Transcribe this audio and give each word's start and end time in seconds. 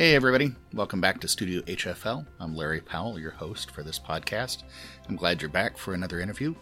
Hey, 0.00 0.14
everybody. 0.14 0.54
Welcome 0.72 1.02
back 1.02 1.20
to 1.20 1.28
Studio 1.28 1.60
HFL. 1.60 2.24
I'm 2.40 2.56
Larry 2.56 2.80
Powell, 2.80 3.20
your 3.20 3.32
host 3.32 3.70
for 3.70 3.82
this 3.82 3.98
podcast. 3.98 4.62
I'm 5.06 5.14
glad 5.14 5.42
you're 5.42 5.50
back 5.50 5.76
for 5.76 5.92
another 5.92 6.20
interview. 6.20 6.54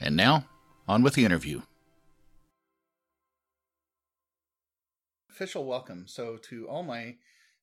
And 0.00 0.16
now, 0.16 0.46
on 0.88 1.02
with 1.02 1.14
the 1.14 1.24
interview. 1.24 1.62
Official 5.30 5.64
welcome. 5.64 6.04
So, 6.06 6.36
to 6.48 6.68
all 6.68 6.82
my 6.82 7.16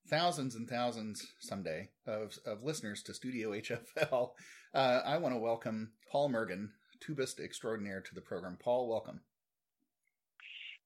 thousands 0.08 0.56
and 0.56 0.68
thousands 0.68 1.26
someday 1.40 1.90
of, 2.06 2.38
of 2.46 2.64
listeners 2.64 3.02
to 3.04 3.14
Studio 3.14 3.52
HFL, 3.98 4.32
uh, 4.74 5.02
I 5.06 5.18
want 5.18 5.34
to 5.34 5.40
welcome 5.40 5.92
Paul 6.12 6.30
Mergen, 6.30 6.70
tubist 7.00 7.40
extraordinaire 7.40 8.02
to 8.02 8.16
the 8.16 8.22
program. 8.22 8.58
Paul, 8.62 8.90
welcome. 8.90 9.22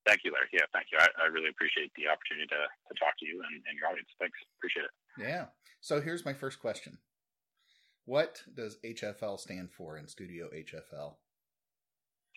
Thank 0.06 0.22
you, 0.26 0.34
Larry. 0.34 0.52
Yeah, 0.52 0.68
thank 0.74 0.88
you. 0.92 1.00
I, 1.00 1.08
I 1.24 1.28
really 1.32 1.50
appreciate 1.50 1.92
the 1.96 2.12
opportunity 2.12 2.48
to, 2.48 2.62
to 2.68 2.94
talk 3.00 3.16
to 3.20 3.26
you 3.26 3.40
and, 3.40 3.64
and 3.68 3.80
your 3.80 3.88
audience. 3.88 4.10
Thanks. 4.20 4.36
Appreciate 4.60 4.84
it. 4.84 4.92
Yeah. 5.18 5.46
So 5.82 6.02
here's 6.02 6.26
my 6.26 6.34
first 6.34 6.60
question. 6.60 6.98
What 8.06 8.42
does 8.56 8.78
HFL 8.84 9.40
stand 9.40 9.72
for 9.72 9.98
in 9.98 10.08
Studio 10.08 10.50
HFL? 10.54 11.16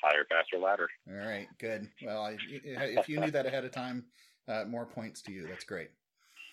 Higher, 0.03 0.25
faster, 0.29 0.59
ladder. 0.59 0.89
All 1.09 1.17
right, 1.17 1.49
good. 1.59 1.89
Well, 2.03 2.23
I, 2.23 2.37
if 2.51 3.09
you 3.09 3.19
knew 3.19 3.31
that 3.31 3.47
ahead 3.47 3.65
of 3.65 3.73
time, 3.73 4.05
uh, 4.47 4.65
more 4.69 4.87
points 4.87 5.23
to 5.23 5.33
you. 5.33 5.47
That's 5.49 5.65
great. 5.65 5.91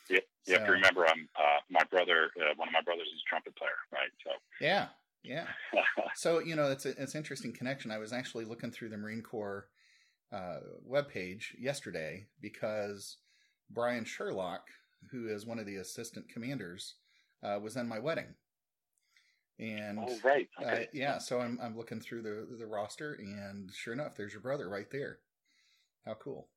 Yeah, 0.10 0.20
you 0.48 0.54
so, 0.54 0.60
have 0.60 0.68
to 0.68 0.74
remember, 0.74 1.06
I'm 1.08 1.28
uh, 1.38 1.60
my 1.70 1.84
brother. 1.90 2.32
Uh, 2.40 2.54
one 2.56 2.68
of 2.68 2.74
my 2.74 2.82
brothers 2.82 3.08
is 3.08 3.22
a 3.26 3.30
trumpet 3.30 3.56
player, 3.56 3.70
right? 3.92 4.10
So 4.24 4.32
yeah, 4.60 4.88
yeah. 5.24 5.46
so 6.16 6.40
you 6.40 6.56
know, 6.56 6.72
it's 6.72 6.86
a, 6.86 6.90
it's 7.02 7.14
an 7.14 7.20
interesting 7.20 7.54
connection. 7.54 7.92
I 7.92 7.98
was 7.98 8.14
actually 8.14 8.46
looking 8.46 8.72
through 8.72 8.90
the 8.90 8.98
Marine 8.98 9.22
Corps 9.22 9.68
uh, 10.32 10.60
webpage 10.90 11.44
yesterday 11.60 12.26
because 12.42 13.18
Brian 13.70 14.06
Sherlock, 14.06 14.64
who 15.12 15.28
is 15.28 15.46
one 15.46 15.60
of 15.60 15.66
the 15.66 15.78
assistant 15.78 16.30
commanders, 16.30 16.96
uh, 17.44 17.60
was 17.62 17.76
in 17.76 17.88
my 17.88 18.00
wedding. 18.00 18.36
And 19.60 20.00
oh, 20.00 20.18
right, 20.24 20.48
okay. 20.62 20.84
uh, 20.84 20.86
yeah. 20.94 21.20
So 21.20 21.40
I'm 21.40 21.60
I'm 21.62 21.78
looking 21.78 22.00
through 22.00 22.24
the 22.24 22.48
the 22.58 22.66
roster, 22.66 23.14
and 23.14 23.70
sure 23.72 23.94
enough, 23.94 24.16
there's 24.16 24.34
your 24.34 24.42
brother 24.42 24.68
right 24.68 24.90
there. 24.92 25.20
How 26.06 26.16
cool! 26.16 26.48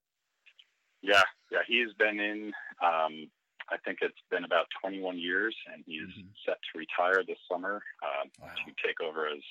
Yeah, 1.03 1.23
yeah. 1.53 1.59
He's 1.69 1.93
been 1.99 2.19
in 2.19 2.53
um, 2.83 3.29
I 3.71 3.77
think 3.85 3.99
it's 4.01 4.21
been 4.31 4.45
about 4.45 4.67
21 4.81 5.19
years, 5.19 5.55
and 5.73 5.83
he's 5.87 6.03
mm-hmm. 6.03 6.31
set 6.47 6.57
to 6.73 6.79
retire 6.79 7.23
this 7.27 7.39
summer 7.51 7.83
uh, 8.03 8.25
wow. 8.41 8.49
to 8.49 8.73
take 8.87 9.01
over 9.01 9.27
as 9.27 9.43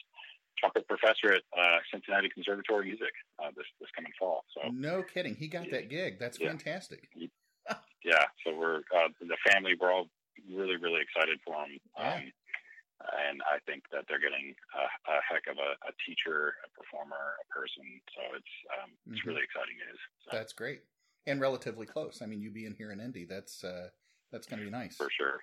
trumpet 0.58 0.88
professor 0.88 1.34
at 1.34 1.44
uh, 1.58 1.80
Cincinnati 1.92 2.30
Conservatory 2.30 2.80
of 2.80 2.86
Music 2.86 3.14
uh, 3.40 3.52
this 3.56 3.66
this 3.80 3.90
coming 3.96 4.12
fall. 4.18 4.46
So 4.56 4.70
no 4.72 5.04
kidding, 5.04 5.36
he 5.36 5.48
got 5.48 5.66
yeah. 5.66 5.72
that 5.72 5.90
gig. 5.90 6.20
That's 6.20 6.40
yeah. 6.40 6.48
fantastic. 6.48 7.10
Yeah, 8.06 8.30
so 8.46 8.54
we're 8.54 8.86
uh, 8.94 9.10
the 9.20 9.38
family. 9.50 9.74
We're 9.74 9.92
all 9.92 10.08
really 10.46 10.78
really 10.78 11.02
excited 11.02 11.42
for 11.44 11.58
him. 11.66 11.82
Yeah. 11.98 12.16
Um, 12.16 12.32
and 13.28 13.42
I 13.44 13.60
think 13.66 13.84
that 13.92 14.06
they're 14.08 14.24
getting 14.24 14.56
a, 14.72 14.86
a 15.12 15.18
heck 15.28 15.52
of 15.52 15.58
a, 15.60 15.76
a, 15.86 15.94
teacher, 16.08 16.56
a 16.64 16.70
performer, 16.72 17.36
a 17.44 17.46
person. 17.52 17.84
So 18.16 18.22
it's 18.38 18.56
um, 18.72 18.90
it's 19.12 19.20
mm-hmm. 19.20 19.30
really 19.30 19.44
exciting 19.44 19.76
news. 19.76 20.00
So. 20.24 20.30
That's 20.32 20.54
great, 20.54 20.82
and 21.28 21.42
relatively 21.42 21.86
close. 21.86 22.22
I 22.22 22.26
mean, 22.26 22.42
you 22.42 22.52
being 22.52 22.74
here 22.78 22.92
in 22.92 23.02
Indy, 23.02 23.26
that's 23.26 23.64
uh, 23.64 23.90
that's 24.32 24.48
going 24.48 24.60
to 24.60 24.66
be 24.66 24.72
nice. 24.72 24.96
For 24.96 25.10
sure. 25.12 25.42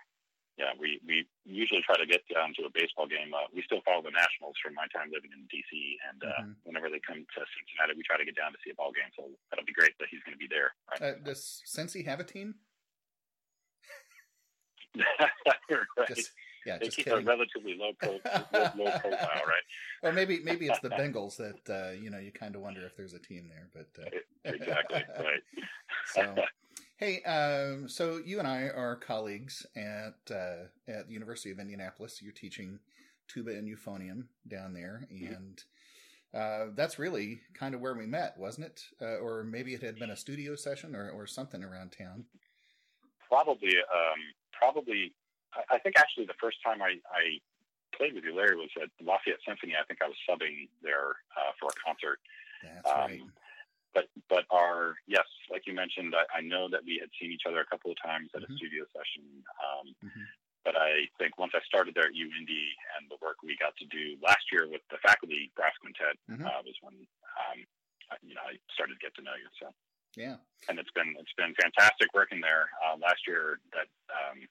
Yeah, 0.61 0.77
we, 0.77 1.01
we 1.09 1.25
usually 1.49 1.81
try 1.81 1.97
to 1.97 2.05
get 2.05 2.21
down 2.29 2.53
to 2.61 2.69
a 2.69 2.73
baseball 2.77 3.09
game. 3.09 3.33
Uh, 3.33 3.49
we 3.57 3.65
still 3.65 3.81
follow 3.89 4.05
the 4.05 4.13
Nationals 4.13 4.53
from 4.61 4.77
my 4.77 4.85
time 4.93 5.09
living 5.09 5.33
in 5.33 5.49
D.C. 5.49 5.97
And 6.13 6.21
uh, 6.21 6.29
mm-hmm. 6.29 6.53
whenever 6.69 6.93
they 6.93 7.01
come 7.01 7.25
to 7.25 7.41
Cincinnati, 7.57 7.97
we 7.97 8.05
try 8.05 8.21
to 8.21 8.29
get 8.29 8.37
down 8.37 8.53
to 8.53 8.61
see 8.61 8.69
a 8.69 8.77
ball 8.77 8.93
game. 8.93 9.09
So 9.17 9.33
that'll 9.49 9.65
be 9.65 9.73
great 9.73 9.97
that 9.97 10.12
he's 10.12 10.21
going 10.29 10.37
to 10.37 10.43
be 10.43 10.53
there. 10.53 10.77
Right? 10.93 11.17
Uh, 11.17 11.25
does 11.25 11.65
Cincy 11.65 12.05
have 12.05 12.21
a 12.21 12.29
team? 12.29 12.61
right. 15.01 16.09
Just, 16.09 16.37
yeah, 16.67 16.79
they 16.79 16.87
just 16.87 16.97
keep 16.97 17.07
kidding. 17.07 17.25
a 17.25 17.27
relatively 17.27 17.77
low, 17.79 17.93
pro- 17.99 18.21
low, 18.77 18.91
profile, 19.01 19.43
right? 19.47 19.67
Well, 20.03 20.12
maybe 20.12 20.41
maybe 20.43 20.67
it's 20.67 20.81
the 20.81 20.89
Bengals 21.01 21.37
that 21.37 21.71
uh, 21.71 21.93
you 21.93 22.11
know 22.11 22.19
you 22.19 22.33
kind 22.33 22.57
of 22.57 22.61
wonder 22.61 22.85
if 22.85 22.97
there's 22.97 23.15
a 23.15 23.21
team 23.21 23.49
there, 23.49 23.69
but 23.73 24.05
uh... 24.05 24.11
exactly 24.53 25.05
right. 25.17 25.43
so, 26.07 26.35
Hey, 27.03 27.21
um, 27.23 27.89
so 27.89 28.21
you 28.25 28.39
and 28.39 28.47
I 28.47 28.69
are 28.69 28.95
colleagues 28.95 29.67
at 29.75 30.15
uh, 30.31 30.69
at 30.87 31.09
the 31.09 31.13
University 31.13 31.51
of 31.51 31.59
Indianapolis. 31.59 32.23
You're 32.23 32.31
teaching 32.31 32.79
tuba 33.27 33.59
and 33.59 33.67
euphonium 33.67 34.27
down 34.47 34.73
there, 34.73 35.09
mm-hmm. 35.12 35.35
and 35.35 35.65
uh, 36.33 36.73
that's 36.77 37.01
really 37.01 37.41
kind 37.59 37.75
of 37.75 37.81
where 37.81 37.95
we 37.95 38.07
met, 38.07 38.39
wasn't 38.39 38.67
it? 38.67 38.85
Uh, 39.03 39.17
or 39.17 39.43
maybe 39.43 39.75
it 39.75 39.83
had 39.83 39.99
been 39.99 40.11
a 40.11 40.17
studio 40.17 40.55
session 40.55 40.95
or, 40.95 41.11
or 41.11 41.27
something 41.27 41.65
around 41.65 41.91
town. 41.91 42.25
Probably, 43.29 43.75
um, 43.79 44.21
probably. 44.53 45.12
I 45.73 45.79
think 45.79 45.97
actually 45.99 46.27
the 46.27 46.39
first 46.41 46.59
time 46.65 46.83
I, 46.83 47.03
I 47.11 47.41
played 47.97 48.15
with 48.15 48.23
you, 48.23 48.37
Larry, 48.37 48.55
was 48.55 48.71
at 48.81 48.91
the 49.01 49.11
Lafayette 49.11 49.41
Symphony. 49.45 49.73
I 49.75 49.85
think 49.87 49.99
I 50.05 50.07
was 50.07 50.17
subbing 50.31 50.69
there 50.85 51.17
uh, 51.35 51.51
for 51.59 51.67
a 51.67 51.77
concert. 51.85 52.21
That's 52.62 52.89
um, 52.89 53.11
right 53.11 53.23
but 53.95 54.09
but 54.29 54.45
our 54.51 54.97
yes, 55.07 55.27
like 55.51 55.65
you 55.67 55.75
mentioned, 55.75 56.15
I, 56.17 56.25
I, 56.39 56.41
know 56.41 56.69
that 56.69 56.85
we 56.85 56.97
had 57.01 57.13
seen 57.21 57.33
each 57.33 57.45
other 57.47 57.61
a 57.61 57.69
couple 57.69 57.93
of 57.93 58.01
times 58.01 58.33
at 58.35 58.43
mm-hmm. 58.43 58.53
a 58.53 58.57
studio 58.57 58.85
session. 58.93 59.25
Um, 59.61 59.87
mm-hmm. 60.05 60.27
But 60.65 60.79
I 60.79 61.11
think 61.19 61.37
once 61.43 61.53
I 61.59 61.63
started 61.67 61.99
there 61.99 62.07
at 62.07 62.15
UIndy 62.15 62.71
and 62.95 63.11
the 63.11 63.19
work 63.19 63.43
we 63.43 63.59
got 63.59 63.75
to 63.83 63.87
do 63.91 64.15
last 64.23 64.47
year 64.55 64.71
with 64.71 64.81
the 64.95 65.03
faculty 65.03 65.51
brass 65.59 65.75
quintet 65.83 66.15
mm-hmm. 66.31 66.47
uh, 66.47 66.63
was 66.63 66.79
when 66.87 66.95
um, 67.35 67.59
I, 68.11 68.17
you 68.23 68.35
know 68.39 68.47
I 68.47 68.57
started 68.73 68.97
to 68.97 69.05
get 69.05 69.15
to 69.19 69.27
know 69.27 69.37
you. 69.37 69.51
So 69.59 69.69
yeah, 70.17 70.37
and 70.69 70.79
it's 70.79 70.93
been 70.93 71.12
it's 71.19 71.37
been 71.37 71.56
fantastic 71.59 72.12
working 72.15 72.41
there. 72.41 72.69
Uh, 72.81 72.97
last 73.00 73.27
year, 73.27 73.61
that 73.73 73.88
um, 74.12 74.45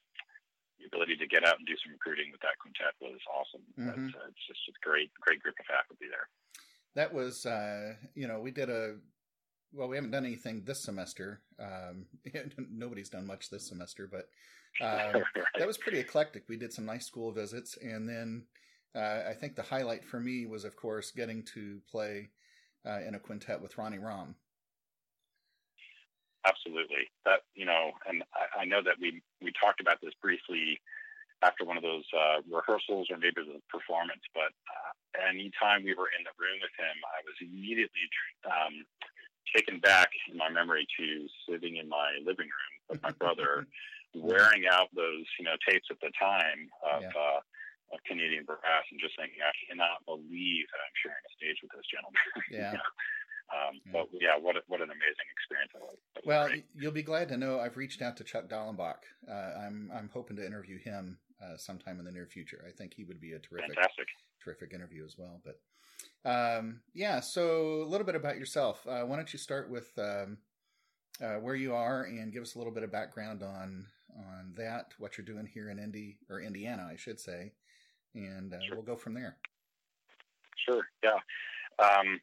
the 0.78 0.86
ability 0.90 1.16
to 1.16 1.26
get 1.26 1.46
out 1.46 1.58
and 1.58 1.66
do 1.66 1.78
some 1.78 1.94
recruiting 1.94 2.30
with 2.34 2.42
that 2.42 2.58
quintet 2.58 2.94
was 2.98 3.22
awesome. 3.30 3.64
Mm-hmm. 3.78 4.12
Uh, 4.12 4.26
it's 4.28 4.46
just 4.46 4.62
a 4.68 4.74
great 4.82 5.10
great 5.18 5.40
group 5.40 5.54
of 5.58 5.66
faculty 5.66 6.06
there. 6.10 6.28
That 6.94 7.14
was 7.14 7.46
uh, 7.46 7.94
you 8.14 8.28
know 8.28 8.40
we 8.40 8.50
did 8.50 8.68
a 8.68 9.00
well, 9.72 9.88
we 9.88 9.96
haven't 9.96 10.10
done 10.10 10.26
anything 10.26 10.62
this 10.64 10.82
semester. 10.82 11.40
Um, 11.58 12.06
nobody's 12.70 13.08
done 13.08 13.26
much 13.26 13.50
this 13.50 13.68
semester, 13.68 14.08
but 14.10 14.28
uh, 14.84 15.20
that 15.58 15.66
was 15.66 15.78
pretty 15.78 15.98
eclectic. 15.98 16.44
We 16.48 16.56
did 16.56 16.72
some 16.72 16.86
nice 16.86 17.06
school 17.06 17.32
visits, 17.32 17.76
and 17.80 18.08
then 18.08 18.44
uh, 18.94 19.28
I 19.28 19.34
think 19.38 19.56
the 19.56 19.62
highlight 19.62 20.04
for 20.04 20.20
me 20.20 20.46
was, 20.46 20.64
of 20.64 20.76
course, 20.76 21.10
getting 21.10 21.44
to 21.54 21.80
play 21.90 22.30
uh, 22.86 23.00
in 23.06 23.14
a 23.14 23.18
quintet 23.18 23.60
with 23.60 23.76
Ronnie 23.78 23.98
Romm. 23.98 24.34
Absolutely, 26.44 27.06
that 27.24 27.46
you 27.54 27.64
know, 27.64 27.92
and 28.08 28.24
I, 28.34 28.62
I, 28.62 28.64
know 28.64 28.82
that 28.82 28.98
we 28.98 29.22
we 29.40 29.52
talked 29.54 29.78
about 29.78 30.02
this 30.02 30.10
briefly 30.20 30.80
after 31.38 31.62
one 31.64 31.76
of 31.76 31.86
those 31.86 32.02
uh, 32.10 32.42
rehearsals 32.50 33.06
or 33.14 33.18
maybe 33.18 33.46
the 33.46 33.62
performance, 33.70 34.26
but 34.34 34.50
uh, 34.66 34.90
anytime 35.30 35.86
we 35.86 35.94
were 35.94 36.10
in 36.10 36.26
the 36.26 36.34
room 36.34 36.58
with 36.58 36.74
him, 36.74 36.96
I 37.06 37.22
was 37.22 37.38
immediately 37.38 38.10
um, 38.42 38.82
taken 39.54 39.80
back 39.80 40.10
in 40.30 40.36
my 40.36 40.48
memory 40.48 40.86
to 40.98 41.26
sitting 41.48 41.76
in 41.76 41.88
my 41.88 42.18
living 42.24 42.46
room 42.46 42.74
with 42.88 43.02
my 43.02 43.10
brother, 43.22 43.66
wearing 44.14 44.64
out 44.70 44.88
those 44.94 45.26
you 45.38 45.44
know 45.44 45.56
tapes 45.68 45.88
at 45.90 46.00
the 46.00 46.12
time 46.18 46.70
of. 46.82 47.02
Yeah. 47.02 47.08
Uh, 47.16 47.40
of 47.92 48.00
Canadian 48.08 48.48
brass 48.48 48.88
and 48.88 48.96
just 48.96 49.12
thinking, 49.20 49.44
I 49.44 49.52
cannot 49.68 50.00
believe 50.08 50.64
that 50.72 50.80
I'm 50.80 50.96
sharing 50.96 51.20
a 51.28 51.32
stage 51.36 51.60
with 51.60 51.76
this 51.76 51.84
gentleman. 51.92 52.24
Yeah. 52.48 52.72
you 52.72 52.80
know? 52.80 52.92
Um, 53.52 53.74
yeah. 53.84 53.92
But 53.92 54.06
yeah, 54.16 54.36
what 54.40 54.56
what 54.68 54.80
an 54.80 54.88
amazing 54.88 55.28
experience! 55.28 55.72
well, 56.24 56.48
great. 56.48 56.64
you'll 56.74 56.92
be 56.92 57.02
glad 57.02 57.28
to 57.28 57.36
know 57.36 57.60
I've 57.60 57.76
reached 57.76 58.00
out 58.00 58.16
to 58.16 58.24
Chuck 58.24 58.48
Daellenbach. 58.48 59.04
Uh, 59.28 59.60
I'm 59.60 59.90
I'm 59.92 60.08
hoping 60.12 60.36
to 60.36 60.46
interview 60.46 60.78
him 60.78 61.18
uh, 61.42 61.56
sometime 61.56 61.98
in 61.98 62.04
the 62.06 62.12
near 62.12 62.26
future. 62.26 62.64
I 62.66 62.70
think 62.70 62.94
he 62.94 63.04
would 63.04 63.20
be 63.20 63.32
a 63.32 63.38
terrific, 63.38 63.74
Fantastic. 63.74 64.06
terrific 64.42 64.72
interview 64.72 65.04
as 65.04 65.16
well. 65.18 65.40
But 65.44 65.60
um, 66.24 66.80
yeah, 66.94 67.20
so 67.20 67.82
a 67.82 67.88
little 67.88 68.06
bit 68.06 68.14
about 68.14 68.38
yourself. 68.38 68.86
Uh, 68.86 69.02
why 69.02 69.16
don't 69.16 69.32
you 69.32 69.38
start 69.38 69.70
with 69.70 69.90
um, 69.98 70.38
uh, 71.22 71.34
where 71.34 71.54
you 71.54 71.74
are 71.74 72.04
and 72.04 72.32
give 72.32 72.42
us 72.42 72.54
a 72.54 72.58
little 72.58 72.72
bit 72.72 72.82
of 72.82 72.92
background 72.92 73.42
on 73.42 73.86
on 74.16 74.52
that, 74.56 74.92
what 74.98 75.16
you're 75.16 75.24
doing 75.24 75.46
here 75.46 75.70
in 75.70 75.78
Indy 75.78 76.18
or 76.28 76.40
Indiana, 76.40 76.88
I 76.90 76.96
should 76.96 77.18
say, 77.18 77.52
and 78.14 78.52
uh, 78.52 78.60
sure. 78.60 78.76
we'll 78.76 78.84
go 78.84 78.96
from 78.96 79.14
there. 79.14 79.36
Sure. 80.68 80.84
Yeah. 81.02 81.18
Um, 81.80 82.20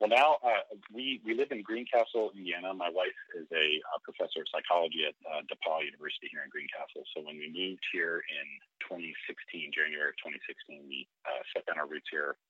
well, 0.00 0.08
now 0.08 0.40
uh, 0.40 0.64
we 0.88 1.20
we 1.28 1.36
live 1.36 1.52
in 1.52 1.60
Greencastle, 1.60 2.32
Indiana. 2.34 2.72
My 2.72 2.88
wife 2.88 3.20
is 3.36 3.44
a, 3.52 3.66
a 3.92 3.98
professor 4.00 4.40
of 4.40 4.48
psychology 4.48 5.04
at 5.04 5.12
uh, 5.28 5.44
DePauw 5.44 5.84
University 5.84 6.32
here 6.32 6.40
in 6.40 6.48
Greencastle. 6.48 7.04
So 7.12 7.20
when 7.20 7.36
we 7.36 7.52
moved 7.52 7.84
here 7.92 8.24
in 8.24 8.46
2016, 8.88 9.76
January 9.76 10.08
of 10.08 10.16
2016, 10.24 10.88
we 10.88 11.04
uh, 11.28 11.44
set 11.52 11.68
down 11.68 11.76
our 11.76 11.84
roots 11.84 12.08
here 12.08 12.40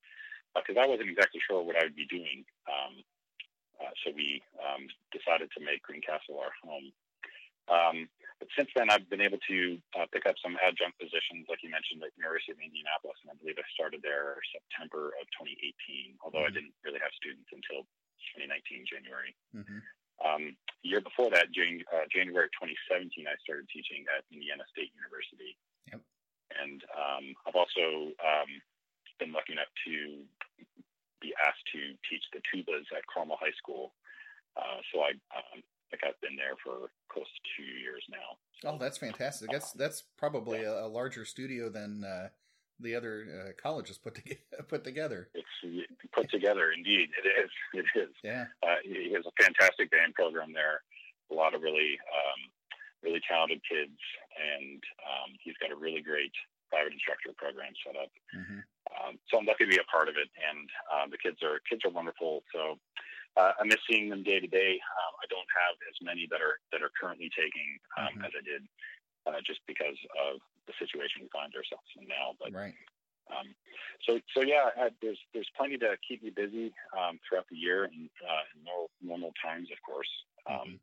because 0.55 0.77
I 0.79 0.87
wasn't 0.87 1.11
exactly 1.11 1.41
sure 1.47 1.63
what 1.63 1.77
I 1.77 1.87
would 1.87 1.97
be 1.97 2.11
doing. 2.11 2.45
Um, 2.67 2.95
uh, 3.81 3.93
so 4.05 4.13
we 4.13 4.43
um, 4.61 4.85
decided 5.09 5.49
to 5.57 5.65
make 5.65 5.83
Greencastle 5.83 6.37
our 6.37 6.53
home. 6.61 6.93
Um, 7.71 7.97
but 8.41 8.49
since 8.57 8.73
then, 8.73 8.89
I've 8.89 9.09
been 9.13 9.21
able 9.21 9.41
to 9.53 9.59
uh, 9.97 10.09
pick 10.11 10.25
up 10.25 10.37
some 10.41 10.57
adjunct 10.65 10.97
positions, 10.97 11.45
like 11.49 11.61
you 11.61 11.69
mentioned, 11.69 12.01
at 12.01 12.17
University 12.17 12.57
of 12.57 12.61
Indianapolis, 12.61 13.21
and 13.21 13.31
I 13.33 13.37
believe 13.37 13.61
I 13.61 13.69
started 13.73 14.01
there 14.01 14.41
September 14.49 15.13
of 15.21 15.29
2018. 15.37 16.17
Although 16.25 16.45
mm-hmm. 16.45 16.53
I 16.53 16.57
didn't 16.57 16.77
really 16.81 17.01
have 17.05 17.13
students 17.15 17.53
until 17.53 17.85
2019 18.37 18.89
January. 18.89 19.33
Mm-hmm. 19.53 19.81
Um, 20.21 20.43
the 20.85 20.89
year 20.89 21.05
before 21.05 21.29
that, 21.33 21.53
Jan- 21.53 21.85
uh, 21.93 22.09
January 22.09 22.49
2017, 22.57 23.29
I 23.29 23.37
started 23.41 23.69
teaching 23.69 24.05
at 24.13 24.25
Indiana 24.33 24.65
State 24.73 24.93
University. 24.93 25.57
Yep. 25.93 26.01
And 26.61 26.81
um, 26.93 27.25
I've 27.45 27.57
also 27.57 28.13
um, 28.21 28.51
been 29.21 29.33
lucky 29.33 29.53
enough 29.53 29.71
to 29.87 30.25
be 31.21 31.37
asked 31.37 31.63
to 31.77 31.93
teach 32.09 32.25
the 32.33 32.41
tubas 32.49 32.89
at 32.97 33.05
Carmel 33.13 33.37
High 33.39 33.55
School. 33.61 33.93
Uh, 34.57 34.81
so 34.91 35.05
I 35.05 35.13
um, 35.37 35.63
like 35.93 36.03
I've 36.05 36.21
been 36.21 36.37
there 36.37 36.57
for 36.65 36.91
close 37.13 37.27
to 37.27 37.41
two 37.57 37.69
years 37.79 38.03
now. 38.11 38.39
Oh, 38.65 38.79
that's 38.79 38.99
fantastic. 38.99 39.51
That's 39.53 39.73
that's 39.73 40.05
probably 40.17 40.63
yeah. 40.63 40.85
a, 40.85 40.89
larger 40.89 41.25
studio 41.25 41.69
than 41.69 42.05
uh, 42.05 42.29
the 42.81 42.95
other 42.95 43.27
uh, 43.29 43.63
colleges 43.63 43.99
put 43.99 44.15
together. 44.15 44.41
Put 44.69 44.85
together. 44.85 45.29
It's 45.35 45.83
put 46.13 46.31
together, 46.31 46.71
indeed. 46.71 47.09
It 47.25 47.27
is. 47.27 47.51
It 47.75 47.87
is. 47.99 48.15
Yeah. 48.23 48.45
Uh, 48.63 48.77
he 48.85 49.13
has 49.15 49.25
a 49.27 49.43
fantastic 49.43 49.91
band 49.91 50.15
program 50.15 50.53
there. 50.53 50.83
A 51.31 51.35
lot 51.35 51.55
of 51.55 51.63
really, 51.63 51.99
um, 52.07 52.41
really 53.03 53.21
talented 53.29 53.61
kids, 53.69 53.99
and 54.39 54.79
um, 55.03 55.35
he's 55.43 55.57
got 55.61 55.73
a 55.73 55.77
really 55.77 56.03
great 56.03 56.33
private 56.71 56.95
instructor 56.95 57.35
program 57.37 57.75
set 57.83 57.99
up. 57.99 58.11
Mm-hmm. 58.33 58.63
Um, 58.95 59.13
so 59.29 59.39
I'm 59.39 59.47
lucky 59.47 59.67
to 59.67 59.75
be 59.75 59.83
a 59.83 59.93
part 59.93 60.09
of 60.09 60.17
it, 60.17 60.31
and 60.39 60.67
uh, 60.89 61.07
the 61.11 61.19
kids 61.19 61.43
are 61.43 61.61
kids 61.67 61.83
are 61.85 61.93
wonderful. 61.93 62.47
So 62.55 62.79
uh, 63.37 63.53
I 63.59 63.63
miss 63.67 63.83
seeing 63.87 64.09
them 64.09 64.23
day 64.23 64.41
to 64.41 64.51
day. 64.51 64.79
Um, 64.79 65.13
I 65.23 65.27
don't 65.31 65.51
have 65.51 65.75
as 65.91 65.97
many 66.03 66.27
that 66.31 66.41
are 66.41 66.63
that 66.73 66.83
are 66.83 66.95
currently 66.95 67.31
taking 67.35 67.79
um, 67.99 68.15
mm-hmm. 68.15 68.27
as 68.27 68.33
I 68.35 68.43
did, 68.47 68.63
uh, 69.27 69.41
just 69.43 69.61
because 69.67 69.99
of 70.31 70.39
the 70.67 70.75
situation 70.79 71.27
we 71.27 71.31
find 71.35 71.53
ourselves 71.55 71.91
in 71.99 72.07
now. 72.07 72.39
But 72.39 72.55
right. 72.55 72.75
Um, 73.31 73.55
so 74.07 74.19
so 74.35 74.43
yeah, 74.43 74.75
uh, 74.75 74.91
there's 75.03 75.19
there's 75.35 75.51
plenty 75.57 75.79
to 75.79 75.95
keep 76.07 76.23
me 76.23 76.31
busy 76.31 76.75
um, 76.99 77.19
throughout 77.23 77.47
the 77.51 77.57
year 77.57 77.85
and 77.85 78.11
uh, 78.23 78.45
in 78.55 78.65
normal, 78.65 78.91
normal 79.03 79.33
times, 79.39 79.69
of 79.71 79.79
course. 79.87 80.11
Um. 80.49 80.81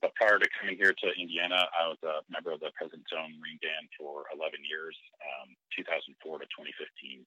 But 0.00 0.16
prior 0.16 0.40
to 0.40 0.48
coming 0.56 0.80
here 0.80 0.96
to 0.96 1.08
Indiana, 1.12 1.60
I 1.76 1.84
was 1.84 2.00
a 2.00 2.24
member 2.32 2.56
of 2.56 2.64
the 2.64 2.72
President's 2.72 3.12
Own 3.12 3.36
Marine 3.36 3.60
Band 3.60 3.84
for 4.00 4.24
11 4.32 4.64
years, 4.64 4.96
um, 5.20 5.52
2004 5.76 6.40
to 6.40 6.48
2015. 6.48 7.20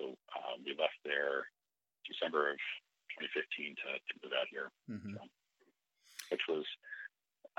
So 0.00 0.16
um, 0.32 0.64
we 0.64 0.72
left 0.80 0.96
there 1.04 1.44
December 2.08 2.56
of 2.56 2.58
2015 3.20 3.76
to, 3.84 3.88
to 4.00 4.12
move 4.24 4.32
out 4.32 4.48
here, 4.48 4.72
mm-hmm. 4.88 5.12
so, 5.12 5.20
which 6.32 6.44
was 6.48 6.64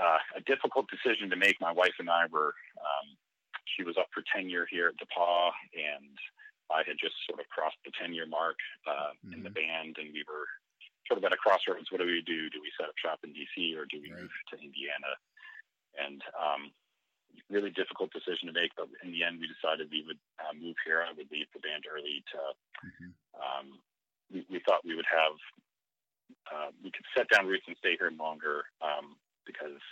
uh, 0.01 0.17
a 0.33 0.41
difficult 0.49 0.89
decision 0.89 1.29
to 1.29 1.37
make. 1.37 1.61
My 1.61 1.71
wife 1.71 1.93
and 2.01 2.09
I 2.09 2.25
were, 2.33 2.57
um, 2.81 3.13
she 3.77 3.85
was 3.85 3.93
up 3.93 4.09
for 4.09 4.25
tenure 4.25 4.65
here 4.73 4.89
at 4.89 4.97
DePauw, 4.97 5.53
and 5.77 6.17
I 6.73 6.81
had 6.81 6.97
just 6.97 7.13
sort 7.29 7.37
of 7.37 7.47
crossed 7.53 7.77
the 7.85 7.93
10 7.93 8.17
year 8.17 8.25
mark 8.25 8.57
uh, 8.89 9.13
mm-hmm. 9.21 9.37
in 9.37 9.39
the 9.45 9.53
mm-hmm. 9.53 9.93
band, 9.93 10.01
and 10.01 10.09
we 10.09 10.25
were 10.25 10.49
sort 11.11 11.19
of 11.19 11.27
at 11.27 11.35
a 11.35 11.43
crossroads. 11.43 11.91
What 11.91 11.99
do 11.99 12.07
we 12.07 12.23
do? 12.23 12.47
Do 12.47 12.63
we 12.63 12.71
set 12.79 12.87
up 12.87 12.95
shop 12.95 13.19
in 13.27 13.35
DC 13.35 13.75
or 13.75 13.83
do 13.83 13.99
we 13.99 14.15
right. 14.15 14.23
move 14.23 14.31
to 14.47 14.55
Indiana? 14.63 15.11
And 15.99 16.23
um, 16.39 16.71
really 17.51 17.75
difficult 17.75 18.15
decision 18.15 18.47
to 18.47 18.55
make, 18.55 18.71
but 18.79 18.87
in 19.03 19.11
the 19.11 19.27
end, 19.27 19.43
we 19.43 19.51
decided 19.51 19.91
we 19.91 20.07
would 20.07 20.23
uh, 20.39 20.55
move 20.55 20.79
here. 20.87 21.03
I 21.03 21.11
would 21.11 21.27
leave 21.27 21.51
the 21.51 21.59
band 21.59 21.83
early 21.83 22.23
to 22.31 22.39
mm-hmm. 22.87 23.11
um, 23.35 23.83
we, 24.31 24.47
we 24.47 24.63
thought 24.63 24.87
we 24.87 24.95
would 24.95 25.11
have 25.11 25.35
uh, 26.47 26.71
we 26.79 26.95
could 26.95 27.03
set 27.11 27.27
down 27.27 27.43
roots 27.43 27.67
and 27.67 27.75
stay 27.75 27.99
here 27.99 28.11
longer 28.15 28.63
um, 28.79 29.19
because 29.43 29.83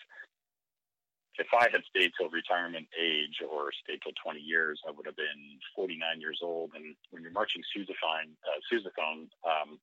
if 1.35 1.47
I 1.51 1.67
had 1.71 1.83
stayed 1.87 2.11
till 2.15 2.31
retirement 2.31 2.87
age 2.95 3.43
or 3.43 3.71
stayed 3.83 3.99
till 4.03 4.15
20 4.23 4.39
years, 4.39 4.79
I 4.87 4.91
would 4.91 5.05
have 5.05 5.15
been 5.15 5.59
49 5.75 5.99
years 6.19 6.39
old. 6.43 6.71
And 6.75 6.95
when 7.11 7.23
you're 7.23 7.31
marching 7.31 7.63
sousaphone, 7.71 8.35
uh, 8.43 8.59
sousaphone 8.67 9.31
um, 9.47 9.79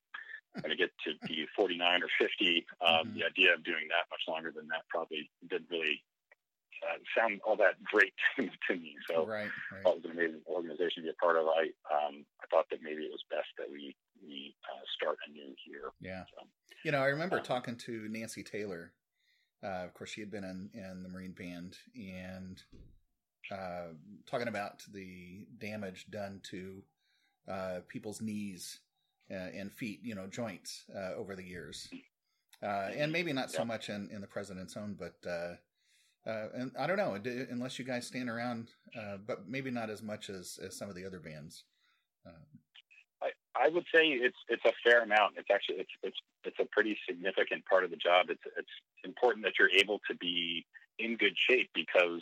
when 0.53 0.71
to 0.71 0.75
get 0.75 0.91
to 1.05 1.13
be 1.27 1.45
49 1.55 2.03
or 2.03 2.09
50, 2.19 2.65
um, 2.81 2.87
mm-hmm. 2.87 3.19
the 3.19 3.25
idea 3.25 3.53
of 3.53 3.63
doing 3.63 3.87
that 3.89 4.09
much 4.09 4.23
longer 4.27 4.51
than 4.55 4.67
that 4.67 4.87
probably 4.89 5.29
didn't 5.49 5.69
really 5.69 6.01
uh, 6.83 6.97
sound 7.17 7.41
all 7.45 7.55
that 7.57 7.81
great 7.83 8.13
to 8.37 8.75
me. 8.75 8.95
So 9.09 9.25
right, 9.25 9.49
right. 9.71 9.81
it 9.81 9.85
was 9.85 10.05
an 10.05 10.11
amazing 10.11 10.41
organization 10.47 11.03
to 11.03 11.09
be 11.09 11.09
a 11.09 11.23
part 11.23 11.37
of. 11.37 11.47
I 11.47 11.73
um, 11.89 12.25
I 12.41 12.45
thought 12.49 12.65
that 12.71 12.81
maybe 12.81 13.03
it 13.03 13.11
was 13.11 13.23
best 13.29 13.49
that 13.57 13.69
we 13.71 13.95
we 14.21 14.55
uh, 14.65 14.83
start 14.95 15.17
anew 15.27 15.53
here. 15.65 15.91
Yeah. 16.01 16.23
So, 16.35 16.47
you 16.83 16.91
know, 16.91 16.99
I 16.99 17.07
remember 17.07 17.37
um, 17.37 17.43
talking 17.43 17.75
to 17.85 18.07
Nancy 18.09 18.43
Taylor. 18.43 18.93
Uh, 19.63 19.83
of 19.85 19.93
course, 19.93 20.11
she 20.11 20.21
had 20.21 20.29
been 20.29 20.43
in, 20.43 20.69
in 20.73 21.01
the 21.01 21.09
Marine 21.09 21.31
Band 21.31 21.77
and 21.95 22.61
uh, 23.51 23.93
talking 24.29 24.47
about 24.47 24.83
the 24.93 25.47
damage 25.57 26.05
done 26.11 26.41
to 26.51 26.83
uh, 27.51 27.79
people's 27.87 28.21
knees 28.21 28.79
Uh, 29.29 29.49
and 29.53 29.73
feet, 29.73 29.99
you 30.03 30.15
know, 30.15 30.25
joints 30.25 30.85
uh, 30.95 31.13
over 31.17 31.35
the 31.35 31.43
years. 31.43 31.89
Uh, 32.63 32.89
and 32.95 33.11
maybe 33.11 33.33
not 33.33 33.51
so 33.51 33.59
yeah. 33.59 33.65
much 33.65 33.89
in, 33.89 34.09
in 34.09 34.21
the 34.21 34.27
president's 34.27 34.77
own, 34.77 34.95
but 34.97 35.15
uh, 35.29 35.55
and 36.55 36.71
I 36.79 36.87
don't 36.87 36.97
know, 36.97 37.17
unless 37.49 37.77
you 37.77 37.85
guys 37.85 38.07
stand 38.07 38.29
around, 38.29 38.69
uh, 38.97 39.17
but 39.25 39.47
maybe 39.47 39.69
not 39.69 39.89
as 39.89 40.01
much 40.01 40.29
as, 40.29 40.59
as 40.65 40.77
some 40.77 40.89
of 40.89 40.95
the 40.95 41.05
other 41.05 41.19
bands. 41.19 41.65
I, 43.21 43.29
I 43.55 43.69
would 43.69 43.85
say 43.93 44.07
it's 44.07 44.37
it's 44.49 44.65
a 44.65 44.73
fair 44.83 45.03
amount. 45.03 45.35
It's 45.37 45.49
actually 45.51 45.77
it's 45.77 45.91
it's 46.03 46.17
it's 46.43 46.59
a 46.59 46.65
pretty 46.71 46.97
significant 47.07 47.65
part 47.65 47.83
of 47.83 47.91
the 47.91 47.97
job. 47.97 48.27
It's 48.29 48.43
it's 48.57 48.69
important 49.03 49.43
that 49.45 49.53
you're 49.59 49.71
able 49.71 49.99
to 50.09 50.15
be 50.17 50.65
in 50.99 51.17
good 51.17 51.35
shape 51.49 51.69
because 51.73 52.21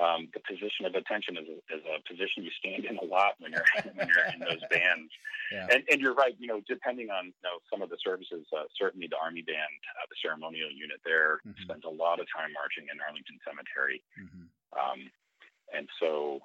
um, 0.00 0.32
the 0.32 0.40
position 0.40 0.88
of 0.88 0.96
attention 0.96 1.36
is 1.36 1.44
a, 1.44 1.58
is 1.68 1.84
a 1.84 2.00
position 2.08 2.40
you 2.40 2.54
stand 2.56 2.88
in 2.88 2.96
a 2.96 3.04
lot 3.04 3.36
when 3.40 3.52
you're 3.52 3.68
when 3.92 4.08
you're 4.08 4.28
in 4.32 4.40
those 4.40 4.64
bands. 4.72 5.12
Yeah. 5.52 5.68
And, 5.68 5.84
and 5.92 6.00
you're 6.00 6.16
right. 6.16 6.32
You 6.40 6.48
know, 6.48 6.60
depending 6.64 7.12
on 7.12 7.28
you 7.28 7.44
know 7.44 7.60
some 7.68 7.84
of 7.84 7.92
the 7.92 8.00
services, 8.00 8.48
uh, 8.56 8.64
certainly 8.72 9.04
the 9.04 9.20
Army 9.20 9.44
Band, 9.44 9.76
uh, 10.00 10.08
the 10.08 10.16
ceremonial 10.24 10.72
unit 10.72 10.96
there 11.04 11.44
mm-hmm. 11.44 11.60
spends 11.60 11.84
a 11.84 11.92
lot 11.92 12.24
of 12.24 12.26
time 12.32 12.56
marching 12.56 12.88
in 12.88 12.96
Arlington 13.04 13.36
Cemetery. 13.44 14.00
Mm-hmm. 14.16 14.48
Um, 14.72 15.00
and 15.76 15.88
so, 16.00 16.40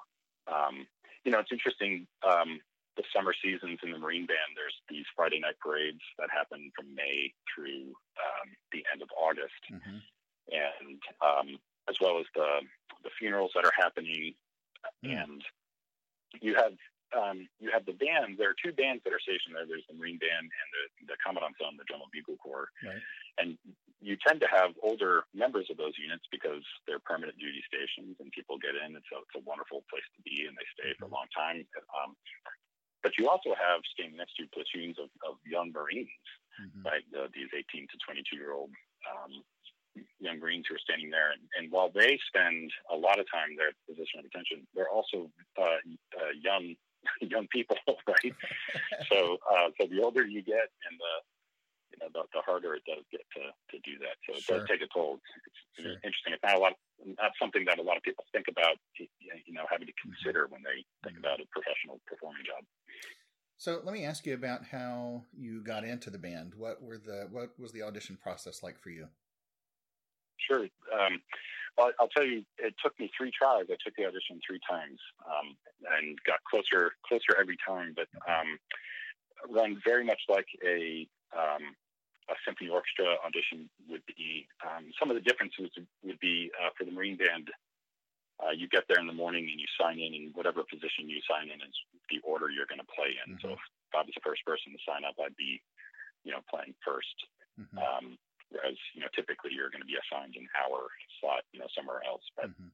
um, 0.51 0.83
you 1.23 1.31
know, 1.31 1.39
it's 1.39 1.51
interesting. 1.51 2.07
Um, 2.27 2.59
the 2.97 3.05
summer 3.13 3.31
seasons 3.31 3.77
in 3.85 3.93
the 3.93 4.01
Marine 4.01 4.25
Band, 4.25 4.57
there's 4.57 4.73
these 4.89 5.05
Friday 5.15 5.39
night 5.39 5.55
parades 5.61 6.01
that 6.17 6.33
happen 6.33 6.73
from 6.73 6.89
May 6.97 7.29
through 7.45 7.93
um, 8.17 8.47
the 8.73 8.81
end 8.91 9.05
of 9.05 9.09
August. 9.13 9.61
Mm-hmm. 9.69 10.01
And 10.49 10.99
um, 11.21 11.47
as 11.89 11.95
well 12.01 12.19
as 12.19 12.25
the 12.35 12.61
the 13.03 13.09
funerals 13.19 13.51
that 13.55 13.65
are 13.65 13.75
happening, 13.75 14.33
mm. 15.05 15.23
and 15.23 15.43
you 16.41 16.55
have 16.55 16.73
um, 17.15 17.47
you 17.59 17.71
have 17.71 17.85
the 17.85 17.95
band. 17.95 18.35
There 18.35 18.51
are 18.51 18.59
two 18.59 18.75
bands 18.75 19.03
that 19.03 19.15
are 19.15 19.23
stationed 19.23 19.55
there. 19.55 19.63
There's 19.63 19.87
the 19.87 19.95
Marine 19.95 20.19
Band 20.19 20.43
and 20.43 20.69
the, 20.75 21.15
the 21.15 21.17
Commandant's 21.23 21.63
Own, 21.63 21.79
the 21.79 21.87
General 21.87 22.11
Bugle 22.11 22.35
Corps. 22.43 22.67
Right. 22.83 22.99
And 23.39 23.55
you 24.03 24.19
tend 24.19 24.43
to 24.43 24.49
have 24.51 24.75
older 24.83 25.23
members 25.31 25.71
of 25.71 25.79
those 25.79 25.95
units 25.95 26.27
because 26.29 26.61
they're 26.83 27.01
permanent 27.01 27.39
duty 27.39 27.63
stations 27.63 28.19
and 28.19 28.27
people 28.35 28.59
get 28.59 28.75
in. 28.75 28.93
It's 28.93 29.07
a, 29.15 29.23
it's 29.23 29.39
a 29.39 29.47
wonderful 29.47 29.87
place 29.87 30.05
to 30.19 30.21
be 30.21 30.45
and 30.45 30.53
they 30.53 30.67
stay 30.75 30.91
mm-hmm. 30.91 30.99
for 30.99 31.07
a 31.07 31.15
long 31.15 31.31
time. 31.31 31.63
Um, 31.95 32.13
but 33.01 33.15
you 33.15 33.31
also 33.31 33.55
have 33.55 33.81
staying 33.95 34.19
next 34.19 34.35
to 34.37 34.51
platoons 34.51 34.99
of, 34.99 35.07
of 35.23 35.39
young 35.47 35.71
Marines 35.71 36.11
mm-hmm. 36.59 36.83
by 36.83 36.99
the, 37.09 37.31
these 37.31 37.49
18 37.55 37.87
to 37.87 37.97
22 38.03 38.35
year 38.35 38.51
old 38.51 38.69
um, 39.07 39.31
young 40.19 40.39
Greens 40.39 40.65
who 40.67 40.75
are 40.75 40.85
standing 40.85 41.09
there. 41.09 41.31
And, 41.31 41.41
and, 41.57 41.71
while 41.71 41.91
they 41.93 42.19
spend 42.27 42.71
a 42.91 42.95
lot 42.95 43.19
of 43.19 43.25
time 43.31 43.55
there 43.57 43.69
at 43.69 43.77
the 43.85 43.93
position 43.93 44.19
of 44.19 44.25
attention, 44.25 44.67
they're 44.75 44.89
also 44.89 45.29
uh, 45.57 45.81
uh, 46.17 46.33
young 46.41 46.75
young 47.21 47.47
people, 47.47 47.77
right? 48.07 48.35
so 49.09 49.37
uh, 49.45 49.69
so 49.79 49.87
the 49.87 50.01
older 50.01 50.25
you 50.25 50.41
get, 50.41 50.67
and 50.89 50.95
the 50.97 51.13
you 51.93 51.97
know 52.01 52.09
the, 52.13 52.23
the, 52.33 52.41
harder 52.43 52.75
it 52.75 52.83
does 52.85 53.05
get 53.11 53.23
to, 53.37 53.43
to 53.71 53.77
do 53.85 53.97
that. 54.03 54.17
So 54.27 54.35
it 54.35 54.43
sure. 54.43 54.59
does 54.59 54.67
take 54.67 54.81
a 54.81 54.89
toll. 54.91 55.19
It's, 55.45 55.59
it's 55.77 55.87
sure. 55.87 55.99
interesting. 56.03 56.33
It's 56.33 56.43
not 56.43 56.57
a 56.57 56.59
lot. 56.59 56.73
Not 57.05 57.31
something 57.39 57.63
that 57.65 57.79
a 57.79 57.85
lot 57.85 57.97
of 57.97 58.03
people 58.03 58.25
think 58.33 58.47
about. 58.49 58.75
You 58.97 59.53
know, 59.53 59.65
having 59.69 59.87
to 59.87 59.93
mm-hmm. 59.93 60.11
consider 60.11 60.45
mm-hmm. 60.45 60.59
when 60.59 60.63
they 60.65 60.83
think 61.05 61.17
mm-hmm. 61.17 61.25
about 61.25 61.39
a 61.39 61.47
professional 61.53 62.01
performing 62.09 62.43
job. 62.43 62.65
So 63.57 63.81
let 63.83 63.93
me 63.93 64.05
ask 64.05 64.25
you 64.25 64.35
about 64.35 64.65
how 64.71 65.23
you 65.35 65.63
got 65.63 65.83
into 65.83 66.11
the 66.11 66.19
band. 66.19 66.53
What 66.55 66.81
were 66.81 66.97
the 66.97 67.27
what 67.31 67.57
was 67.57 67.71
the 67.71 67.81
audition 67.81 68.15
process 68.15 68.61
like 68.61 68.77
for 68.77 68.89
you? 68.89 69.07
Sure. 70.45 70.67
Um, 70.93 71.21
well, 71.77 71.91
I'll 71.99 72.09
tell 72.09 72.25
you, 72.25 72.43
it 72.57 72.73
took 72.81 72.97
me 72.99 73.11
three 73.13 73.31
tries. 73.31 73.69
I 73.69 73.77
took 73.83 73.93
the 73.97 74.05
audition 74.05 74.41
three 74.41 74.59
times 74.69 74.97
um, 75.25 75.55
and 75.97 76.17
got 76.25 76.41
closer 76.49 76.93
closer 77.05 77.37
every 77.39 77.57
time. 77.61 77.93
But 77.93 78.09
um, 78.25 78.57
run 79.49 79.81
very 79.85 80.03
much 80.03 80.19
like 80.27 80.47
a 80.65 81.07
um, 81.37 81.77
a 82.29 82.35
symphony 82.43 82.69
orchestra 82.69 83.15
audition 83.23 83.69
would 83.87 84.03
be. 84.09 84.47
Um, 84.65 84.89
some 84.99 85.13
of 85.13 85.15
the 85.15 85.23
differences 85.23 85.69
would 86.03 86.19
be 86.19 86.51
uh, 86.57 86.73
for 86.77 86.83
the 86.83 86.91
Marine 86.91 87.15
Band. 87.15 87.47
Uh, 88.41 88.53
you 88.53 88.67
get 88.69 88.85
there 88.89 88.99
in 88.99 89.07
the 89.07 89.15
morning 89.15 89.49
and 89.49 89.57
you 89.57 89.69
sign 89.79 89.97
in, 89.97 90.13
and 90.13 90.35
whatever 90.35 90.61
position 90.65 91.09
you 91.09 91.21
sign 91.25 91.49
in 91.49 91.57
is 91.61 91.77
the 92.09 92.21
order 92.21 92.49
you're 92.49 92.69
going 92.69 92.81
to 92.81 92.93
play 92.93 93.17
in. 93.17 93.33
Mm-hmm. 93.33 93.41
So 93.41 93.57
if 93.57 93.93
I 93.93 94.05
was 94.05 94.13
the 94.13 94.25
first 94.25 94.45
person 94.45 94.73
to 94.73 94.81
sign 94.85 95.01
up, 95.05 95.17
I'd 95.17 95.37
be, 95.37 95.57
you 96.21 96.33
know, 96.33 96.45
playing 96.45 96.77
1st 96.85 97.17
mm-hmm. 97.65 97.77
um, 97.81 98.05
whereas 98.49 98.77
you 98.93 99.01
know 99.01 99.11
typically 99.15 99.51
you're 99.53 99.69
going 99.69 99.83
to 99.83 99.89
be 99.89 99.99
assigned 99.99 100.35
an 100.35 100.47
hour 100.55 100.87
slot, 101.19 101.43
you 101.51 101.59
know, 101.59 101.69
somewhere 101.75 102.01
else. 102.07 102.23
But 102.35 102.51
mm-hmm. 102.51 102.71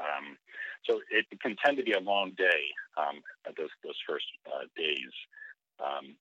um, 0.00 0.36
so 0.84 1.00
it 1.10 1.26
can 1.40 1.56
tend 1.64 1.76
to 1.78 1.86
be 1.86 1.92
a 1.92 2.00
long 2.00 2.32
day 2.36 2.62
um, 2.96 3.22
those 3.56 3.72
those 3.82 3.98
first 4.06 4.26
uh, 4.46 4.66
days. 4.76 5.14
Um, 5.80 6.16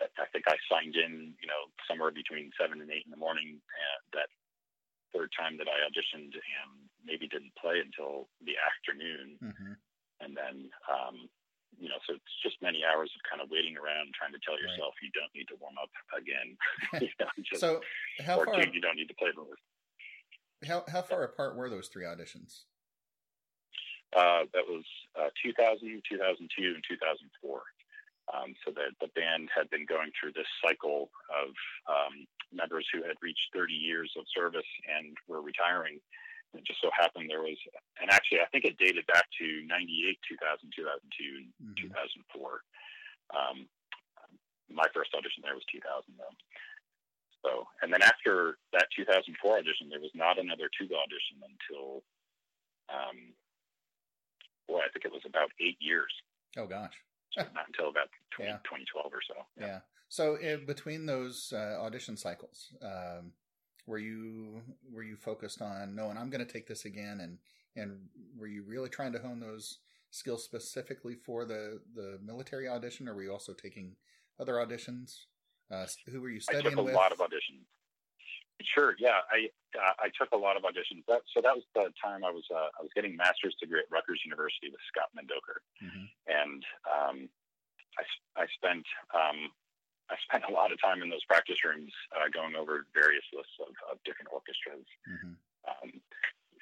I 0.00 0.28
think 0.32 0.44
I 0.44 0.56
signed 0.68 0.96
in, 0.96 1.32
you 1.40 1.48
know, 1.48 1.72
somewhere 1.88 2.12
between 2.12 2.52
seven 2.60 2.84
and 2.84 2.90
eight 2.92 3.08
in 3.08 3.10
the 3.10 3.20
morning. 3.20 3.56
And 3.56 4.02
that 4.12 4.28
third 5.14 5.32
time 5.32 5.56
that 5.56 5.68
I 5.68 5.88
auditioned 5.88 6.36
and 6.36 6.72
maybe 7.04 7.28
didn't 7.28 7.56
play 7.56 7.80
until 7.80 8.28
the 8.44 8.60
afternoon. 8.60 9.40
Mm-hmm. 9.40 9.72
And 10.20 10.36
then, 10.36 10.68
um, 10.84 11.28
you 11.78 11.88
know, 11.88 12.00
so 12.08 12.16
it's 12.16 12.36
just 12.42 12.56
many 12.60 12.82
hours 12.84 13.12
of 13.12 13.20
kind 13.28 13.44
of 13.44 13.52
waiting 13.52 13.76
around, 13.76 14.12
trying 14.16 14.32
to 14.32 14.40
tell 14.40 14.56
yourself 14.56 14.96
right. 14.96 15.04
you 15.04 15.12
don't 15.12 15.32
need 15.36 15.48
to 15.52 15.56
warm 15.60 15.76
up 15.76 15.92
again. 16.16 16.56
you 17.04 17.12
know, 17.20 17.30
just, 17.44 17.60
so 17.60 17.80
how 18.24 18.40
far 18.42 18.64
you 18.64 18.80
don't 18.80 18.96
need 18.96 19.08
to 19.08 19.18
play 19.18 19.30
the. 19.34 19.44
How 20.66 20.84
how 20.88 21.02
far 21.02 21.22
apart 21.22 21.56
were 21.56 21.68
those 21.68 21.88
three 21.88 22.04
auditions? 22.04 22.64
Uh, 24.16 24.48
that 24.54 24.64
was 24.64 24.84
uh, 25.18 25.28
2000, 25.44 26.00
2002, 26.08 26.48
and 26.72 26.84
2004. 26.88 27.60
Um, 28.32 28.54
so 28.64 28.72
the, 28.74 28.90
the 28.98 29.12
band 29.14 29.50
had 29.54 29.70
been 29.70 29.86
going 29.86 30.10
through 30.18 30.32
this 30.32 30.48
cycle 30.64 31.10
of 31.30 31.52
um, 31.86 32.26
members 32.50 32.86
who 32.90 33.02
had 33.06 33.14
reached 33.22 33.54
30 33.54 33.74
years 33.74 34.10
of 34.18 34.24
service 34.34 34.66
and 34.88 35.14
were 35.28 35.42
retiring. 35.42 36.00
It 36.54 36.64
just 36.64 36.80
so 36.80 36.88
happened 36.94 37.28
there 37.28 37.42
was, 37.42 37.58
and 38.00 38.10
actually 38.10 38.40
I 38.40 38.48
think 38.48 38.64
it 38.64 38.78
dated 38.78 39.06
back 39.06 39.26
to 39.38 39.46
98, 39.66 40.18
2000, 40.28 40.72
2002, 40.72 41.50
mm-hmm. 41.62 41.74
2004. 41.76 42.62
Um, 43.34 43.68
my 44.70 44.86
first 44.94 45.12
audition 45.12 45.44
there 45.44 45.54
was 45.54 45.66
2000 45.68 45.84
though. 46.16 46.36
So, 47.44 47.50
and 47.82 47.92
then 47.92 48.02
after 48.02 48.58
that 48.72 48.88
2004 48.96 49.30
audition, 49.58 49.92
there 49.92 50.02
was 50.02 50.14
not 50.16 50.40
another 50.40 50.66
tuba 50.72 50.96
audition 50.96 51.38
until, 51.44 52.02
um, 52.90 53.36
boy, 54.66 54.82
I 54.82 54.90
think 54.90 55.04
it 55.04 55.12
was 55.14 55.26
about 55.28 55.52
eight 55.60 55.78
years. 55.78 56.10
Oh 56.56 56.66
gosh 56.66 56.96
not 57.36 57.66
until 57.68 57.88
about 57.88 58.08
20, 58.36 58.50
yeah. 58.50 58.58
2012 58.64 59.12
or 59.12 59.22
so. 59.26 59.34
Yeah. 59.58 59.66
yeah. 59.66 59.78
So 60.08 60.36
uh, 60.36 60.58
between 60.64 61.06
those 61.06 61.52
uh, 61.54 61.80
audition 61.80 62.16
cycles, 62.16 62.72
um, 62.82 63.32
were 63.86 63.98
you 63.98 64.62
were 64.92 65.02
you 65.02 65.16
focused 65.16 65.62
on 65.62 65.94
no, 65.94 66.10
and 66.10 66.18
I'm 66.18 66.30
going 66.30 66.44
to 66.44 66.52
take 66.52 66.66
this 66.66 66.84
again, 66.84 67.20
and 67.20 67.38
and 67.76 67.98
were 68.36 68.46
you 68.46 68.62
really 68.62 68.88
trying 68.88 69.12
to 69.12 69.18
hone 69.18 69.40
those 69.40 69.78
skills 70.10 70.44
specifically 70.44 71.14
for 71.14 71.44
the 71.44 71.80
the 71.94 72.18
military 72.24 72.68
audition, 72.68 73.08
or 73.08 73.14
were 73.14 73.22
you 73.22 73.32
also 73.32 73.52
taking 73.52 73.96
other 74.40 74.54
auditions? 74.54 75.26
Uh, 75.70 75.86
who 76.10 76.20
were 76.20 76.30
you 76.30 76.40
studying 76.40 76.66
I 76.66 76.70
took 76.70 76.78
a 76.78 76.82
with? 76.82 76.94
lot 76.94 77.12
of 77.12 77.18
auditions. 77.18 77.66
Sure. 78.74 78.94
Yeah, 78.98 79.20
I 79.30 79.48
uh, 79.76 79.94
I 80.00 80.08
took 80.18 80.32
a 80.32 80.36
lot 80.36 80.56
of 80.56 80.62
auditions. 80.62 81.04
That, 81.08 81.20
so 81.34 81.40
that 81.42 81.54
was 81.54 81.64
the 81.74 81.92
time 82.02 82.24
I 82.24 82.30
was 82.30 82.44
uh, 82.50 82.72
I 82.78 82.82
was 82.82 82.90
getting 82.94 83.14
master's 83.14 83.54
degree 83.60 83.80
at 83.80 83.86
Rutgers 83.90 84.20
University 84.24 84.68
with 84.70 84.80
Scott 84.88 85.10
Mendoker, 85.14 85.60
mm-hmm. 85.82 86.06
and 86.26 86.62
um, 86.88 87.28
I 87.98 88.42
I 88.42 88.46
spent 88.56 88.86
um, 89.14 89.52
I 90.10 90.14
spent 90.22 90.46
a 90.48 90.54
lot 90.54 90.70
of 90.70 90.78
time 90.80 91.02
in 91.02 91.10
those 91.10 91.24
practice 91.26 91.58
rooms 91.66 91.90
uh, 92.14 92.30
going 92.30 92.54
over 92.54 92.86
various 92.94 93.26
lists 93.34 93.58
of, 93.58 93.74
of 93.90 93.98
different 94.06 94.30
orchestras. 94.30 94.86
Mm-hmm. 95.06 95.34
Um, 95.66 95.90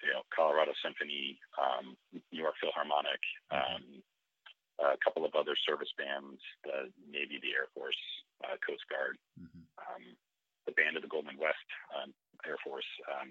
you 0.00 0.12
know, 0.12 0.24
Colorado 0.32 0.72
Symphony, 0.80 1.36
um, 1.60 1.96
New 2.12 2.40
York 2.40 2.56
Philharmonic, 2.60 3.20
mm-hmm. 3.52 3.60
Um, 3.60 4.02
a 4.82 4.98
couple 5.06 5.22
of 5.22 5.30
other 5.38 5.54
service 5.54 5.92
bands, 5.94 6.42
the 6.66 6.90
Navy, 7.06 7.38
the 7.38 7.54
Air 7.54 7.70
Force, 7.78 8.00
uh, 8.42 8.58
Coast 8.58 8.82
Guard. 8.90 9.14
Mm-hmm. 9.38 9.62
Um, 9.78 10.02
the 10.66 10.72
band 10.72 10.96
of 10.96 11.02
the 11.02 11.08
Golden 11.08 11.36
West 11.38 11.68
um, 11.94 12.12
Air 12.46 12.56
Force. 12.64 12.88
Um, 13.08 13.30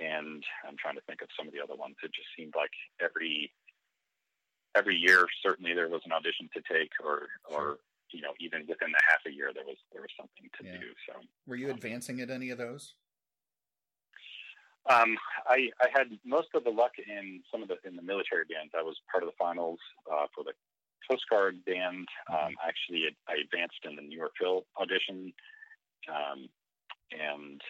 and 0.00 0.42
I'm 0.66 0.76
trying 0.76 0.96
to 0.96 1.06
think 1.06 1.22
of 1.22 1.28
some 1.36 1.48
of 1.48 1.54
the 1.54 1.62
other 1.62 1.76
ones. 1.76 1.96
It 2.02 2.12
just 2.12 2.28
seemed 2.36 2.52
like 2.56 2.72
every 3.00 3.52
every 4.76 4.96
year, 4.96 5.24
certainly 5.42 5.72
there 5.72 5.88
was 5.88 6.02
an 6.04 6.12
audition 6.12 6.48
to 6.52 6.60
take, 6.68 6.92
or 7.02 7.28
or 7.48 7.78
you 8.12 8.22
know, 8.22 8.32
even 8.40 8.60
within 8.68 8.90
the 8.92 9.00
half 9.08 9.20
a 9.26 9.30
year, 9.30 9.50
there 9.54 9.64
was 9.64 9.76
there 9.92 10.02
was 10.02 10.10
something 10.16 10.48
to 10.58 10.64
yeah. 10.64 10.78
do. 10.78 10.88
So, 11.08 11.20
were 11.46 11.56
you 11.56 11.70
um, 11.70 11.76
advancing 11.76 12.20
at 12.20 12.30
any 12.30 12.50
of 12.50 12.58
those? 12.58 12.94
Um, 14.88 15.18
I, 15.46 15.66
I 15.82 15.90
had 15.90 16.14
most 16.24 16.48
of 16.54 16.62
the 16.62 16.70
luck 16.70 16.92
in 16.98 17.42
some 17.50 17.62
of 17.62 17.68
the 17.68 17.76
in 17.84 17.96
the 17.96 18.02
military 18.02 18.44
bands. 18.44 18.72
I 18.76 18.82
was 18.82 18.94
part 19.10 19.24
of 19.24 19.28
the 19.28 19.38
finals 19.38 19.80
uh, 20.06 20.26
for 20.34 20.44
the 20.44 20.52
Coast 21.08 21.24
Guard 21.30 21.64
band. 21.64 22.06
Mm-hmm. 22.30 22.34
Um, 22.34 22.52
actually, 22.62 23.10
I 23.28 23.42
advanced 23.42 23.82
in 23.84 23.96
the 23.96 24.02
New 24.02 24.16
York 24.16 24.32
Phil 24.38 24.64
audition 24.78 25.32
um, 26.06 26.48
and 27.10 27.60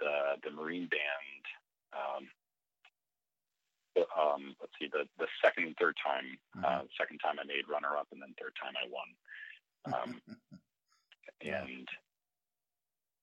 the 0.00 0.40
the 0.44 0.50
Marine 0.50 0.88
Band. 0.88 1.44
Um, 1.92 2.24
um, 4.16 4.42
let's 4.60 4.72
see, 4.80 4.88
the 4.88 5.04
the 5.18 5.28
second 5.44 5.64
and 5.64 5.76
third 5.76 5.96
time, 6.00 6.38
mm-hmm. 6.56 6.64
uh, 6.64 6.82
second 6.96 7.18
time 7.18 7.36
I 7.36 7.44
made 7.44 7.68
runner 7.68 7.96
up, 7.98 8.08
and 8.12 8.22
then 8.22 8.32
third 8.40 8.56
time 8.56 8.72
I 8.72 8.88
won. 8.88 9.08
Um, 9.86 10.20
and 11.42 11.88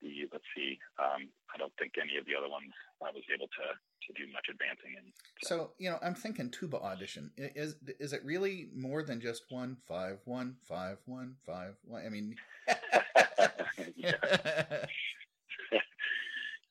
the 0.01 0.27
let's 0.31 0.45
see, 0.55 0.77
um, 0.99 1.27
I 1.53 1.57
don't 1.57 1.73
think 1.79 1.93
any 2.01 2.17
of 2.17 2.25
the 2.25 2.35
other 2.37 2.49
ones 2.49 2.71
I 3.01 3.11
was 3.11 3.23
able 3.33 3.47
to 3.47 3.75
to 4.05 4.13
do 4.13 4.31
much 4.31 4.45
advancing 4.51 4.91
in. 4.97 5.11
So. 5.41 5.47
so. 5.47 5.71
you 5.79 5.89
know, 5.89 5.97
I'm 6.03 6.15
thinking 6.15 6.51
tuba 6.51 6.77
audition. 6.77 7.31
Is 7.37 7.75
is 7.99 8.13
it 8.13 8.23
really 8.23 8.69
more 8.75 9.03
than 9.03 9.19
just 9.19 9.45
one 9.49 9.77
five 9.87 10.19
one 10.25 10.55
five 10.67 10.97
one 11.05 11.35
five 11.45 11.75
one? 11.83 12.05
I 12.05 12.09
mean, 12.09 12.35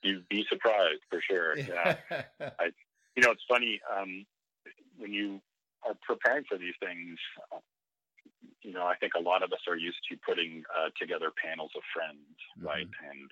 You'd 0.03 0.29
be 0.29 0.45
surprised 0.51 1.01
for 1.09 1.21
sure. 1.23 1.57
Yeah. 1.57 1.97
I, 2.11 2.71
you 3.17 3.23
know, 3.23 3.31
it's 3.31 3.45
funny 3.49 3.81
um, 3.91 4.27
when 4.99 5.13
you 5.13 5.41
are 5.87 5.95
preparing 6.03 6.45
for 6.49 6.59
these 6.59 6.75
things. 6.81 7.19
You 8.65 8.73
know, 8.73 8.87
I 8.89 8.97
think 8.97 9.13
a 9.15 9.21
lot 9.21 9.43
of 9.45 9.53
us 9.53 9.61
are 9.69 9.77
used 9.77 10.01
to 10.11 10.17
putting 10.25 10.65
uh, 10.73 10.89
together 10.99 11.31
panels 11.37 11.71
of 11.77 11.83
friends, 11.93 12.25
mm-hmm. 12.57 12.67
right? 12.67 12.89
And 13.05 13.29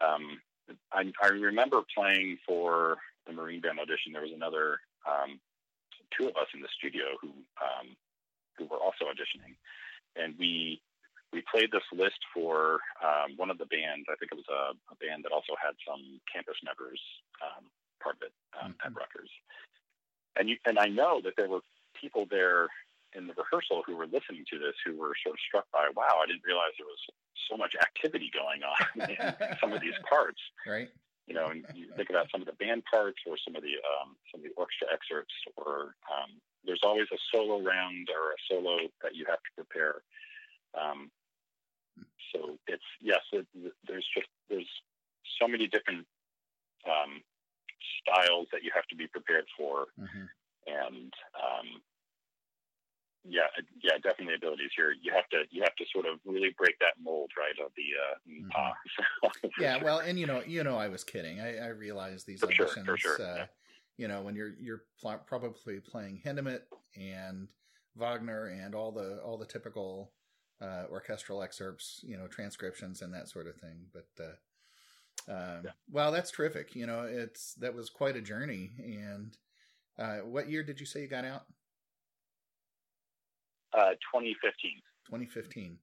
um, 0.00 0.24
I, 0.92 1.10
I, 1.22 1.34
remember 1.34 1.82
playing 1.94 2.38
for 2.46 2.98
the 3.26 3.32
Marine 3.32 3.60
Band 3.60 3.80
audition. 3.80 4.12
There 4.12 4.22
was 4.22 4.34
another 4.34 4.78
um, 5.02 5.40
two 6.16 6.28
of 6.28 6.36
us 6.36 6.46
in 6.54 6.62
the 6.62 6.70
studio 6.78 7.18
who 7.20 7.34
um, 7.58 7.98
who 8.56 8.66
were 8.66 8.78
also 8.78 9.10
auditioning, 9.10 9.58
and 10.14 10.34
we 10.38 10.80
we 11.32 11.42
played 11.50 11.70
this 11.72 11.86
list 11.92 12.18
for 12.32 12.78
um, 13.02 13.36
one 13.36 13.50
of 13.50 13.58
the 13.58 13.66
bands. 13.66 14.06
I 14.08 14.14
think 14.16 14.30
it 14.32 14.38
was 14.38 14.48
a, 14.48 14.72
a, 14.94 14.96
band 15.02 15.24
that 15.24 15.34
also 15.34 15.58
had 15.58 15.74
some 15.82 16.20
campus 16.30 16.56
members 16.62 17.00
um, 17.42 17.66
part 18.00 18.16
of 18.16 18.30
it 18.30 18.34
um, 18.54 18.72
mm-hmm. 18.72 18.86
at 18.86 18.94
Rutgers. 18.94 19.30
And 20.38 20.48
you, 20.48 20.56
and 20.64 20.78
I 20.78 20.86
know 20.86 21.20
that 21.24 21.34
there 21.36 21.48
were 21.48 21.60
people 22.00 22.26
there 22.30 22.68
in 23.16 23.26
the 23.26 23.34
rehearsal 23.34 23.82
who 23.88 23.96
were 23.96 24.06
listening 24.06 24.44
to 24.52 24.60
this 24.60 24.76
who 24.84 24.94
were 24.94 25.16
sort 25.24 25.34
of 25.34 25.40
struck 25.48 25.66
by, 25.72 25.88
wow, 25.96 26.20
I 26.20 26.28
didn't 26.28 26.44
realize 26.44 26.76
there 26.76 26.86
was 26.86 27.04
so 27.48 27.56
much 27.56 27.72
activity 27.80 28.30
going 28.30 28.60
on 28.60 29.08
in 29.10 29.56
some 29.60 29.72
of 29.72 29.80
these 29.80 29.96
parts. 30.08 30.38
Right. 30.68 30.88
You 31.26 31.34
know, 31.34 31.50
and 31.50 31.66
you 31.74 31.90
think 31.96 32.10
about 32.10 32.30
some 32.30 32.40
of 32.40 32.46
the 32.46 32.54
band 32.54 32.84
parts 32.86 33.18
or 33.26 33.34
some 33.42 33.56
of 33.56 33.62
the 33.62 33.74
um, 33.82 34.14
some 34.30 34.38
of 34.38 34.46
the 34.46 34.54
orchestra 34.54 34.86
excerpts, 34.94 35.34
or 35.58 35.98
um, 36.06 36.38
there's 36.62 36.86
always 36.86 37.10
a 37.10 37.18
solo 37.34 37.58
round 37.58 38.06
or 38.14 38.30
a 38.30 38.38
solo 38.46 38.78
that 39.02 39.16
you 39.16 39.26
have 39.26 39.42
to 39.42 39.52
prepare. 39.58 40.06
Um, 40.78 41.10
so 42.30 42.58
it's 42.68 42.86
yes, 43.02 43.26
it, 43.32 43.46
there's 43.88 44.06
just 44.14 44.30
there's 44.48 44.70
so 45.42 45.48
many 45.48 45.66
different 45.66 46.06
um, 46.86 47.18
styles 48.06 48.46
that 48.52 48.62
you 48.62 48.70
have 48.72 48.86
to 48.86 48.94
be 48.94 49.08
prepared 49.08 49.46
for, 49.58 49.86
mm-hmm. 49.98 50.30
and 50.70 51.12
um, 51.34 51.82
yeah, 53.28 53.42
yeah, 53.82 53.92
definitely 54.02 54.34
abilities 54.34 54.70
here. 54.76 54.92
You 55.02 55.12
have 55.12 55.28
to 55.30 55.42
you 55.50 55.62
have 55.62 55.74
to 55.76 55.84
sort 55.92 56.06
of 56.06 56.18
really 56.24 56.54
break 56.56 56.78
that 56.80 56.94
mold, 57.02 57.30
right, 57.38 57.54
of 57.64 57.72
the 57.76 57.88
uh, 57.94 58.50
mm-hmm. 58.58 59.50
yeah, 59.60 59.82
well, 59.82 59.98
and 59.98 60.18
you 60.18 60.26
know, 60.26 60.42
you 60.46 60.64
know, 60.64 60.76
I 60.76 60.88
was 60.88 61.04
kidding. 61.04 61.40
I, 61.40 61.58
I 61.58 61.66
realize 61.68 62.24
these 62.24 62.40
for 62.40 62.46
auditions. 62.46 62.84
Sure, 62.84 62.84
for 62.84 62.96
sure. 62.96 63.22
Uh, 63.22 63.36
yeah. 63.36 63.44
You 63.98 64.08
know, 64.08 64.22
when 64.22 64.34
you're 64.34 64.54
you're 64.60 64.82
pl- 65.00 65.22
probably 65.26 65.80
playing 65.80 66.20
Hindemith 66.24 66.62
and 66.96 67.48
Wagner 67.96 68.46
and 68.46 68.74
all 68.74 68.92
the 68.92 69.18
all 69.24 69.38
the 69.38 69.46
typical 69.46 70.12
uh, 70.60 70.84
orchestral 70.90 71.42
excerpts, 71.42 72.00
you 72.02 72.16
know, 72.16 72.26
transcriptions 72.26 73.02
and 73.02 73.12
that 73.14 73.28
sort 73.28 73.46
of 73.46 73.56
thing. 73.56 73.86
But 73.92 74.08
uh, 74.22 75.32
um, 75.32 75.62
yeah. 75.64 75.70
well, 75.90 76.12
that's 76.12 76.30
terrific. 76.30 76.74
You 76.74 76.86
know, 76.86 77.02
it's 77.02 77.54
that 77.54 77.74
was 77.74 77.90
quite 77.90 78.16
a 78.16 78.20
journey. 78.20 78.70
And 78.78 79.36
uh, 79.98 80.18
what 80.18 80.50
year 80.50 80.62
did 80.62 80.80
you 80.80 80.86
say 80.86 81.02
you 81.02 81.08
got 81.08 81.24
out? 81.24 81.44
Uh, 83.76 83.92
2015. 84.08 84.80
2015. 85.06 85.76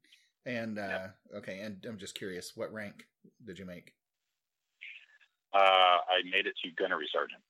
And 0.46 0.80
uh, 0.80 1.08
okay, 1.38 1.62
and 1.62 1.78
I'm 1.88 1.98
just 1.98 2.16
curious, 2.16 2.52
what 2.56 2.74
rank 2.74 3.06
did 3.46 3.60
you 3.60 3.66
make? 3.66 3.94
Uh, 5.54 6.02
I 6.10 6.26
made 6.26 6.48
it 6.48 6.56
to 6.66 6.72
gunnery 6.76 7.08
sergeant. 7.14 7.44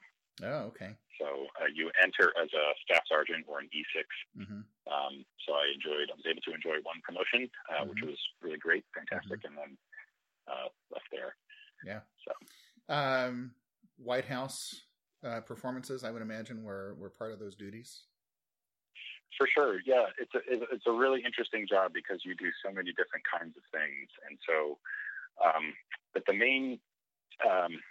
Oh, 0.43 0.69
okay. 0.73 0.95
So 1.19 1.25
uh, 1.61 1.69
you 1.73 1.89
enter 2.01 2.33
as 2.41 2.49
a 2.53 2.65
staff 2.83 3.03
sergeant 3.07 3.45
or 3.47 3.59
an 3.59 3.69
E6. 3.73 4.43
Mm-hmm. 4.43 4.61
Um, 4.91 5.25
so 5.47 5.53
I 5.53 5.71
enjoyed. 5.73 6.09
I 6.11 6.15
was 6.17 6.25
able 6.29 6.41
to 6.41 6.53
enjoy 6.53 6.83
one 6.83 6.99
promotion, 7.03 7.49
uh, 7.69 7.81
mm-hmm. 7.81 7.89
which 7.89 8.01
was 8.03 8.17
really 8.41 8.57
great, 8.57 8.83
fantastic, 8.93 9.39
mm-hmm. 9.39 9.57
and 9.57 9.57
then 9.57 9.77
uh, 10.47 10.67
left 10.91 11.07
there. 11.11 11.35
Yeah. 11.85 12.01
So, 12.25 12.93
um, 12.93 13.51
White 13.97 14.25
House 14.25 14.81
uh, 15.23 15.41
performances, 15.41 16.03
I 16.03 16.11
would 16.11 16.21
imagine, 16.21 16.63
were 16.63 16.95
were 16.99 17.09
part 17.09 17.31
of 17.31 17.39
those 17.39 17.55
duties. 17.55 18.03
For 19.37 19.47
sure, 19.49 19.81
yeah. 19.85 20.13
It's 20.21 20.33
a 20.35 20.41
it's 20.45 20.85
a 20.85 20.93
really 20.93 21.21
interesting 21.25 21.65
job 21.67 21.93
because 21.93 22.21
you 22.23 22.35
do 22.35 22.49
so 22.61 22.71
many 22.71 22.93
different 22.93 23.25
kinds 23.25 23.57
of 23.57 23.63
things, 23.73 24.09
and 24.29 24.37
so, 24.45 24.77
um, 25.41 25.73
but 26.13 26.23
the 26.29 26.37
main 26.37 26.77
um, 27.41 27.81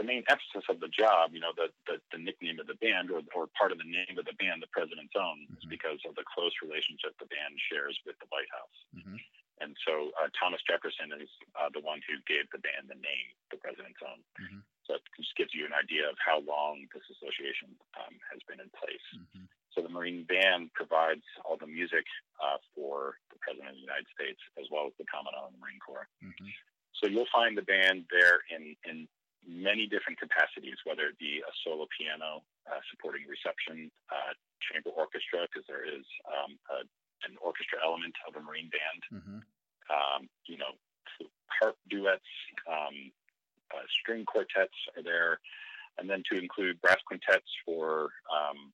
the 0.00 0.04
main 0.04 0.24
emphasis 0.28 0.64
of 0.68 0.80
the 0.80 0.88
job, 0.88 1.36
you 1.36 1.40
know, 1.40 1.52
the 1.56 1.68
the, 1.84 2.00
the 2.12 2.20
nickname 2.20 2.60
of 2.60 2.66
the 2.66 2.80
band 2.80 3.12
or 3.12 3.20
or 3.36 3.48
part 3.56 3.72
of 3.72 3.78
the 3.78 3.88
name 3.88 4.16
of 4.16 4.24
the 4.24 4.36
band, 4.40 4.64
the 4.64 4.72
President's 4.72 5.16
Own, 5.16 5.44
mm-hmm. 5.44 5.60
is 5.60 5.68
because 5.68 6.00
of 6.08 6.16
the 6.16 6.24
close 6.24 6.52
relationship 6.64 7.12
the 7.20 7.28
band 7.28 7.56
shares 7.68 7.96
with 8.08 8.16
the 8.20 8.28
White 8.32 8.48
House. 8.48 8.78
Mm-hmm. 8.96 9.20
And 9.56 9.72
so 9.88 10.12
uh, 10.20 10.28
Thomas 10.36 10.60
Jefferson 10.68 11.16
is 11.16 11.32
uh, 11.56 11.72
the 11.72 11.80
one 11.80 12.04
who 12.04 12.20
gave 12.28 12.44
the 12.52 12.60
band 12.60 12.92
the 12.92 13.00
name, 13.00 13.28
the 13.48 13.56
President's 13.56 14.00
Own. 14.04 14.20
Mm-hmm. 14.36 14.60
So 14.84 15.00
it 15.00 15.04
just 15.16 15.32
gives 15.40 15.56
you 15.56 15.64
an 15.64 15.72
idea 15.72 16.04
of 16.04 16.20
how 16.20 16.44
long 16.44 16.84
this 16.92 17.08
association 17.08 17.72
um, 17.96 18.20
has 18.28 18.44
been 18.44 18.60
in 18.60 18.68
place. 18.76 19.06
So 19.76 19.84
the 19.84 19.92
Marine 19.92 20.24
Band 20.24 20.72
provides 20.72 21.28
all 21.44 21.60
the 21.60 21.68
music 21.68 22.08
uh, 22.40 22.56
for 22.72 23.20
the 23.28 23.36
President 23.44 23.68
of 23.68 23.76
the 23.76 23.84
United 23.84 24.08
States 24.16 24.40
as 24.56 24.64
well 24.72 24.88
as 24.88 24.96
the 24.96 25.04
Commandant 25.04 25.36
of 25.44 25.52
the 25.52 25.60
Marine 25.60 25.78
Corps. 25.84 26.08
Mm-hmm. 26.24 26.48
So 26.96 27.12
you'll 27.12 27.28
find 27.28 27.52
the 27.52 27.68
band 27.68 28.08
there 28.08 28.40
in, 28.48 28.72
in 28.88 29.04
many 29.44 29.84
different 29.84 30.16
capacities, 30.16 30.80
whether 30.88 31.12
it 31.12 31.20
be 31.20 31.44
a 31.44 31.52
solo 31.60 31.84
piano 31.92 32.40
uh, 32.64 32.80
supporting 32.88 33.28
reception, 33.28 33.92
uh, 34.08 34.32
chamber 34.64 34.96
orchestra, 34.96 35.44
because 35.44 35.68
there 35.68 35.84
is 35.84 36.08
um, 36.24 36.56
a, 36.72 36.88
an 37.28 37.36
orchestra 37.44 37.76
element 37.84 38.16
of 38.24 38.32
a 38.34 38.40
Marine 38.40 38.72
band, 38.72 39.00
mm-hmm. 39.12 39.38
um, 39.92 40.24
you 40.48 40.56
know, 40.56 40.72
harp 41.52 41.76
duets, 41.92 42.32
um, 42.64 43.12
uh, 43.76 43.84
string 44.00 44.24
quartets 44.24 44.76
are 44.96 45.04
there, 45.04 45.38
and 46.00 46.08
then 46.08 46.22
to 46.32 46.40
include 46.40 46.80
brass 46.80 46.98
quintets 47.06 47.52
for 47.64 48.08
um, 48.32 48.72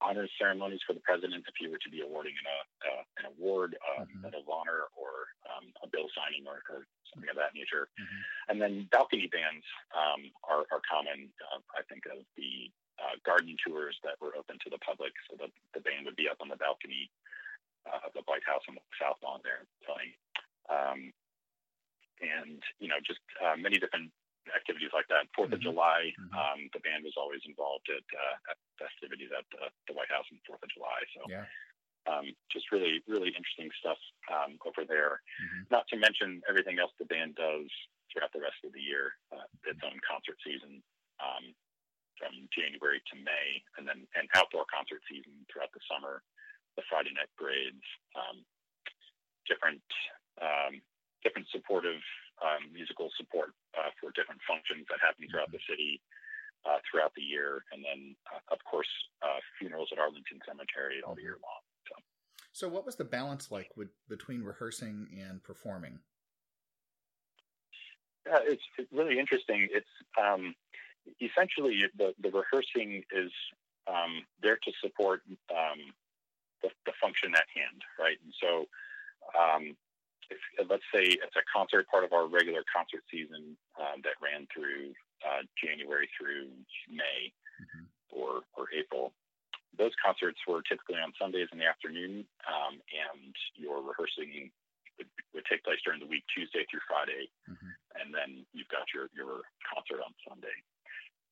honors 0.00 0.30
ceremonies 0.38 0.80
for 0.86 0.92
the 0.92 1.00
president 1.00 1.44
if 1.48 1.54
he 1.56 1.68
were 1.68 1.80
to 1.80 1.90
be 1.90 2.04
awarding 2.04 2.36
an, 2.36 2.46
uh, 2.84 3.04
an 3.20 3.24
award, 3.32 3.76
uh, 3.80 4.04
mm-hmm. 4.04 4.28
of 4.28 4.44
honor, 4.44 4.92
or 4.92 5.32
um, 5.48 5.72
a 5.80 5.88
bill 5.88 6.08
signing, 6.12 6.44
or, 6.44 6.60
or, 6.68 6.84
something 7.14 7.30
of 7.30 7.38
that 7.38 7.54
nature. 7.54 7.88
Mm-hmm. 7.96 8.22
And 8.50 8.56
then 8.60 8.74
balcony 8.92 9.30
bands 9.30 9.64
um, 9.94 10.28
are, 10.44 10.68
are, 10.74 10.82
common. 10.84 11.32
Uh, 11.38 11.62
I 11.72 11.86
think 11.88 12.04
of 12.10 12.20
the 12.36 12.68
uh, 13.00 13.16
garden 13.24 13.56
tours 13.62 13.96
that 14.04 14.20
were 14.20 14.36
open 14.36 14.58
to 14.66 14.68
the 14.68 14.82
public, 14.84 15.14
so 15.30 15.38
the, 15.38 15.48
the 15.72 15.80
band 15.80 16.04
would 16.04 16.18
be 16.18 16.28
up 16.28 16.42
on 16.42 16.50
the 16.50 16.60
balcony 16.60 17.08
uh, 17.86 18.04
of 18.04 18.12
the 18.12 18.26
White 18.26 18.44
House 18.44 18.66
on 18.68 18.74
the 18.74 18.84
south 19.00 19.16
lawn 19.22 19.40
there 19.46 19.64
playing. 19.86 20.12
Um, 20.66 21.00
and 22.20 22.60
you 22.80 22.88
know, 22.88 23.00
just 23.00 23.22
uh, 23.38 23.56
many 23.56 23.78
different 23.78 24.10
activities 24.54 24.92
like 24.94 25.08
that. 25.10 25.26
4th 25.34 25.50
mm-hmm. 25.50 25.58
of 25.58 25.60
July, 25.62 26.12
mm-hmm. 26.14 26.34
um, 26.34 26.60
the 26.70 26.82
band 26.82 27.02
was 27.02 27.16
always 27.18 27.42
involved 27.46 27.86
at, 27.90 28.06
uh, 28.14 28.52
at 28.54 28.56
festivities 28.78 29.32
at 29.34 29.46
the, 29.50 29.70
the, 29.90 29.94
White 29.96 30.10
House 30.12 30.26
on 30.30 30.38
Fourth 30.46 30.62
of 30.62 30.70
July. 30.70 31.00
So, 31.16 31.20
yeah. 31.26 31.46
um, 32.06 32.26
just 32.52 32.70
really, 32.70 33.02
really 33.10 33.34
interesting 33.34 33.72
stuff 33.82 33.98
um, 34.30 34.60
over 34.62 34.86
there. 34.86 35.24
Mm-hmm. 35.42 35.62
Not 35.74 35.88
to 35.90 35.96
mention 35.98 36.44
everything 36.46 36.78
else 36.78 36.94
the 37.00 37.08
band 37.10 37.34
does 37.34 37.66
throughout 38.10 38.30
the 38.30 38.44
rest 38.44 38.60
of 38.62 38.70
the 38.70 38.82
year. 38.82 39.18
Uh, 39.34 39.46
its 39.66 39.82
own 39.82 39.98
concert 40.06 40.38
season 40.46 40.80
um, 41.18 41.52
from 42.16 42.32
January 42.52 43.02
to 43.12 43.14
May, 43.20 43.60
and 43.76 43.84
then 43.84 44.08
an 44.16 44.26
outdoor 44.36 44.64
concert 44.72 45.04
season 45.04 45.32
throughout 45.50 45.72
the 45.76 45.84
summer. 45.90 46.24
The 46.76 46.84
Friday 46.92 47.12
night 47.16 47.32
parades, 47.40 47.84
um, 48.12 48.44
different 49.48 49.84
um, 50.36 50.80
different 51.24 51.48
supportive 51.48 52.00
um, 52.42 52.68
musical 52.72 53.08
support 53.16 53.56
uh, 53.76 53.90
for 54.00 54.12
different 54.12 54.40
functions 54.44 54.84
that 54.90 55.00
happen 55.00 55.24
throughout 55.30 55.50
the 55.52 55.62
city 55.68 56.00
uh, 56.66 56.78
throughout 56.90 57.14
the 57.14 57.22
year, 57.22 57.62
and 57.72 57.84
then 57.84 58.16
uh, 58.26 58.54
of 58.54 58.58
course 58.64 58.90
uh, 59.22 59.38
funerals 59.58 59.88
at 59.92 59.98
Arlington 59.98 60.38
Cemetery 60.46 61.00
all 61.06 61.16
year 61.20 61.38
long. 61.42 61.62
So. 61.88 61.94
so, 62.52 62.68
what 62.68 62.84
was 62.84 62.96
the 62.96 63.04
balance 63.04 63.50
like 63.50 63.70
with, 63.76 63.88
between 64.08 64.42
rehearsing 64.42 65.06
and 65.14 65.42
performing? 65.42 65.98
Yeah, 68.26 68.38
it's, 68.42 68.62
it's 68.78 68.92
really 68.92 69.18
interesting. 69.18 69.68
It's 69.70 69.94
um, 70.20 70.54
essentially 71.20 71.84
the, 71.96 72.14
the 72.20 72.30
rehearsing 72.30 73.04
is 73.14 73.30
um, 73.86 74.26
there 74.42 74.56
to 74.56 74.72
support 74.82 75.22
um, 75.50 75.78
the, 76.62 76.70
the, 76.86 76.92
function 77.00 77.30
at 77.36 77.46
hand, 77.54 77.82
right? 78.00 78.18
And 78.24 78.34
so 78.42 78.66
um, 79.38 79.76
if, 80.30 80.40
let's 80.68 80.86
say 80.92 81.04
it's 81.04 81.36
a 81.36 81.46
concert 81.46 81.86
part 81.88 82.04
of 82.04 82.12
our 82.12 82.26
regular 82.26 82.62
concert 82.68 83.02
season 83.10 83.56
um, 83.78 84.02
that 84.02 84.18
ran 84.22 84.46
through 84.52 84.92
uh, 85.24 85.42
January 85.56 86.08
through 86.14 86.52
May 86.90 87.32
mm-hmm. 87.60 87.86
or, 88.12 88.44
or 88.54 88.68
April. 88.74 89.12
Those 89.76 89.92
concerts 90.00 90.40
were 90.48 90.62
typically 90.64 90.96
on 90.96 91.12
Sundays 91.20 91.48
in 91.52 91.58
the 91.60 91.68
afternoon, 91.68 92.24
um, 92.48 92.80
and 92.88 93.32
your 93.56 93.84
rehearsing 93.84 94.48
would, 94.96 95.10
would, 95.36 95.44
take 95.44 95.60
place 95.64 95.80
during 95.84 96.00
the 96.00 96.08
week, 96.08 96.24
Tuesday 96.32 96.64
through 96.70 96.80
Friday, 96.88 97.28
mm-hmm. 97.44 97.72
and 98.00 98.08
then 98.08 98.46
you've 98.56 98.72
got 98.72 98.88
your, 98.96 99.12
your 99.12 99.44
concert 99.60 100.00
on 100.00 100.16
Sunday. 100.24 100.56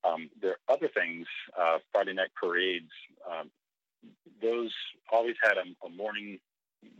Um, 0.05 0.29
there 0.37 0.61
are 0.61 0.77
other 0.77 0.89
things, 0.93 1.25
uh, 1.57 1.81
Friday 1.89 2.13
night 2.13 2.29
parades, 2.37 2.93
um, 3.25 3.49
those 4.41 4.69
always 5.11 5.35
had 5.41 5.57
a, 5.57 5.65
a 5.85 5.89
morning 5.89 6.37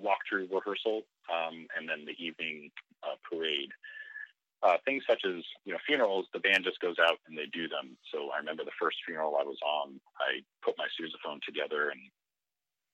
walkthrough 0.02 0.50
rehearsal 0.52 1.04
um, 1.32 1.68
and 1.78 1.88
then 1.88 2.06
the 2.06 2.18
evening 2.22 2.72
uh, 3.04 3.16
parade. 3.24 3.72
Uh, 4.64 4.78
things 4.86 5.04
such 5.06 5.22
as 5.28 5.44
you 5.66 5.74
know 5.74 5.82
funerals, 5.86 6.26
the 6.34 6.40
band 6.40 6.64
just 6.64 6.80
goes 6.80 6.96
out 6.98 7.20
and 7.28 7.38
they 7.38 7.46
do 7.54 7.68
them. 7.68 7.98
So 8.10 8.32
I 8.34 8.40
remember 8.40 8.64
the 8.64 8.80
first 8.82 8.98
funeral 9.06 9.38
I 9.38 9.44
was 9.44 9.60
on, 9.62 10.00
I 10.18 10.42
put 10.64 10.74
my 10.78 10.88
sousaphone 10.98 11.38
together 11.46 11.92
and 11.94 12.02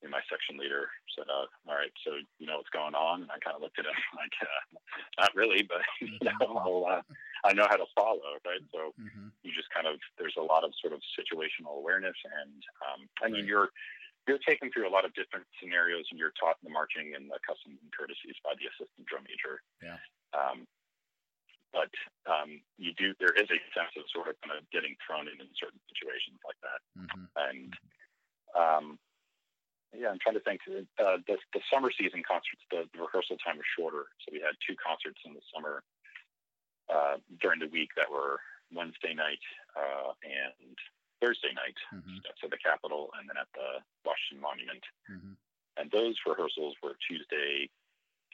my 0.09 0.21
section 0.25 0.57
leader 0.57 0.89
said, 1.13 1.29
uh, 1.29 1.45
"All 1.69 1.77
right, 1.77 1.93
so 2.01 2.17
you 2.39 2.47
know 2.47 2.57
what's 2.57 2.73
going 2.73 2.95
on?" 2.95 3.21
And 3.21 3.29
I 3.29 3.37
kind 3.37 3.53
of 3.55 3.61
looked 3.61 3.77
at 3.77 3.85
him 3.85 3.93
like, 4.17 4.33
uh, 4.41 4.61
"Not 5.21 5.35
really, 5.35 5.61
but 5.61 5.85
you 6.01 6.17
know, 6.25 6.89
uh, 6.89 7.01
I 7.45 7.53
know 7.53 7.67
how 7.69 7.77
to 7.77 7.85
follow, 7.93 8.41
right?" 8.45 8.63
So 8.73 8.97
mm-hmm. 8.97 9.29
you 9.43 9.51
just 9.53 9.69
kind 9.69 9.85
of 9.85 10.01
there's 10.17 10.37
a 10.37 10.43
lot 10.43 10.63
of 10.63 10.73
sort 10.81 10.93
of 10.93 11.01
situational 11.13 11.77
awareness, 11.77 12.17
and 12.25 12.61
um, 12.81 12.99
I 13.21 13.29
mean 13.29 13.45
right. 13.45 13.49
you're 13.49 13.69
you're 14.27 14.41
taken 14.45 14.69
through 14.69 14.85
a 14.85 14.93
lot 14.93 15.05
of 15.05 15.13
different 15.17 15.45
scenarios 15.57 16.05
and 16.11 16.19
you're 16.19 16.35
taught 16.37 16.61
the 16.61 16.69
marching 16.69 17.17
and 17.17 17.25
the 17.25 17.41
customs 17.41 17.81
and 17.81 17.89
courtesies 17.89 18.37
by 18.45 18.53
the 18.57 18.69
assistant 18.69 19.05
drum 19.09 19.25
major. 19.25 19.61
Yeah. 19.81 19.97
Um, 20.37 20.69
but 21.73 21.91
um, 22.27 22.59
you 22.77 22.91
do 22.99 23.15
there 23.17 23.33
is 23.33 23.47
a 23.47 23.59
sense 23.71 23.95
of 23.95 24.03
sort 24.11 24.27
of 24.27 24.35
kind 24.43 24.59
of 24.59 24.67
getting 24.75 24.93
thrown 24.99 25.31
in 25.31 25.39
in 25.39 25.49
certain 25.55 25.79
situations 25.87 26.37
like 26.43 26.59
that. 26.61 26.79
Mm-hmm. 26.99 27.25
And 27.39 27.71
um, 28.51 28.85
yeah, 29.95 30.11
I'm 30.11 30.19
trying 30.19 30.39
to 30.39 30.43
think. 30.43 30.61
Uh, 30.67 31.19
the, 31.27 31.35
the 31.55 31.63
summer 31.71 31.91
season 31.91 32.23
concerts, 32.23 32.63
the, 32.71 32.87
the, 32.95 32.99
rehearsal 32.99 33.35
time 33.43 33.59
was 33.59 33.67
shorter, 33.75 34.07
so 34.23 34.31
we 34.31 34.39
had 34.39 34.55
two 34.63 34.75
concerts 34.79 35.19
in 35.27 35.35
the 35.35 35.43
summer 35.51 35.83
uh, 36.91 37.19
during 37.39 37.59
the 37.59 37.71
week 37.71 37.91
that 37.95 38.07
were 38.07 38.39
Wednesday 38.71 39.15
night 39.15 39.43
uh, 39.75 40.15
and 40.23 40.75
Thursday 41.21 41.53
night 41.53 41.77
mm-hmm. 41.93 42.17
at 42.25 42.49
the 42.49 42.57
Capitol 42.57 43.13
and 43.15 43.29
then 43.29 43.37
at 43.37 43.47
the 43.53 43.79
Washington 44.03 44.41
Monument. 44.41 44.83
Mm-hmm. 45.05 45.37
And 45.77 45.87
those 45.93 46.17
rehearsals 46.27 46.75
were 46.83 46.97
Tuesday 47.05 47.69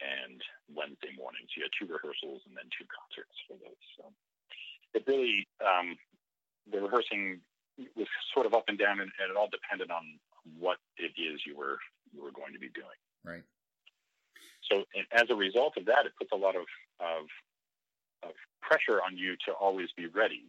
and 0.02 0.42
Wednesday 0.72 1.14
mornings. 1.14 1.52
You 1.54 1.68
had 1.68 1.74
two 1.76 1.92
rehearsals 1.92 2.42
and 2.48 2.56
then 2.56 2.66
two 2.74 2.88
concerts 2.88 3.36
for 3.46 3.60
those. 3.60 3.84
So 4.00 4.10
it 4.96 5.04
really 5.06 5.46
um, 5.62 6.00
the 6.72 6.82
rehearsing 6.82 7.42
was 7.96 8.08
sort 8.34 8.46
of 8.46 8.54
up 8.54 8.66
and 8.68 8.78
down, 8.78 9.00
and, 9.00 9.12
and, 9.22 9.30
it 9.30 9.38
all 9.38 9.50
depended 9.50 9.92
on 9.92 10.18
what 10.58 10.78
it 10.98 11.14
is 11.20 11.42
you 11.46 11.56
were 11.56 11.78
you 12.14 12.24
were 12.24 12.32
going 12.32 12.54
to 12.54 12.60
be 12.60 12.70
doing. 12.74 13.00
Right. 13.24 13.44
So 14.72 14.84
as 15.12 15.30
a 15.30 15.36
result 15.36 15.78
of 15.78 15.86
that, 15.86 16.06
it 16.06 16.14
puts 16.18 16.32
a 16.32 16.36
lot 16.36 16.56
of 16.56 16.66
of, 17.00 17.26
of 18.24 18.34
pressure 18.62 19.00
on 19.06 19.18
you 19.18 19.36
to 19.46 19.52
always 19.54 19.90
be 19.96 20.08
ready, 20.08 20.46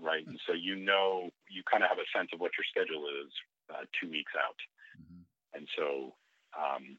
right? 0.00 0.26
And 0.26 0.38
so 0.46 0.52
you 0.52 0.76
know 0.76 1.30
you 1.50 1.62
kind 1.70 1.82
of 1.82 1.90
have 1.90 1.98
a 1.98 2.08
sense 2.16 2.30
of 2.32 2.40
what 2.40 2.52
your 2.56 2.66
schedule 2.68 3.06
is 3.08 3.30
uh, 3.72 3.84
two 3.96 4.10
weeks 4.10 4.32
out, 4.36 4.58
mm-hmm. 4.96 5.22
and 5.54 5.68
so 5.76 6.14
um, 6.56 6.96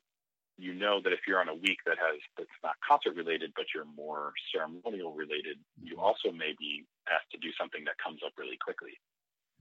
you 0.58 0.74
know 0.74 1.02
that 1.02 1.14
if 1.14 1.26
you're 1.28 1.42
on 1.42 1.50
a 1.50 1.56
week 1.56 1.82
that 1.86 1.98
has 1.98 2.20
that's 2.38 2.60
not 2.64 2.76
concert 2.86 3.16
related, 3.16 3.54
but 3.56 3.66
you're 3.74 3.90
more 3.98 4.34
ceremonial 4.54 5.14
related, 5.14 5.58
you 5.82 5.98
mm-hmm. 5.98 6.06
also 6.06 6.32
may 6.32 6.54
be 6.60 6.86
asked 7.10 7.32
to 7.32 7.40
do 7.42 7.50
something 7.58 7.84
that 7.86 7.98
comes 7.98 8.22
up 8.26 8.34
really 8.38 8.58
quickly. 8.62 8.98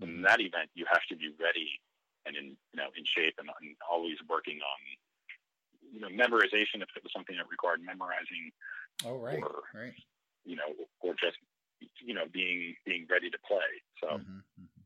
In 0.01 0.21
mm-hmm. 0.21 0.23
that 0.25 0.41
event, 0.41 0.69
you 0.75 0.85
have 0.89 1.05
to 1.09 1.17
be 1.17 1.33
ready 1.41 1.81
and 2.27 2.37
in 2.37 2.57
you 2.73 2.79
know 2.79 2.91
in 2.97 3.05
shape 3.07 3.35
and, 3.39 3.49
and 3.49 3.77
always 3.91 4.17
working 4.29 4.61
on 4.61 4.81
you 5.93 6.01
know 6.01 6.09
memorization 6.09 6.81
if 6.81 6.91
it 6.97 7.03
was 7.03 7.13
something 7.13 7.37
that 7.37 7.49
required 7.51 7.81
memorizing. 7.85 8.53
Oh 9.05 9.19
right, 9.19 9.41
or, 9.43 9.67
right. 9.75 9.97
You 10.45 10.57
know, 10.57 10.71
or 11.01 11.15
just 11.15 11.39
you 12.05 12.15
know 12.15 12.25
being 12.33 12.75
being 12.85 13.07
ready 13.11 13.31
to 13.31 13.39
play. 13.47 13.71
So. 14.01 14.19
Mm-hmm. 14.19 14.39
mm-hmm. 14.39 14.81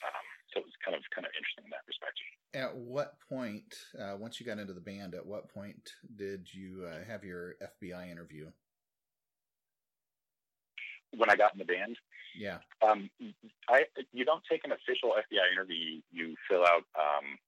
Um, 0.00 0.26
so 0.52 0.60
it 0.60 0.66
was 0.66 0.74
kind 0.84 0.96
of 0.96 1.02
kind 1.14 1.26
of 1.26 1.32
interesting 1.36 1.64
in 1.64 1.70
that 1.70 1.86
respect. 1.86 2.16
At 2.50 2.74
what 2.74 3.14
point, 3.30 3.70
uh, 3.94 4.18
once 4.18 4.40
you 4.40 4.46
got 4.46 4.58
into 4.58 4.74
the 4.74 4.82
band, 4.82 5.14
at 5.14 5.24
what 5.24 5.46
point 5.52 5.94
did 6.16 6.50
you 6.50 6.88
uh, 6.90 7.06
have 7.06 7.22
your 7.22 7.54
FBI 7.62 8.10
interview? 8.10 8.50
When 11.14 11.30
I 11.30 11.36
got 11.36 11.52
in 11.54 11.58
the 11.58 11.66
band, 11.66 11.98
yeah, 12.38 12.62
um, 12.82 13.10
I 13.68 13.86
you 14.12 14.24
don't 14.24 14.42
take 14.46 14.62
an 14.62 14.72
official 14.72 15.14
FBI 15.14 15.46
interview. 15.52 16.02
You 16.10 16.34
fill 16.46 16.62
out. 16.62 16.86
Um, 16.94 17.38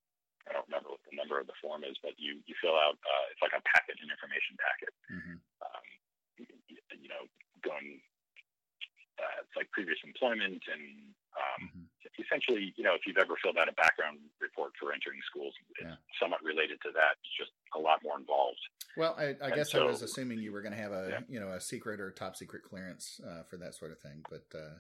I 0.51 0.55
don't 0.55 0.67
remember 0.67 0.91
what 0.91 1.03
the 1.07 1.15
number 1.15 1.39
of 1.39 1.47
the 1.47 1.59
form 1.63 1.87
is, 1.87 1.95
but 2.03 2.19
you 2.19 2.43
you 2.47 2.55
fill 2.59 2.75
out. 2.75 2.99
Uh, 3.03 3.25
it's 3.31 3.43
like 3.43 3.55
a 3.55 3.63
packet, 3.63 3.99
an 4.03 4.11
information 4.11 4.59
packet. 4.59 4.93
Mm-hmm. 5.11 5.37
Um, 5.63 5.85
you, 6.67 6.79
you 6.99 7.09
know, 7.11 7.27
going. 7.63 8.03
Uh, 9.23 9.47
it's 9.47 9.55
like 9.55 9.71
previous 9.71 9.99
employment 10.03 10.59
and 10.67 11.15
um, 11.33 11.61
mm-hmm. 11.65 11.87
Essentially, 12.21 12.75
you 12.77 12.85
know, 12.85 12.93
if 12.93 13.07
you've 13.07 13.17
ever 13.17 13.35
filled 13.43 13.57
out 13.57 13.73
a 13.73 13.73
background 13.73 14.19
report 14.39 14.73
for 14.79 14.93
entering 14.93 15.19
schools, 15.25 15.55
it's 15.71 15.81
yeah. 15.81 15.97
somewhat 16.21 16.45
related 16.45 16.77
to 16.85 16.93
that. 16.93 17.17
It's 17.25 17.35
just 17.41 17.57
a 17.75 17.81
lot 17.81 18.05
more 18.05 18.21
involved. 18.21 18.61
Well, 19.01 19.17
I, 19.17 19.33
I 19.41 19.49
guess 19.49 19.73
so, 19.73 19.81
I 19.81 19.87
was 19.89 20.03
assuming 20.03 20.39
you 20.39 20.53
were 20.53 20.61
going 20.61 20.77
to 20.77 20.81
have 20.81 20.93
a 20.93 21.09
yeah. 21.09 21.21
you 21.29 21.41
know 21.41 21.49
a 21.57 21.61
secret 21.61 22.01
or 22.01 22.13
top 22.13 22.37
secret 22.37 22.63
clearance 22.69 23.19
uh, 23.25 23.49
for 23.49 23.57
that 23.57 23.75
sort 23.75 23.93
of 23.93 23.99
thing, 23.99 24.21
but 24.29 24.45
uh, 24.53 24.77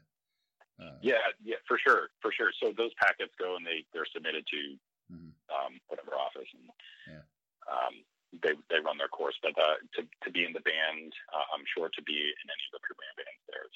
uh, 0.82 1.00
yeah, 1.00 1.24
yeah, 1.42 1.56
for 1.66 1.80
sure, 1.80 2.12
for 2.20 2.32
sure. 2.36 2.52
So 2.60 2.72
those 2.76 2.92
packets 3.00 3.32
go 3.40 3.56
and 3.56 3.64
they 3.64 3.84
they're 3.92 4.08
submitted 4.12 4.44
to 4.52 4.60
mm-hmm. 5.08 5.32
um, 5.48 5.80
whatever 5.88 6.12
office, 6.12 6.48
and 6.52 6.68
yeah. 7.16 7.24
um, 7.64 8.04
they 8.40 8.56
they 8.72 8.80
run 8.80 8.96
their 8.96 9.12
course. 9.12 9.36
But 9.42 9.52
uh, 9.60 9.84
to 9.98 10.00
to 10.02 10.28
be 10.32 10.44
in 10.48 10.56
the 10.56 10.64
band, 10.64 11.12
uh, 11.32 11.46
I'm 11.52 11.64
sure 11.76 11.92
to 11.92 12.02
be 12.02 12.16
in 12.16 12.46
any 12.48 12.64
of 12.72 12.80
the 12.80 12.84
premier 12.84 13.12
bands 13.16 13.44
there, 13.48 13.68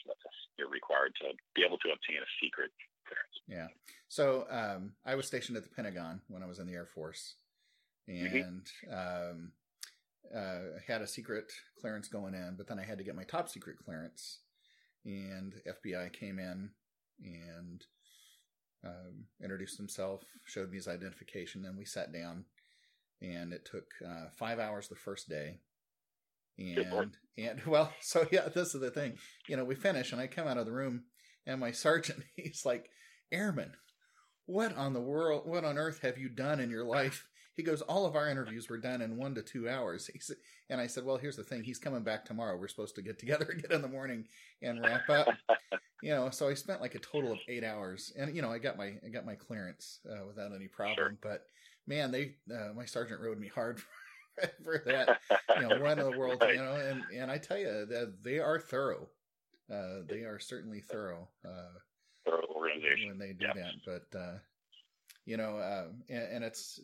you're 0.57 0.73
required 0.73 1.12
to 1.21 1.37
be 1.55 1.62
able 1.62 1.79
to 1.79 1.92
obtain 1.92 2.25
a 2.25 2.31
secret 2.40 2.71
clearance. 3.05 3.37
Yeah. 3.49 3.69
So 4.09 4.47
um, 4.51 4.92
I 5.05 5.14
was 5.14 5.27
stationed 5.27 5.57
at 5.57 5.64
the 5.64 5.75
Pentagon 5.75 6.21
when 6.29 6.42
I 6.42 6.47
was 6.47 6.59
in 6.59 6.66
the 6.66 6.73
Air 6.73 6.87
Force, 6.87 7.35
mm-hmm. 8.09 8.37
and 8.37 8.66
mm-hmm. 8.88 8.95
um, 8.95 9.53
uh, 10.35 10.81
had 10.87 11.03
a 11.03 11.07
secret 11.07 11.53
clearance 11.81 12.09
going 12.09 12.35
in, 12.35 12.55
but 12.57 12.66
then 12.66 12.79
I 12.79 12.85
had 12.85 12.99
to 12.99 13.05
get 13.05 13.16
my 13.16 13.25
top 13.25 13.49
secret 13.49 13.77
clearance, 13.85 14.40
and 15.05 15.55
FBI 15.66 16.12
came 16.12 16.38
in 16.38 16.71
and 17.23 17.85
um, 18.85 19.27
introduced 19.42 19.77
himself, 19.77 20.23
showed 20.45 20.71
me 20.71 20.77
his 20.77 20.88
identification, 20.88 21.64
and 21.64 21.77
we 21.77 21.85
sat 21.85 22.12
down 22.12 22.45
and 23.22 23.52
it 23.52 23.64
took 23.64 23.87
uh, 24.07 24.26
five 24.37 24.59
hours 24.59 24.88
the 24.88 24.96
first 24.96 25.29
day. 25.29 25.61
And 26.59 27.16
and 27.38 27.62
well, 27.66 27.92
so 28.00 28.26
yeah, 28.31 28.48
this 28.55 28.74
is 28.74 28.81
the 28.81 28.90
thing. 28.90 29.14
You 29.48 29.57
know, 29.57 29.64
we 29.64 29.74
finish, 29.74 30.12
and 30.12 30.20
I 30.20 30.26
come 30.26 30.48
out 30.48 30.59
of 30.59 30.66
the 30.66 30.72
room, 30.72 31.05
and 31.46 31.61
my 31.61 31.70
sergeant, 31.72 32.22
he's 32.35 32.64
like, 32.64 32.90
"Airman, 33.31 33.72
what 34.46 34.76
on 34.76 34.92
the 34.92 35.00
world, 35.00 35.42
what 35.44 35.64
on 35.64 35.79
earth 35.79 36.00
have 36.02 36.18
you 36.18 36.29
done 36.29 36.61
in 36.61 36.70
your 36.70 36.85
life?" 36.85 37.26
He 37.55 37.62
goes, 37.62 37.81
"All 37.83 38.05
of 38.05 38.16
our 38.16 38.29
interviews 38.29 38.68
were 38.68 38.79
done 38.79 39.00
in 39.00 39.16
one 39.16 39.35
to 39.35 39.42
two 39.42 39.68
hours." 39.68 40.07
He 40.07 40.18
said, 40.18 40.37
and 40.68 40.81
I 40.81 40.87
said, 40.87 41.05
"Well, 41.05 41.16
here's 41.16 41.37
the 41.37 41.44
thing. 41.44 41.62
He's 41.62 41.79
coming 41.79 42.02
back 42.02 42.24
tomorrow. 42.24 42.57
We're 42.57 42.68
supposed 42.68 42.96
to 42.96 43.02
get 43.02 43.18
together 43.18 43.46
again 43.52 43.72
in 43.72 43.83
the 43.83 43.88
morning 43.88 44.26
and 44.62 44.83
wrap 44.83 45.09
up." 45.09 45.29
you 46.02 46.11
know, 46.11 46.31
so 46.31 46.48
I 46.48 46.55
spent 46.55 46.81
like 46.81 46.94
a 46.94 47.00
total 47.00 47.33
of 47.33 47.38
eight 47.48 47.64
hours, 47.64 48.12
and 48.18 48.35
you 48.35 48.42
know, 48.42 48.50
I 48.50 48.59
got 48.59 48.76
my 48.76 48.94
I 49.05 49.09
got 49.12 49.26
my 49.26 49.35
clearance 49.35 50.00
uh, 50.11 50.26
without 50.26 50.55
any 50.55 50.68
problem, 50.68 50.96
sure. 50.96 51.18
but 51.22 51.42
man, 51.87 52.11
they 52.11 52.35
uh, 52.53 52.72
my 52.75 52.85
sergeant 52.85 53.20
rode 53.20 53.38
me 53.38 53.49
hard 53.49 53.81
for, 54.64 54.83
that. 54.87 55.20
You 55.57 55.68
know, 55.68 55.81
what 55.81 55.99
in 55.99 56.11
the 56.11 56.18
world? 56.18 56.38
right. 56.40 56.55
You 56.55 56.61
know, 56.61 56.75
and 56.75 57.03
and 57.14 57.31
I 57.31 57.38
tell 57.38 57.59
you 57.59 57.87
that 57.87 58.14
they 58.22 58.38
are 58.38 58.59
thorough. 58.59 59.09
Uh, 59.72 60.03
they 60.09 60.20
are 60.20 60.38
certainly 60.38 60.81
thorough. 60.81 61.29
Uh, 61.44 61.79
thorough 62.25 62.46
organization 62.55 63.09
when 63.09 63.18
they 63.18 63.33
do 63.33 63.46
that. 63.55 63.72
But 63.85 64.18
uh, 64.18 64.38
you 65.25 65.37
know, 65.37 65.57
uh, 65.57 65.87
and, 66.09 66.22
and, 66.35 66.44
it's 66.44 66.81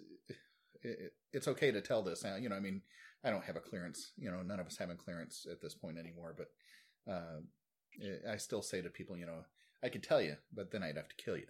it, 0.82 1.12
it's 1.32 1.48
okay 1.48 1.70
to 1.70 1.80
tell 1.80 2.02
this 2.02 2.24
now. 2.24 2.36
You 2.36 2.48
know, 2.48 2.56
I 2.56 2.60
mean, 2.60 2.82
I 3.24 3.30
don't 3.30 3.44
have 3.44 3.56
a 3.56 3.60
clearance. 3.60 4.12
You 4.16 4.30
know, 4.30 4.42
none 4.42 4.60
of 4.60 4.66
us 4.66 4.76
have 4.78 4.90
a 4.90 4.94
clearance 4.94 5.46
at 5.50 5.60
this 5.60 5.74
point 5.74 5.98
anymore. 5.98 6.34
But 6.36 7.12
uh, 7.12 8.30
I 8.30 8.36
still 8.36 8.62
say 8.62 8.82
to 8.82 8.88
people, 8.88 9.16
you 9.16 9.26
know, 9.26 9.44
I 9.82 9.88
could 9.88 10.02
tell 10.02 10.20
you, 10.20 10.36
but 10.54 10.70
then 10.70 10.82
I'd 10.82 10.96
have 10.96 11.08
to 11.08 11.16
kill 11.16 11.36
you. 11.36 11.46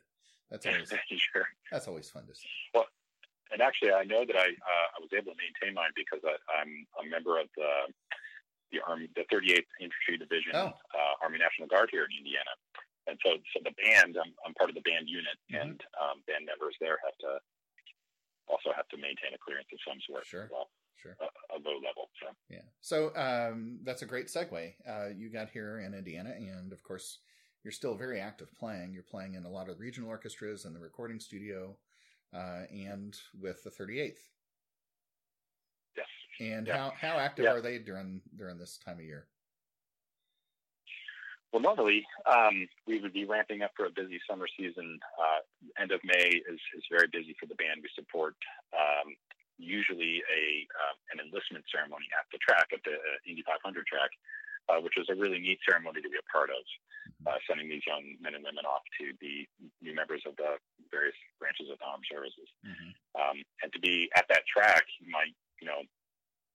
That's 0.51 0.67
always 0.67 0.89
sure. 1.33 1.47
That's 1.71 1.89
always 1.89 2.11
fun 2.11 2.27
to 2.27 2.35
say. 2.35 2.49
Well, 2.75 2.87
and 3.53 3.61
actually, 3.61 3.93
I 3.93 4.09
know 4.09 4.25
that 4.25 4.37
I 4.37 4.49
uh, 4.49 4.89
I 4.97 4.99
was 4.99 5.13
able 5.13 5.37
to 5.37 5.39
maintain 5.39 5.77
mine 5.77 5.93
because 5.95 6.25
I, 6.25 6.65
am 6.65 6.73
a 6.99 7.05
member 7.07 7.37
of 7.39 7.47
the 7.57 7.93
the 8.73 8.81
Army, 8.89 9.13
the 9.13 9.29
38th 9.29 9.69
Infantry 9.85 10.17
Division, 10.17 10.57
oh. 10.57 10.73
uh, 10.73 11.15
Army 11.21 11.37
National 11.37 11.69
Guard 11.69 11.93
here 11.93 12.09
in 12.09 12.13
Indiana. 12.17 12.57
And 13.07 13.21
so, 13.21 13.37
so 13.53 13.61
the 13.61 13.77
band, 13.77 14.17
I'm, 14.17 14.33
I'm 14.47 14.55
part 14.55 14.71
of 14.71 14.77
the 14.79 14.87
band 14.89 15.13
unit, 15.13 15.37
mm-hmm. 15.53 15.61
and 15.61 15.77
um, 16.01 16.25
band 16.25 16.49
members 16.49 16.73
there 16.81 16.97
have 17.05 17.13
to 17.21 17.37
also 18.49 18.73
have 18.75 18.89
to 18.89 18.97
maintain 18.97 19.37
a 19.37 19.41
clearance 19.45 19.69
of 19.73 19.79
some 19.87 20.01
sort. 20.09 20.25
Sure. 20.25 20.49
Well, 20.51 20.71
sure. 20.97 21.17
A, 21.21 21.29
a, 21.53 21.59
low 21.61 21.77
level. 21.85 22.09
So. 22.17 22.33
Yeah. 22.49 22.65
So 22.81 23.13
um, 23.13 23.79
that's 23.85 24.03
a 24.03 24.07
great 24.07 24.27
segue. 24.27 24.73
Uh, 24.89 25.13
you 25.15 25.29
got 25.29 25.51
here 25.51 25.81
in 25.81 25.95
Indiana, 25.95 26.33
and 26.33 26.73
of 26.73 26.83
course, 26.83 27.19
you're 27.65 27.73
still 27.73 27.95
very 27.95 28.21
active 28.21 28.49
playing. 28.57 28.93
You're 28.95 29.03
playing 29.03 29.35
in 29.35 29.45
a 29.45 29.51
lot 29.51 29.69
of 29.69 29.81
regional 29.81 30.09
orchestras 30.09 30.65
and 30.65 30.75
the 30.75 30.81
recording 30.81 31.21
studio 31.21 31.77
uh, 32.35 32.63
and 32.71 33.17
with 33.41 33.63
the 33.65 33.71
38th. 33.71 34.17
Yes. 35.97 36.07
And 36.41 36.67
yeah. 36.67 36.77
how, 36.77 36.93
how 36.99 37.19
active 37.19 37.45
yeah. 37.45 37.53
are 37.53 37.61
they 37.61 37.79
during 37.79 38.21
during 38.37 38.59
this 38.59 38.79
time 38.79 38.99
of 38.99 39.05
year? 39.05 39.27
Well, 41.53 41.61
normally 41.61 42.01
um, 42.25 42.67
we 42.89 42.99
would 43.01 43.13
be 43.13 43.29
ramping 43.29 43.61
up 43.61 43.73
for 43.77 43.85
a 43.85 43.93
busy 43.93 44.17
summer 44.25 44.49
season. 44.57 44.99
Uh, 45.21 45.45
end 45.77 45.93
of 45.93 46.01
May 46.01 46.41
is, 46.49 46.61
is 46.73 46.85
very 46.89 47.13
busy 47.13 47.37
for 47.37 47.45
the 47.45 47.55
band. 47.61 47.85
We 47.85 47.93
support 47.93 48.33
um, 48.73 49.13
usually 49.61 50.25
a 50.33 50.65
uh, 50.73 50.97
an 51.13 51.21
enlistment 51.21 51.69
ceremony 51.69 52.09
at 52.17 52.25
the 52.33 52.41
track, 52.41 52.73
at 52.73 52.81
the 52.89 52.97
uh, 52.97 53.29
Indy 53.29 53.45
500 53.45 53.61
track, 53.85 54.09
uh, 54.69 54.79
which 54.79 54.95
was 54.97 55.09
a 55.11 55.17
really 55.19 55.39
neat 55.39 55.59
ceremony 55.67 56.03
to 56.03 56.11
be 56.11 56.21
a 56.21 56.29
part 56.31 56.51
of, 56.51 56.63
uh, 57.27 57.39
sending 57.49 57.69
these 57.69 57.83
young 57.87 58.03
men 58.23 58.35
and 58.35 58.45
women 58.45 58.67
off 58.67 58.83
to 58.99 59.15
be 59.19 59.49
new 59.83 59.95
members 59.95 60.23
of 60.27 60.37
the 60.37 60.59
various 60.91 61.17
branches 61.39 61.71
of 61.71 61.79
the 61.79 61.87
armed 61.87 62.07
services. 62.07 62.49
Mm-hmm. 62.63 62.91
Um, 63.19 63.37
and 63.63 63.73
to 63.73 63.81
be 63.81 64.11
at 64.15 64.27
that 64.31 64.47
track, 64.47 64.87
my, 65.07 65.27
you 65.59 65.67
know, 65.67 65.83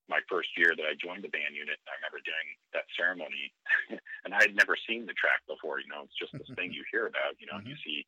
my 0.07 0.23
first 0.31 0.47
year 0.55 0.71
that 0.71 0.87
I 0.87 0.95
joined 0.95 1.23
the 1.23 1.31
band 1.35 1.51
unit, 1.51 1.75
I 1.83 1.99
remember 1.99 2.23
doing 2.23 2.47
that 2.71 2.87
ceremony, 2.95 3.51
and 4.23 4.31
I 4.31 4.39
had 4.39 4.55
never 4.55 4.79
seen 4.87 5.03
the 5.03 5.15
track 5.19 5.43
before. 5.51 5.83
You 5.83 5.91
know, 5.91 6.07
it's 6.07 6.15
just 6.15 6.31
this 6.31 6.47
thing 6.55 6.71
you 6.75 6.87
hear 6.91 7.11
about. 7.11 7.35
You 7.39 7.51
know, 7.51 7.59
mm-hmm. 7.59 7.75
you 7.75 7.77
see 7.83 8.07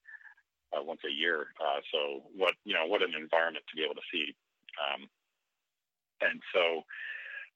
uh, 0.72 0.80
once 0.80 1.04
a 1.04 1.12
year. 1.12 1.52
Uh, 1.60 1.84
so 1.92 2.24
what 2.32 2.56
you 2.64 2.74
know, 2.74 2.88
what 2.88 3.04
an 3.04 3.14
environment 3.20 3.68
to 3.68 3.76
be 3.76 3.84
able 3.84 4.00
to 4.00 4.08
see. 4.12 4.32
Um, 4.80 5.12
and 6.24 6.40
so, 6.56 6.84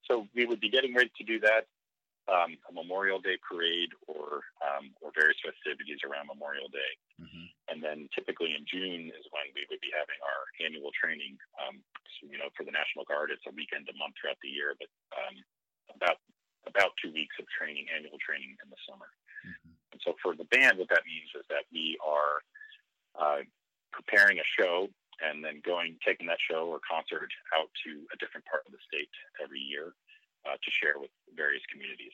so 0.08 0.28
we 0.36 0.46
would 0.46 0.60
be 0.60 0.70
getting 0.70 0.94
ready 0.94 1.12
to 1.18 1.24
do 1.24 1.40
that 1.42 1.68
um, 2.32 2.56
a 2.70 2.72
Memorial 2.72 3.20
Day 3.20 3.36
parade 3.44 3.92
or 4.08 4.48
um, 4.64 4.96
or 5.04 5.12
various 5.12 5.40
festivities 5.44 6.00
around 6.08 6.32
Memorial 6.32 6.72
Day, 6.72 6.94
mm-hmm. 7.20 7.48
and 7.68 7.84
then 7.84 8.08
typically 8.16 8.56
in 8.56 8.64
June 8.64 9.12
is 9.12 9.28
when 9.36 9.52
we 9.52 9.68
would 9.68 9.84
be 9.84 9.92
having 9.92 10.20
our 10.24 10.42
annual 10.64 10.96
training. 10.96 11.36
Um, 11.60 11.84
so, 12.16 12.32
you 12.32 12.40
know, 12.40 12.48
for 12.56 12.64
the 12.64 12.72
National 12.72 13.04
Guard, 13.04 13.28
it's 13.28 13.44
a 13.44 13.52
weekend 13.52 13.92
a 13.92 13.96
month 14.00 14.16
throughout 14.16 14.40
the 14.40 14.52
year, 14.52 14.72
but 14.80 14.88
um, 15.20 15.36
about 16.00 16.24
about 16.64 16.96
two 17.04 17.12
weeks 17.12 17.36
of 17.44 17.46
training, 17.52 17.92
annual 17.92 18.16
training 18.24 18.56
in 18.64 18.72
the 18.72 18.80
summer. 18.88 19.12
Mm-hmm. 19.44 19.76
And 19.92 20.00
so 20.00 20.16
for 20.24 20.32
the 20.32 20.48
band, 20.48 20.80
what 20.80 20.88
that 20.96 21.04
means 21.04 21.28
is 21.36 21.44
that 21.52 21.68
we 21.76 22.00
are 22.00 22.40
uh, 23.20 23.42
preparing 23.92 24.40
a 24.40 24.48
show 24.56 24.88
and 25.20 25.44
then 25.44 25.60
going 25.62 26.00
taking 26.02 26.26
that 26.32 26.40
show 26.40 26.72
or 26.72 26.80
concert 26.82 27.30
out 27.52 27.68
to 27.84 28.08
a 28.10 28.18
different 28.18 28.48
part 28.48 28.64
of 28.64 28.72
the 28.72 28.82
state 28.88 29.12
every 29.44 29.60
year 29.60 29.94
uh, 30.46 30.56
to 30.56 30.72
share 30.72 31.00
with 31.00 31.12
various 31.36 31.64
communities. 31.72 32.14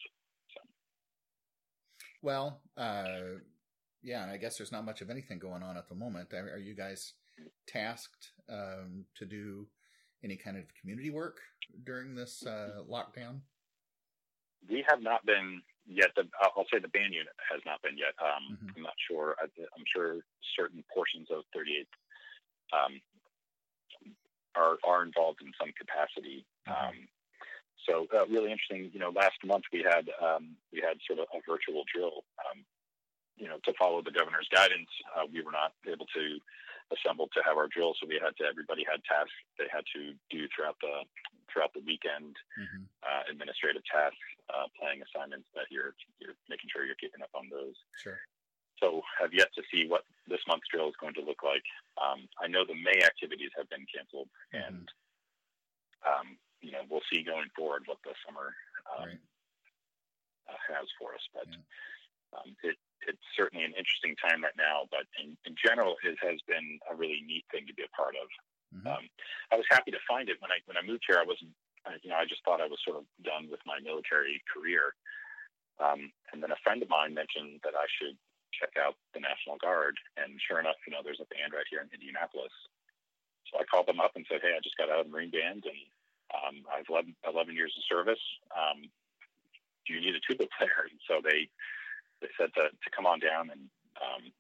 So. 0.54 0.62
Well, 2.22 2.62
uh, 2.78 3.40
yeah, 4.02 4.24
and 4.24 4.32
I 4.32 4.38
guess 4.38 4.58
there's 4.58 4.72
not 4.72 4.86
much 4.86 5.02
of 5.02 5.10
anything 5.10 5.40
going 5.40 5.64
on 5.64 5.78
at 5.78 5.90
the 5.90 5.96
moment. 5.96 6.34
Are 6.34 6.58
you 6.58 6.76
guys 6.76 7.14
tasked 7.68 8.32
um, 8.50 9.06
to 9.16 9.26
do 9.26 9.68
any 10.24 10.36
kind 10.36 10.58
of 10.58 10.64
community 10.80 11.10
work 11.10 11.40
during 11.86 12.16
this 12.16 12.46
uh, 12.46 12.82
lockdown? 12.90 13.42
We 14.70 14.84
have 14.88 15.02
not 15.02 15.26
been 15.26 15.62
yet. 15.88 16.12
The, 16.16 16.24
I'll 16.42 16.66
say 16.72 16.80
the 16.80 16.90
band 16.90 17.14
unit 17.14 17.36
has 17.50 17.62
not 17.66 17.82
been 17.82 17.98
yet. 17.98 18.14
Um, 18.20 18.56
mm-hmm. 18.56 18.78
I'm 18.78 18.84
not 18.84 19.00
sure. 19.10 19.36
I, 19.40 19.46
am 19.46 19.86
sure 19.88 20.18
certain 20.58 20.84
portions 20.94 21.28
of 21.32 21.44
38 21.56 21.88
um, 22.76 23.02
are 24.56 24.78
are 24.86 25.04
involved 25.04 25.40
in 25.42 25.52
some 25.60 25.72
capacity. 25.80 26.46
Mm-hmm. 26.68 27.08
So 27.88 28.08
uh, 28.14 28.28
really 28.28 28.52
interesting. 28.52 28.92
You 28.94 29.00
know, 29.00 29.12
last 29.16 29.40
month 29.46 29.64
we 29.72 29.84
had 29.84 30.10
um, 30.20 30.56
we 30.74 30.80
had 30.80 30.98
sort 31.08 31.20
of 31.20 31.28
a 31.34 31.40
virtual 31.48 31.84
drill. 31.88 32.24
Um, 32.44 32.66
you 33.38 33.48
know, 33.48 33.56
to 33.64 33.72
follow 33.80 34.04
the 34.04 34.12
governor's 34.12 34.52
guidance, 34.52 34.92
uh, 35.16 35.24
we 35.32 35.42
were 35.42 35.56
not 35.56 35.72
able 35.88 36.06
to 36.12 36.26
assemble 36.92 37.32
to 37.32 37.40
have 37.48 37.56
our 37.56 37.72
drill, 37.72 37.96
so 37.96 38.04
we 38.04 38.20
had 38.20 38.36
to. 38.38 38.44
Everybody 38.44 38.84
had 38.84 39.00
tasks 39.08 39.36
they 39.58 39.72
had 39.72 39.88
to 39.96 40.12
do 40.28 40.48
throughout 40.52 40.76
the 40.82 41.08
throughout 41.50 41.74
the 41.74 41.82
weekend, 41.86 42.38
mm-hmm. 42.58 42.86
uh, 43.02 43.26
administrative 43.32 43.82
tasks, 43.90 44.22
uh, 44.54 44.70
playing 44.78 45.02
assignments 45.02 45.50
that 45.56 45.70
you're 45.70 45.96
you're 46.22 46.38
making 46.50 46.70
sure 46.70 46.86
you're 46.86 47.00
keeping 47.00 47.22
up 47.22 47.34
on 47.34 47.50
those. 47.50 47.78
Sure. 47.98 48.20
So 48.78 49.04
have 49.20 49.34
yet 49.34 49.52
to 49.56 49.64
see 49.68 49.88
what 49.88 50.08
this 50.28 50.40
month's 50.48 50.70
drill 50.72 50.88
is 50.88 51.00
going 51.02 51.14
to 51.20 51.26
look 51.26 51.44
like. 51.44 51.66
Um, 52.00 52.30
I 52.40 52.48
know 52.48 52.64
the 52.64 52.80
May 52.80 53.04
activities 53.04 53.52
have 53.58 53.68
been 53.68 53.84
canceled, 53.92 54.32
mm-hmm. 54.54 54.64
and 54.64 54.86
um, 56.06 56.28
you 56.62 56.72
know 56.72 56.84
we'll 56.90 56.99
see 57.10 57.26
going 57.26 57.50
forward 57.58 57.84
what 57.86 58.00
the 58.06 58.14
summer 58.26 58.54
um, 58.88 59.10
right. 59.10 59.24
uh, 60.48 60.62
has 60.70 60.88
for 60.98 61.14
us. 61.14 61.26
But 61.34 61.50
yeah. 61.50 62.38
um, 62.38 62.50
it, 62.64 62.78
it's 63.08 63.28
certainly 63.36 63.66
an 63.66 63.76
interesting 63.78 64.16
time 64.20 64.46
right 64.46 64.56
now. 64.58 64.86
But 64.94 65.10
in, 65.18 65.36
in, 65.46 65.56
general, 65.58 65.98
it 66.06 66.18
has 66.22 66.40
been 66.46 66.80
a 66.90 66.94
really 66.96 67.26
neat 67.26 67.46
thing 67.52 67.66
to 67.68 67.76
be 67.76 67.86
a 67.86 67.96
part 67.96 68.16
of. 68.18 68.28
Mm-hmm. 68.70 68.88
Um, 68.88 69.06
I 69.52 69.58
was 69.58 69.66
happy 69.70 69.92
to 69.92 70.08
find 70.08 70.30
it 70.30 70.38
when 70.44 70.52
I 70.54 70.62
when 70.70 70.78
I 70.78 70.86
moved 70.86 71.06
here. 71.08 71.18
I 71.18 71.26
wasn't, 71.26 71.54
you 72.06 72.14
know, 72.14 72.20
I 72.22 72.30
just 72.30 72.46
thought 72.46 72.62
I 72.62 72.70
was 72.70 72.82
sort 72.86 73.02
of 73.02 73.06
done 73.26 73.50
with 73.50 73.62
my 73.66 73.82
military 73.82 74.42
career. 74.46 74.94
Um, 75.80 76.12
and 76.36 76.44
then 76.44 76.52
a 76.52 76.60
friend 76.62 76.84
of 76.84 76.92
mine 76.92 77.16
mentioned 77.16 77.64
that 77.64 77.74
I 77.74 77.88
should 77.88 78.20
check 78.52 78.76
out 78.76 79.00
the 79.16 79.24
National 79.24 79.56
Guard. 79.64 79.96
And 80.20 80.36
sure 80.44 80.60
enough, 80.60 80.78
you 80.84 80.92
know, 80.92 81.00
there's 81.02 81.24
a 81.24 81.32
band 81.32 81.56
right 81.56 81.66
here 81.72 81.80
in 81.80 81.90
Indianapolis. 81.90 82.52
So 83.48 83.58
I 83.58 83.66
called 83.66 83.88
them 83.88 84.04
up 84.04 84.14
and 84.14 84.28
said, 84.30 84.44
"Hey, 84.44 84.54
I 84.54 84.62
just 84.62 84.78
got 84.78 84.92
out 84.92 85.02
of 85.02 85.10
the 85.10 85.14
Marine 85.16 85.34
Band, 85.34 85.66
and 85.66 85.80
um, 86.34 86.64
I 86.70 86.82
have 86.82 86.90
11, 86.90 87.16
11, 87.26 87.56
years 87.56 87.74
of 87.78 87.84
service. 87.90 88.22
Um, 88.54 88.86
do 89.88 89.94
you 89.94 90.02
need 90.02 90.16
a 90.16 90.24
tuba 90.24 90.46
player?" 90.58 90.90
And 90.90 91.00
so 91.10 91.22
they 91.24 91.50
they 92.22 92.32
said 92.38 92.54
to, 92.56 92.70
to 92.70 92.90
come 92.96 93.08
on 93.08 93.20
down 93.20 93.50
and 93.50 93.72
um, 94.00 94.32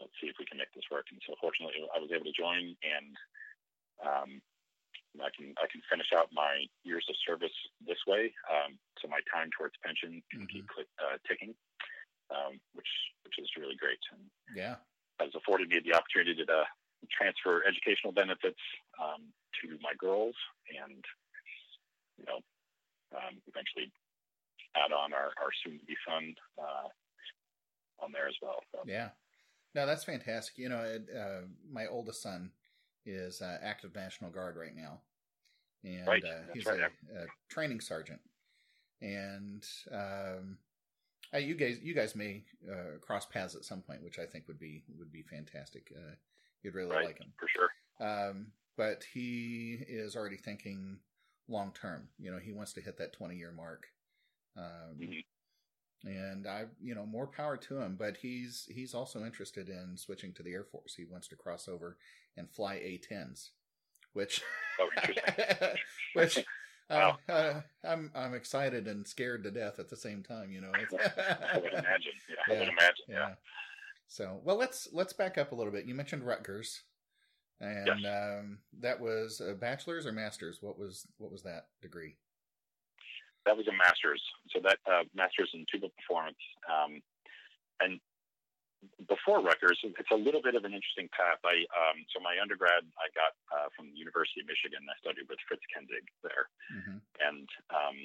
let's 0.00 0.14
see 0.20 0.28
if 0.28 0.36
we 0.38 0.46
can 0.46 0.58
make 0.58 0.72
this 0.74 0.86
work. 0.90 1.06
And 1.10 1.20
so 1.26 1.34
fortunately, 1.40 1.84
I 1.94 1.98
was 2.00 2.10
able 2.10 2.26
to 2.26 2.36
join, 2.36 2.74
and 2.82 3.12
um, 4.02 4.30
I 5.22 5.30
can 5.30 5.54
I 5.62 5.70
can 5.70 5.82
finish 5.86 6.10
out 6.16 6.34
my 6.34 6.66
years 6.82 7.06
of 7.08 7.16
service 7.22 7.54
this 7.86 8.00
way. 8.06 8.34
Um, 8.50 8.78
so 8.98 9.06
my 9.06 9.22
time 9.30 9.50
towards 9.54 9.78
pension 9.84 10.22
can 10.30 10.44
mm-hmm. 10.44 10.52
keep 10.52 10.66
uh, 10.98 11.16
ticking, 11.28 11.54
um, 12.32 12.58
which 12.74 12.90
which 13.22 13.38
is 13.38 13.48
really 13.54 13.78
great. 13.78 14.00
And 14.10 14.26
yeah, 14.52 14.82
has 15.20 15.30
afforded 15.38 15.70
me 15.70 15.78
the 15.84 15.94
opportunity 15.94 16.42
to 16.42 16.66
transfer 17.12 17.62
educational 17.68 18.12
benefits 18.12 18.60
um, 18.98 19.30
to 19.62 19.78
my 19.84 19.94
girls, 20.00 20.34
and 20.72 21.04
you 22.18 22.24
know, 22.26 22.40
um, 23.16 23.40
eventually 23.46 23.92
add 24.76 24.92
on 24.92 25.12
our, 25.12 25.30
our 25.38 25.52
soon 25.64 25.78
to 25.78 25.84
be 25.84 25.96
son 26.06 26.34
uh, 26.58 26.88
on 28.02 28.12
there 28.12 28.28
as 28.28 28.34
well. 28.42 28.60
So. 28.72 28.80
Yeah, 28.86 29.10
no, 29.74 29.86
that's 29.86 30.04
fantastic. 30.04 30.58
You 30.58 30.68
know, 30.68 30.98
uh, 31.16 31.46
my 31.70 31.86
oldest 31.86 32.22
son 32.22 32.50
is 33.06 33.40
uh, 33.42 33.58
active 33.62 33.94
National 33.94 34.30
Guard 34.30 34.56
right 34.56 34.74
now, 34.74 35.00
and 35.84 36.06
right. 36.06 36.24
uh, 36.24 36.52
he's 36.52 36.66
right. 36.66 36.80
a, 36.80 37.22
a, 37.22 37.26
training 37.48 37.80
sergeant. 37.80 38.20
And 39.02 39.64
um, 39.92 40.58
you 41.38 41.54
guys, 41.54 41.78
you 41.82 41.94
guys 41.94 42.16
may 42.16 42.44
uh, 42.70 42.98
cross 43.00 43.26
paths 43.26 43.54
at 43.54 43.64
some 43.64 43.82
point, 43.82 44.02
which 44.02 44.18
I 44.18 44.24
think 44.24 44.48
would 44.48 44.58
be 44.58 44.82
would 44.98 45.12
be 45.12 45.22
fantastic. 45.22 45.92
Uh, 45.94 46.14
you'd 46.62 46.74
really 46.74 46.90
right. 46.90 47.06
like 47.06 47.18
him 47.18 47.32
for 47.38 47.48
sure. 47.48 47.68
Um, 48.00 48.46
but 48.76 49.04
he 49.12 49.78
is 49.86 50.16
already 50.16 50.36
thinking 50.36 50.98
long 51.48 51.72
term. 51.72 52.08
You 52.18 52.30
know, 52.32 52.38
he 52.38 52.52
wants 52.52 52.72
to 52.74 52.80
hit 52.80 52.98
that 52.98 53.12
twenty 53.12 53.36
year 53.36 53.52
mark. 53.52 53.86
Um, 54.56 54.96
mm-hmm 55.00 55.20
and 56.06 56.46
I, 56.46 56.64
you 56.82 56.94
know, 56.94 57.06
more 57.06 57.26
power 57.26 57.56
to 57.56 57.80
him. 57.80 57.96
But 57.98 58.18
he's 58.18 58.68
he's 58.70 58.94
also 58.94 59.24
interested 59.24 59.68
in 59.68 59.96
switching 59.96 60.32
to 60.34 60.42
the 60.42 60.52
Air 60.52 60.64
Force. 60.64 60.94
He 60.96 61.04
wants 61.04 61.28
to 61.28 61.36
cross 61.36 61.68
over 61.68 61.96
and 62.36 62.50
fly 62.50 62.74
A-10s, 62.74 63.50
which, 64.12 64.42
oh, 64.80 64.88
which. 66.14 66.38
Uh, 66.90 67.12
wow. 67.28 67.34
uh, 67.34 67.60
I'm 67.82 68.10
I'm 68.14 68.34
excited 68.34 68.86
and 68.86 69.06
scared 69.06 69.42
to 69.44 69.50
death 69.50 69.78
at 69.78 69.88
the 69.88 69.96
same 69.96 70.22
time. 70.22 70.50
You 70.52 70.60
know, 70.60 70.72
I 70.74 71.58
would 71.58 71.72
imagine. 71.72 72.12
Yeah, 72.28 72.36
yeah, 72.46 72.54
I 72.54 72.58
would 72.58 72.68
imagine. 72.68 73.04
Yeah. 73.08 73.16
yeah. 73.16 73.34
So, 74.06 74.40
well, 74.44 74.56
let's 74.56 74.88
let's 74.92 75.14
back 75.14 75.38
up 75.38 75.52
a 75.52 75.54
little 75.54 75.72
bit. 75.72 75.86
You 75.86 75.94
mentioned 75.94 76.26
Rutgers, 76.26 76.82
and 77.64 78.00
yes. 78.00 78.12
um, 78.12 78.58
that 78.80 79.00
was 79.00 79.40
a 79.40 79.54
bachelor's 79.54 80.06
or 80.06 80.12
master's. 80.12 80.58
What 80.60 80.78
was 80.78 81.06
what 81.18 81.32
was 81.32 81.42
that 81.42 81.66
degree? 81.82 82.16
that 83.46 83.56
was 83.56 83.68
a 83.68 83.76
master's. 83.76 84.20
So 84.52 84.60
that 84.64 84.80
uh, 84.88 85.04
master's 85.14 85.52
in 85.54 85.64
tuba 85.70 85.88
performance. 86.00 86.40
Um, 86.68 87.00
and 87.80 88.00
before 89.08 89.40
Rutgers, 89.40 89.80
it's 89.84 90.12
a 90.12 90.16
little 90.16 90.42
bit 90.44 90.56
of 90.56 90.64
an 90.64 90.76
interesting 90.76 91.08
path. 91.12 91.40
I 91.44 91.64
um, 91.72 92.04
so 92.12 92.20
my 92.20 92.36
undergrad 92.40 92.84
I 93.00 93.08
got 93.16 93.32
uh, 93.52 93.68
from 93.76 93.92
the 93.92 93.96
University 93.96 94.40
of 94.44 94.48
Michigan. 94.48 94.84
I 94.84 94.96
studied 95.00 95.28
with 95.28 95.40
Fritz 95.48 95.64
Kaenzig 95.72 96.04
there, 96.20 96.48
mm-hmm. 96.72 97.00
and 97.20 97.48
um, 97.72 97.96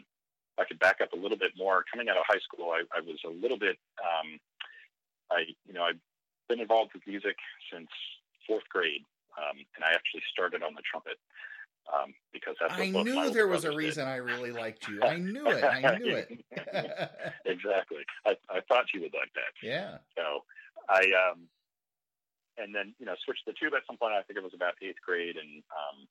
I 0.59 0.63
could 0.63 0.79
back 0.79 1.03
up 1.03 1.11
a 1.11 1.19
little 1.19 1.39
bit 1.39 1.55
more. 1.59 1.83
Coming 1.91 2.07
out 2.07 2.19
of 2.19 2.27
high 2.27 2.43
school, 2.43 2.71
I, 2.71 2.87
I 2.95 3.03
was 3.03 3.19
a 3.27 3.31
little 3.31 3.59
bit. 3.59 3.75
Um, 3.99 4.39
I 5.31 5.51
you 5.67 5.75
know 5.75 5.83
I've 5.83 5.99
been 6.47 6.63
involved 6.63 6.95
with 6.95 7.03
music 7.07 7.35
since 7.71 7.91
fourth 8.47 8.67
grade, 8.71 9.03
um, 9.37 9.57
and 9.75 9.83
I 9.83 9.93
actually 9.93 10.23
started 10.31 10.63
on 10.63 10.73
the 10.73 10.81
trumpet 10.81 11.17
um, 11.89 12.13
because 12.33 12.55
that's 12.59 12.73
I 12.73 12.89
knew 12.89 13.31
there 13.31 13.47
was 13.47 13.65
a 13.65 13.75
reason 13.75 14.05
did. 14.05 14.11
I 14.11 14.17
really 14.17 14.51
liked 14.51 14.87
you. 14.87 15.01
I 15.01 15.17
knew 15.17 15.47
it. 15.47 15.63
I 15.63 15.97
knew 16.01 16.15
it. 16.15 16.43
exactly. 17.45 18.03
I, 18.25 18.35
I 18.49 18.61
thought 18.67 18.85
you 18.93 19.01
would 19.01 19.13
like 19.13 19.33
that. 19.33 19.53
Yeah. 19.63 19.97
So 20.15 20.45
I 20.87 21.01
um, 21.17 21.49
and 22.57 22.75
then 22.75 22.93
you 22.99 23.05
know 23.05 23.15
switched 23.25 23.45
the 23.45 23.53
tube 23.53 23.73
at 23.73 23.87
some 23.87 23.97
point. 23.97 24.13
I 24.13 24.21
think 24.23 24.37
it 24.37 24.43
was 24.43 24.53
about 24.53 24.75
eighth 24.81 25.01
grade, 25.05 25.37
and 25.37 25.63
um, 25.73 26.07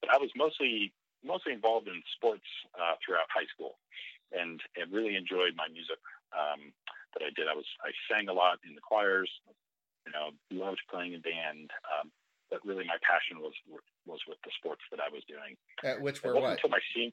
but 0.00 0.10
I 0.12 0.18
was 0.18 0.30
mostly 0.36 0.92
mostly 1.24 1.52
involved 1.52 1.88
in 1.88 1.98
sports 2.14 2.46
uh, 2.76 2.94
throughout 3.02 3.26
high 3.32 3.48
school, 3.50 3.78
and 4.30 4.60
and 4.76 4.92
really 4.92 5.16
enjoyed 5.16 5.56
my 5.56 5.66
music 5.72 5.98
um, 6.36 6.70
that 7.16 7.24
I 7.26 7.30
did. 7.34 7.48
I 7.48 7.56
was 7.56 7.66
I 7.82 7.90
sang 8.06 8.28
a 8.28 8.36
lot 8.36 8.60
in 8.62 8.74
the 8.76 8.84
choirs. 8.84 9.30
You 10.06 10.12
know, 10.14 10.30
loved 10.54 10.80
playing 10.90 11.12
in 11.12 11.20
band. 11.20 11.70
Um, 11.90 12.10
but 12.50 12.64
really 12.64 12.86
my 12.86 12.98
passion 13.02 13.42
was 13.42 13.54
was 14.06 14.20
with 14.28 14.38
the 14.44 14.50
sports 14.58 14.82
that 14.90 15.00
I 15.00 15.10
was 15.10 15.22
doing. 15.26 15.58
Uh, 15.82 15.98
which 16.00 16.22
were 16.22 16.34
what? 16.38 16.62
Until 16.62 16.70
my 16.70 16.82
senior, 16.94 17.10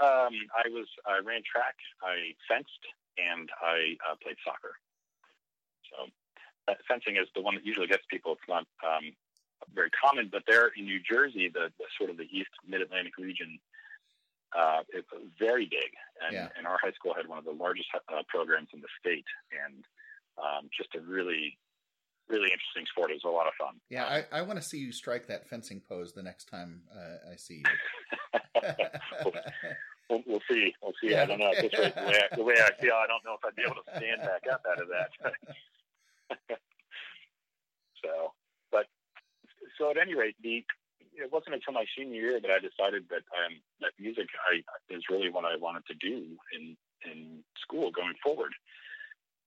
um, 0.00 0.32
I 0.56 0.68
was 0.72 0.88
I 1.04 1.20
ran 1.20 1.44
track, 1.44 1.76
I 2.00 2.32
fenced, 2.48 2.82
and 3.18 3.50
I 3.60 4.00
uh, 4.08 4.16
played 4.22 4.36
soccer. 4.44 4.72
So 5.92 6.08
uh, 6.68 6.74
fencing 6.88 7.16
is 7.16 7.28
the 7.34 7.42
one 7.42 7.54
that 7.56 7.66
usually 7.66 7.86
gets 7.86 8.04
people. 8.08 8.32
It's 8.32 8.48
not 8.48 8.64
um, 8.80 9.12
very 9.74 9.90
common, 9.90 10.28
but 10.30 10.42
there 10.46 10.70
in 10.76 10.84
New 10.84 11.00
Jersey, 11.00 11.50
the, 11.52 11.68
the 11.78 11.86
sort 11.98 12.10
of 12.10 12.16
the 12.16 12.28
East 12.30 12.50
Mid 12.66 12.80
Atlantic 12.80 13.18
region, 13.18 13.58
uh, 14.56 14.82
it 14.88 15.04
was 15.12 15.22
very 15.38 15.66
big, 15.66 15.92
and, 16.24 16.34
yeah. 16.34 16.48
and, 16.56 16.66
our 16.66 16.78
high 16.82 16.92
school 16.92 17.14
had 17.14 17.26
one 17.26 17.38
of 17.38 17.44
the 17.44 17.52
largest 17.52 17.88
uh, 17.94 18.22
programs 18.28 18.68
in 18.74 18.80
the 18.80 18.88
state, 19.00 19.24
and 19.52 19.84
um, 20.36 20.68
just 20.76 20.94
a 20.94 21.00
really 21.00 21.56
really 22.28 22.50
interesting 22.50 22.84
sport. 22.90 23.10
It 23.10 23.20
was 23.22 23.24
a 23.24 23.34
lot 23.34 23.46
of 23.46 23.54
fun. 23.58 23.80
Yeah, 23.90 24.04
I, 24.04 24.38
I 24.38 24.42
want 24.42 24.58
to 24.60 24.64
see 24.64 24.78
you 24.78 24.92
strike 24.92 25.26
that 25.28 25.48
fencing 25.48 25.80
pose 25.88 26.12
the 26.12 26.22
next 26.22 26.46
time 26.46 26.82
uh, 26.94 27.32
I 27.32 27.36
see 27.36 27.62
you. 27.62 28.40
we'll, 30.10 30.22
we'll, 30.26 30.40
see. 30.50 30.74
We'll 30.82 30.92
see. 31.02 31.10
Yeah. 31.10 31.22
I 31.22 31.26
don't 31.26 31.38
know. 31.38 31.52
This 31.54 31.72
way, 31.72 31.92
the, 31.94 32.02
way 32.04 32.20
I, 32.20 32.36
the 32.36 32.44
way 32.44 32.54
I 32.54 32.70
feel, 32.80 32.94
I 32.94 33.06
don't 33.06 33.24
know 33.24 33.34
if 33.34 33.44
I'd 33.44 33.56
be 33.56 33.62
able 33.62 33.76
to 33.76 33.90
stand 33.96 34.20
back 34.22 34.42
up 34.52 34.62
out 34.70 34.82
of 34.82 34.88
that. 34.88 35.10
so, 38.04 38.32
but 38.70 38.86
so 39.78 39.90
at 39.90 39.96
any 39.96 40.14
rate, 40.14 40.36
the 40.42 40.64
it 41.14 41.30
wasn't 41.30 41.54
until 41.54 41.74
my 41.74 41.84
senior 41.96 42.20
year 42.20 42.40
that 42.40 42.50
I 42.50 42.56
decided 42.56 43.04
that 43.10 43.24
um, 43.36 43.60
that 43.80 43.92
music 44.00 44.28
I, 44.48 44.64
is 44.88 45.04
really 45.10 45.28
what 45.28 45.44
I 45.44 45.56
wanted 45.56 45.84
to 45.86 45.94
do 46.00 46.36
in 46.56 46.76
in 47.04 47.44
school 47.60 47.90
going 47.90 48.14
forward. 48.22 48.52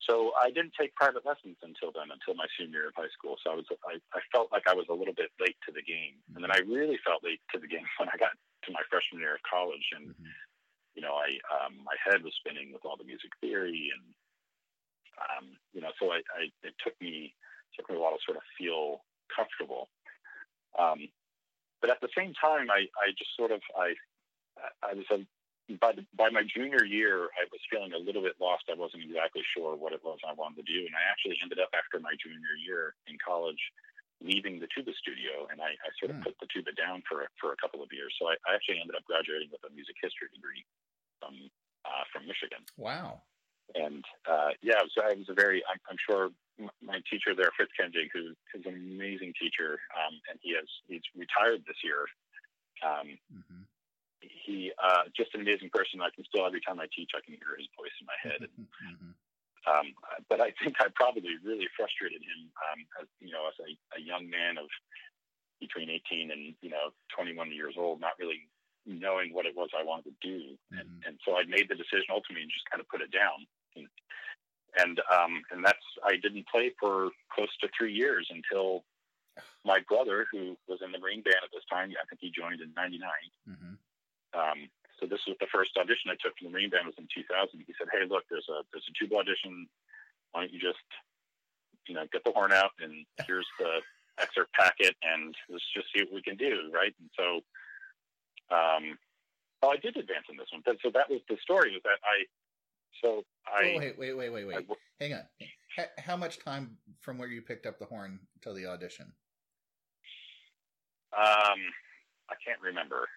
So 0.04 0.36
I 0.36 0.52
didn't 0.52 0.76
take 0.76 0.94
private 0.94 1.26
lessons 1.26 1.56
until 1.64 1.96
then, 1.96 2.12
until 2.12 2.36
my 2.36 2.46
senior 2.60 2.86
year 2.86 2.92
of 2.92 3.00
high 3.00 3.12
school. 3.16 3.40
So 3.42 3.52
I 3.52 3.56
was, 3.56 3.66
I, 3.88 3.96
I 4.12 4.22
felt 4.30 4.52
like 4.52 4.68
I 4.68 4.76
was 4.76 4.86
a 4.92 4.98
little 4.98 5.16
bit 5.16 5.32
late 5.40 5.56
to 5.66 5.72
the 5.72 5.82
game, 5.82 6.20
and 6.36 6.44
then 6.44 6.52
I 6.52 6.62
really 6.68 7.00
felt 7.02 7.24
late 7.24 7.42
to 7.56 7.60
the 7.60 7.70
game 7.72 7.88
when 7.98 8.12
I 8.12 8.18
got 8.20 8.36
to 8.36 8.76
my 8.76 8.84
freshman 8.92 9.24
year 9.24 9.40
of 9.40 9.44
college. 9.48 9.88
And 9.96 10.12
mm-hmm. 10.14 10.36
you 10.94 11.02
know, 11.02 11.16
I 11.16 11.40
um, 11.48 11.80
my 11.82 11.96
head 12.04 12.22
was 12.22 12.36
spinning 12.38 12.76
with 12.76 12.84
all 12.84 13.00
the 13.00 13.08
music 13.08 13.32
theory, 13.40 13.90
and 13.96 14.06
um, 15.18 15.46
you 15.72 15.82
know, 15.82 15.96
so 15.98 16.12
I, 16.12 16.20
I 16.36 16.52
it 16.62 16.76
took 16.84 16.94
me 17.00 17.32
it 17.32 17.74
took 17.74 17.90
me 17.90 17.96
a 17.96 18.00
while 18.00 18.14
to 18.14 18.22
sort 18.28 18.38
of 18.38 18.46
feel 18.60 19.02
comfortable. 19.32 19.90
Um, 20.78 21.08
but 21.82 21.90
at 21.90 22.02
the 22.02 22.14
same 22.18 22.34
time, 22.36 22.68
I, 22.70 22.90
I 23.00 23.16
just 23.18 23.32
sort 23.38 23.52
of 23.52 23.62
I 23.74 23.96
I 24.84 24.94
was 24.94 25.06
a 25.12 25.24
by 25.82 25.98
the, 25.98 26.06
by 26.14 26.30
my 26.30 26.46
junior 26.46 26.86
year, 26.86 27.34
I 27.34 27.50
was 27.50 27.62
feeling 27.74 27.94
a 27.94 28.02
little 28.02 28.22
bit 28.22 28.38
lost. 28.38 28.70
I 28.70 28.78
wasn't 28.78 29.10
exactly 29.10 29.42
sure 29.58 29.74
what 29.74 29.98
it 29.98 30.06
was 30.06 30.22
I 30.22 30.38
wanted 30.38 30.62
to 30.62 30.68
do, 30.70 30.86
and 30.86 30.94
I 30.94 31.02
actually 31.10 31.42
ended 31.42 31.58
up 31.58 31.74
after 31.74 31.98
my 31.98 32.14
junior 32.22 32.54
year 32.62 32.94
in 33.10 33.18
college 33.18 33.60
leaving 34.22 34.62
the 34.62 34.70
tuba 34.72 34.94
studio, 34.96 35.50
and 35.50 35.60
I, 35.60 35.74
I 35.76 35.90
sort 36.00 36.14
of 36.14 36.22
hmm. 36.22 36.30
put 36.30 36.38
the 36.40 36.48
tuba 36.54 36.72
down 36.78 37.02
for 37.10 37.26
for 37.42 37.52
a 37.52 37.60
couple 37.60 37.82
of 37.82 37.90
years. 37.90 38.14
So 38.22 38.30
I, 38.30 38.38
I 38.46 38.54
actually 38.56 38.78
ended 38.78 38.96
up 38.96 39.04
graduating 39.10 39.50
with 39.50 39.66
a 39.66 39.72
music 39.74 39.98
history 39.98 40.30
degree 40.32 40.64
from 41.18 41.34
uh, 41.84 42.06
from 42.14 42.30
Michigan. 42.30 42.62
Wow. 42.78 43.26
And 43.74 44.06
uh, 44.30 44.54
yeah, 44.62 44.86
so 44.94 45.02
I 45.02 45.18
was 45.18 45.28
a 45.34 45.36
very. 45.36 45.66
I'm, 45.66 45.82
I'm 45.90 45.98
sure 45.98 46.30
my 46.80 47.02
teacher 47.10 47.34
there, 47.34 47.50
Fritz 47.58 47.74
Kaenzig, 47.74 48.14
who 48.14 48.38
is 48.54 48.64
an 48.70 48.78
amazing 48.78 49.34
teacher, 49.34 49.82
um, 49.98 50.14
and 50.30 50.38
he 50.46 50.54
has 50.54 50.70
he's 50.86 51.04
retired 51.18 51.66
this 51.66 51.82
year. 51.82 52.06
Um, 52.86 53.18
mm-hmm 53.34 53.66
he 54.30 54.72
uh, 54.82 55.10
just 55.16 55.34
an 55.34 55.42
amazing 55.42 55.70
person. 55.74 56.02
I 56.02 56.14
can 56.14 56.24
still 56.26 56.46
every 56.46 56.62
time 56.62 56.80
I 56.80 56.88
teach, 56.96 57.12
I 57.16 57.22
can 57.24 57.38
hear 57.38 57.58
his 57.58 57.70
voice 57.78 57.96
in 58.02 58.06
my 58.08 58.20
head. 58.22 58.42
And, 58.46 58.68
mm-hmm. 58.90 59.14
um, 59.70 59.88
but 60.30 60.42
I 60.42 60.54
think 60.62 60.78
I 60.80 60.88
probably 60.96 61.38
really 61.44 61.68
frustrated 61.78 62.22
him. 62.22 62.52
Um, 62.60 62.80
as, 63.02 63.08
you 63.20 63.32
know, 63.32 63.48
as 63.48 63.58
a, 63.62 63.70
a 63.98 64.02
young 64.02 64.30
man 64.30 64.58
of 64.58 64.68
between 65.60 65.90
18 65.90 66.32
and 66.32 66.54
you 66.62 66.70
know 66.70 66.92
21 67.16 67.52
years 67.52 67.76
old, 67.78 68.02
not 68.02 68.20
really 68.20 68.48
knowing 68.86 69.34
what 69.34 69.46
it 69.46 69.56
was 69.58 69.70
I 69.74 69.84
wanted 69.84 70.14
to 70.14 70.18
do, 70.22 70.58
mm-hmm. 70.70 70.80
and, 70.80 70.90
and 71.06 71.16
so 71.26 71.38
I 71.38 71.46
made 71.46 71.70
the 71.70 71.80
decision 71.80 72.14
ultimately 72.14 72.46
and 72.46 72.54
just 72.54 72.70
kind 72.70 72.82
of 72.82 72.90
put 72.90 73.02
it 73.02 73.12
down. 73.12 73.46
And 73.76 73.88
and, 74.78 75.00
um, 75.12 75.42
and 75.52 75.64
that's 75.64 75.88
I 76.04 76.18
didn't 76.22 76.48
play 76.48 76.72
for 76.80 77.10
close 77.32 77.52
to 77.62 77.70
three 77.78 77.94
years 77.94 78.28
until 78.30 78.84
my 79.66 79.80
brother, 79.88 80.28
who 80.32 80.58
was 80.68 80.80
in 80.84 80.92
the 80.92 81.00
Marine 81.00 81.24
Band 81.24 81.44
at 81.44 81.52
this 81.54 81.66
time, 81.72 81.92
I 81.92 82.06
think 82.08 82.20
he 82.22 82.32
joined 82.32 82.62
in 82.62 82.74
'99. 82.76 83.10
Mm-hmm. 83.50 83.74
Um, 84.36 84.68
so 85.00 85.08
this 85.08 85.24
was 85.28 85.36
the 85.40 85.52
first 85.52 85.72
audition 85.80 86.12
I 86.12 86.20
took 86.20 86.36
for 86.36 86.48
the 86.48 86.52
Marine 86.52 86.70
Band 86.70 86.88
was 86.88 87.00
in 87.00 87.08
2000. 87.08 87.28
He 87.64 87.74
said, 87.80 87.88
"Hey, 87.92 88.04
look, 88.08 88.24
there's 88.30 88.48
a 88.52 88.64
there's 88.72 88.88
a 88.88 88.96
tuba 88.96 89.16
audition. 89.16 89.68
Why 90.32 90.44
don't 90.44 90.54
you 90.54 90.60
just 90.60 90.84
you 91.88 91.96
know 91.96 92.08
get 92.12 92.24
the 92.24 92.32
horn 92.32 92.52
out 92.52 92.72
and 92.80 93.06
here's 93.28 93.48
the 93.60 93.80
excerpt 94.20 94.52
packet 94.54 94.96
and 95.04 95.36
let's 95.50 95.64
just 95.76 95.88
see 95.92 96.04
what 96.04 96.14
we 96.14 96.22
can 96.22 96.38
do, 96.38 96.72
right?" 96.72 96.94
And 97.00 97.10
so, 97.16 97.28
um, 98.52 99.00
well, 99.62 99.72
I 99.72 99.80
did 99.80 99.98
advance 99.98 100.28
in 100.30 100.38
this 100.38 100.52
one. 100.52 100.64
So 100.84 100.92
that 100.92 101.10
was 101.10 101.20
the 101.28 101.38
story. 101.44 101.72
Was 101.72 101.84
that 101.84 102.00
I 102.04 102.28
so 103.04 103.24
I 103.48 103.76
oh, 103.76 103.80
wait 103.80 104.00
wait 104.00 104.14
wait 104.14 104.30
wait 104.32 104.48
wait 104.48 104.58
I, 104.58 104.76
hang 105.00 105.14
on. 105.14 105.26
How 106.00 106.16
much 106.16 106.40
time 106.40 106.78
from 107.02 107.18
where 107.18 107.28
you 107.28 107.42
picked 107.42 107.66
up 107.66 107.80
the 107.80 107.86
horn 107.86 108.20
till 108.42 108.54
the 108.54 108.66
audition? 108.66 109.12
Um, 111.12 111.60
I 112.30 112.36
can't 112.44 112.62
remember. 112.62 113.08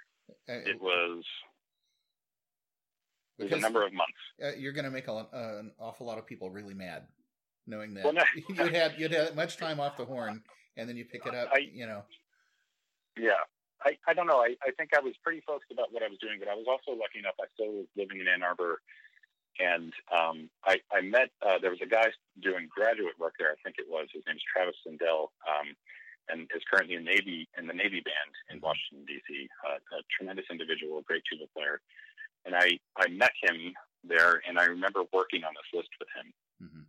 Uh, 0.48 0.52
it 0.52 0.80
was 0.80 1.24
it 3.38 3.44
was 3.44 3.52
a 3.52 3.60
number 3.60 3.86
of 3.86 3.92
months. 3.92 4.18
Uh, 4.42 4.50
you're 4.58 4.72
going 4.72 4.84
to 4.84 4.90
make 4.90 5.08
a, 5.08 5.12
uh, 5.12 5.26
an 5.32 5.72
awful 5.78 6.06
lot 6.06 6.18
of 6.18 6.26
people 6.26 6.50
really 6.50 6.74
mad, 6.74 7.04
knowing 7.66 7.94
that 7.94 8.04
well, 8.04 8.12
no, 8.12 8.22
you 8.48 8.72
had 8.72 8.94
you 8.98 9.08
had 9.08 9.36
much 9.36 9.56
time 9.56 9.80
off 9.80 9.96
the 9.96 10.04
horn, 10.04 10.42
and 10.76 10.88
then 10.88 10.96
you 10.96 11.04
pick 11.04 11.24
it 11.26 11.34
up. 11.34 11.48
I, 11.52 11.58
you 11.72 11.86
know. 11.86 12.02
Yeah, 13.16 13.42
I, 13.84 13.96
I 14.06 14.14
don't 14.14 14.26
know. 14.26 14.38
I, 14.38 14.54
I 14.62 14.70
think 14.76 14.90
I 14.96 15.00
was 15.00 15.14
pretty 15.22 15.42
focused 15.46 15.70
about 15.70 15.92
what 15.92 16.02
I 16.02 16.08
was 16.08 16.18
doing, 16.18 16.38
but 16.38 16.48
I 16.48 16.54
was 16.54 16.66
also 16.68 16.98
lucky 16.98 17.18
enough. 17.18 17.34
I 17.40 17.46
still 17.54 17.72
was 17.72 17.86
living 17.96 18.20
in 18.20 18.26
Ann 18.26 18.42
Arbor, 18.42 18.80
and 19.58 19.92
um, 20.10 20.50
I, 20.64 20.80
I 20.90 21.00
met. 21.02 21.30
Uh, 21.42 21.58
there 21.62 21.70
was 21.70 21.82
a 21.82 21.86
guy 21.86 22.10
doing 22.42 22.68
graduate 22.70 23.18
work 23.18 23.34
there. 23.38 23.50
I 23.50 23.58
think 23.62 23.76
it 23.78 23.86
was 23.88 24.08
his 24.12 24.22
name's 24.26 24.42
Travis 24.42 24.74
Sindel. 24.86 25.30
Um, 25.46 25.74
and 26.28 26.48
is 26.54 26.62
currently 26.70 26.96
in 26.96 27.04
Navy 27.04 27.48
in 27.58 27.66
the 27.66 27.74
Navy 27.74 28.00
band 28.00 28.32
in 28.50 28.56
mm-hmm. 28.56 28.66
Washington 28.66 29.04
D.C. 29.06 29.48
Uh, 29.64 29.80
a 29.96 30.00
tremendous 30.12 30.46
individual, 30.50 30.98
a 30.98 31.02
great 31.02 31.22
tuba 31.30 31.46
player, 31.54 31.80
and 32.44 32.54
I 32.54 32.78
I 32.96 33.08
met 33.08 33.32
him 33.42 33.74
there, 34.04 34.40
and 34.46 34.58
I 34.58 34.64
remember 34.64 35.02
working 35.12 35.44
on 35.44 35.52
this 35.54 35.68
list 35.74 35.90
with 35.98 36.08
him, 36.14 36.28
mm-hmm. 36.62 36.84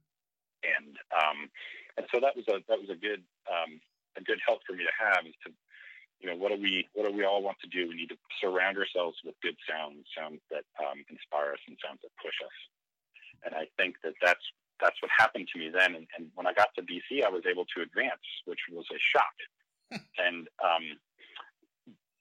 and 0.63 0.93
um, 1.11 1.49
and 1.97 2.05
so 2.13 2.19
that 2.21 2.35
was 2.35 2.45
a 2.47 2.63
that 2.67 2.79
was 2.79 2.89
a 2.89 2.99
good 2.99 3.23
um, 3.49 3.79
a 4.17 4.21
good 4.21 4.39
help 4.45 4.61
for 4.65 4.73
me 4.73 4.83
to 4.83 4.95
have 4.95 5.25
is 5.25 5.35
to 5.45 5.51
you 6.19 6.27
know 6.29 6.35
what 6.35 6.51
do 6.51 6.59
we 6.59 6.87
what 6.93 7.07
do 7.07 7.15
we 7.15 7.23
all 7.25 7.41
want 7.41 7.57
to 7.63 7.69
do? 7.71 7.87
We 7.87 7.95
need 7.95 8.11
to 8.13 8.19
surround 8.41 8.77
ourselves 8.77 9.17
with 9.23 9.35
good 9.41 9.55
sounds, 9.67 10.05
sounds 10.15 10.39
that 10.51 10.67
um, 10.79 11.03
inspire 11.09 11.55
us, 11.55 11.63
and 11.67 11.77
sounds 11.79 12.03
that 12.03 12.13
push 12.19 12.35
us. 12.43 12.57
And 13.43 13.55
I 13.55 13.71
think 13.79 13.95
that 14.03 14.13
that's 14.19 14.43
that's 14.81 15.01
what 15.01 15.11
happened 15.15 15.47
to 15.53 15.59
me 15.59 15.69
then. 15.69 15.95
And, 15.95 16.07
and, 16.17 16.31
when 16.35 16.47
I 16.47 16.53
got 16.53 16.69
to 16.75 16.81
DC, 16.81 17.23
I 17.23 17.29
was 17.29 17.43
able 17.49 17.65
to 17.75 17.81
advance, 17.81 18.23
which 18.45 18.59
was 18.71 18.85
a 18.91 18.99
shock. 18.99 19.35
and 20.17 20.47
um, 20.63 20.85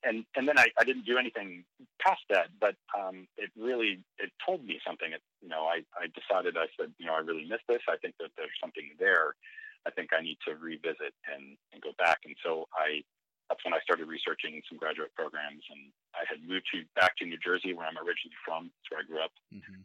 and 0.04 0.24
and 0.36 0.46
then 0.46 0.58
I, 0.58 0.68
I 0.78 0.84
didn't 0.84 1.06
do 1.06 1.18
anything 1.18 1.64
past 2.00 2.22
that, 2.30 2.48
but 2.60 2.76
um, 2.96 3.26
it 3.36 3.50
really 3.58 4.00
it 4.18 4.30
told 4.44 4.64
me 4.64 4.78
something. 4.86 5.12
It, 5.12 5.22
you 5.42 5.48
know, 5.48 5.66
I, 5.66 5.82
I 5.98 6.06
decided 6.14 6.56
I 6.56 6.66
said, 6.78 6.92
you 6.98 7.06
know, 7.06 7.14
I 7.14 7.20
really 7.20 7.46
missed 7.48 7.66
this. 7.68 7.82
I 7.88 7.96
think 7.98 8.14
that 8.20 8.30
there's 8.36 8.54
something 8.62 8.94
there. 8.98 9.34
I 9.86 9.90
think 9.90 10.10
I 10.12 10.22
need 10.22 10.38
to 10.46 10.54
revisit 10.54 11.14
and, 11.26 11.56
and 11.72 11.82
go 11.82 11.90
back. 11.98 12.18
And 12.24 12.34
so 12.44 12.68
I 12.74 13.02
that's 13.48 13.64
when 13.64 13.72
I 13.72 13.80
started 13.80 14.06
researching 14.06 14.60
some 14.68 14.76
graduate 14.76 15.14
programs. 15.16 15.64
And 15.72 15.88
I 16.14 16.28
had 16.28 16.44
moved 16.44 16.68
to 16.74 16.84
back 16.94 17.16
to 17.18 17.24
New 17.24 17.40
Jersey, 17.40 17.72
where 17.72 17.88
I'm 17.88 17.96
originally 17.96 18.36
from. 18.44 18.68
That's 18.68 18.88
where 18.92 19.00
I 19.00 19.08
grew 19.08 19.22
up. 19.24 19.34
Mm-hmm. 19.48 19.82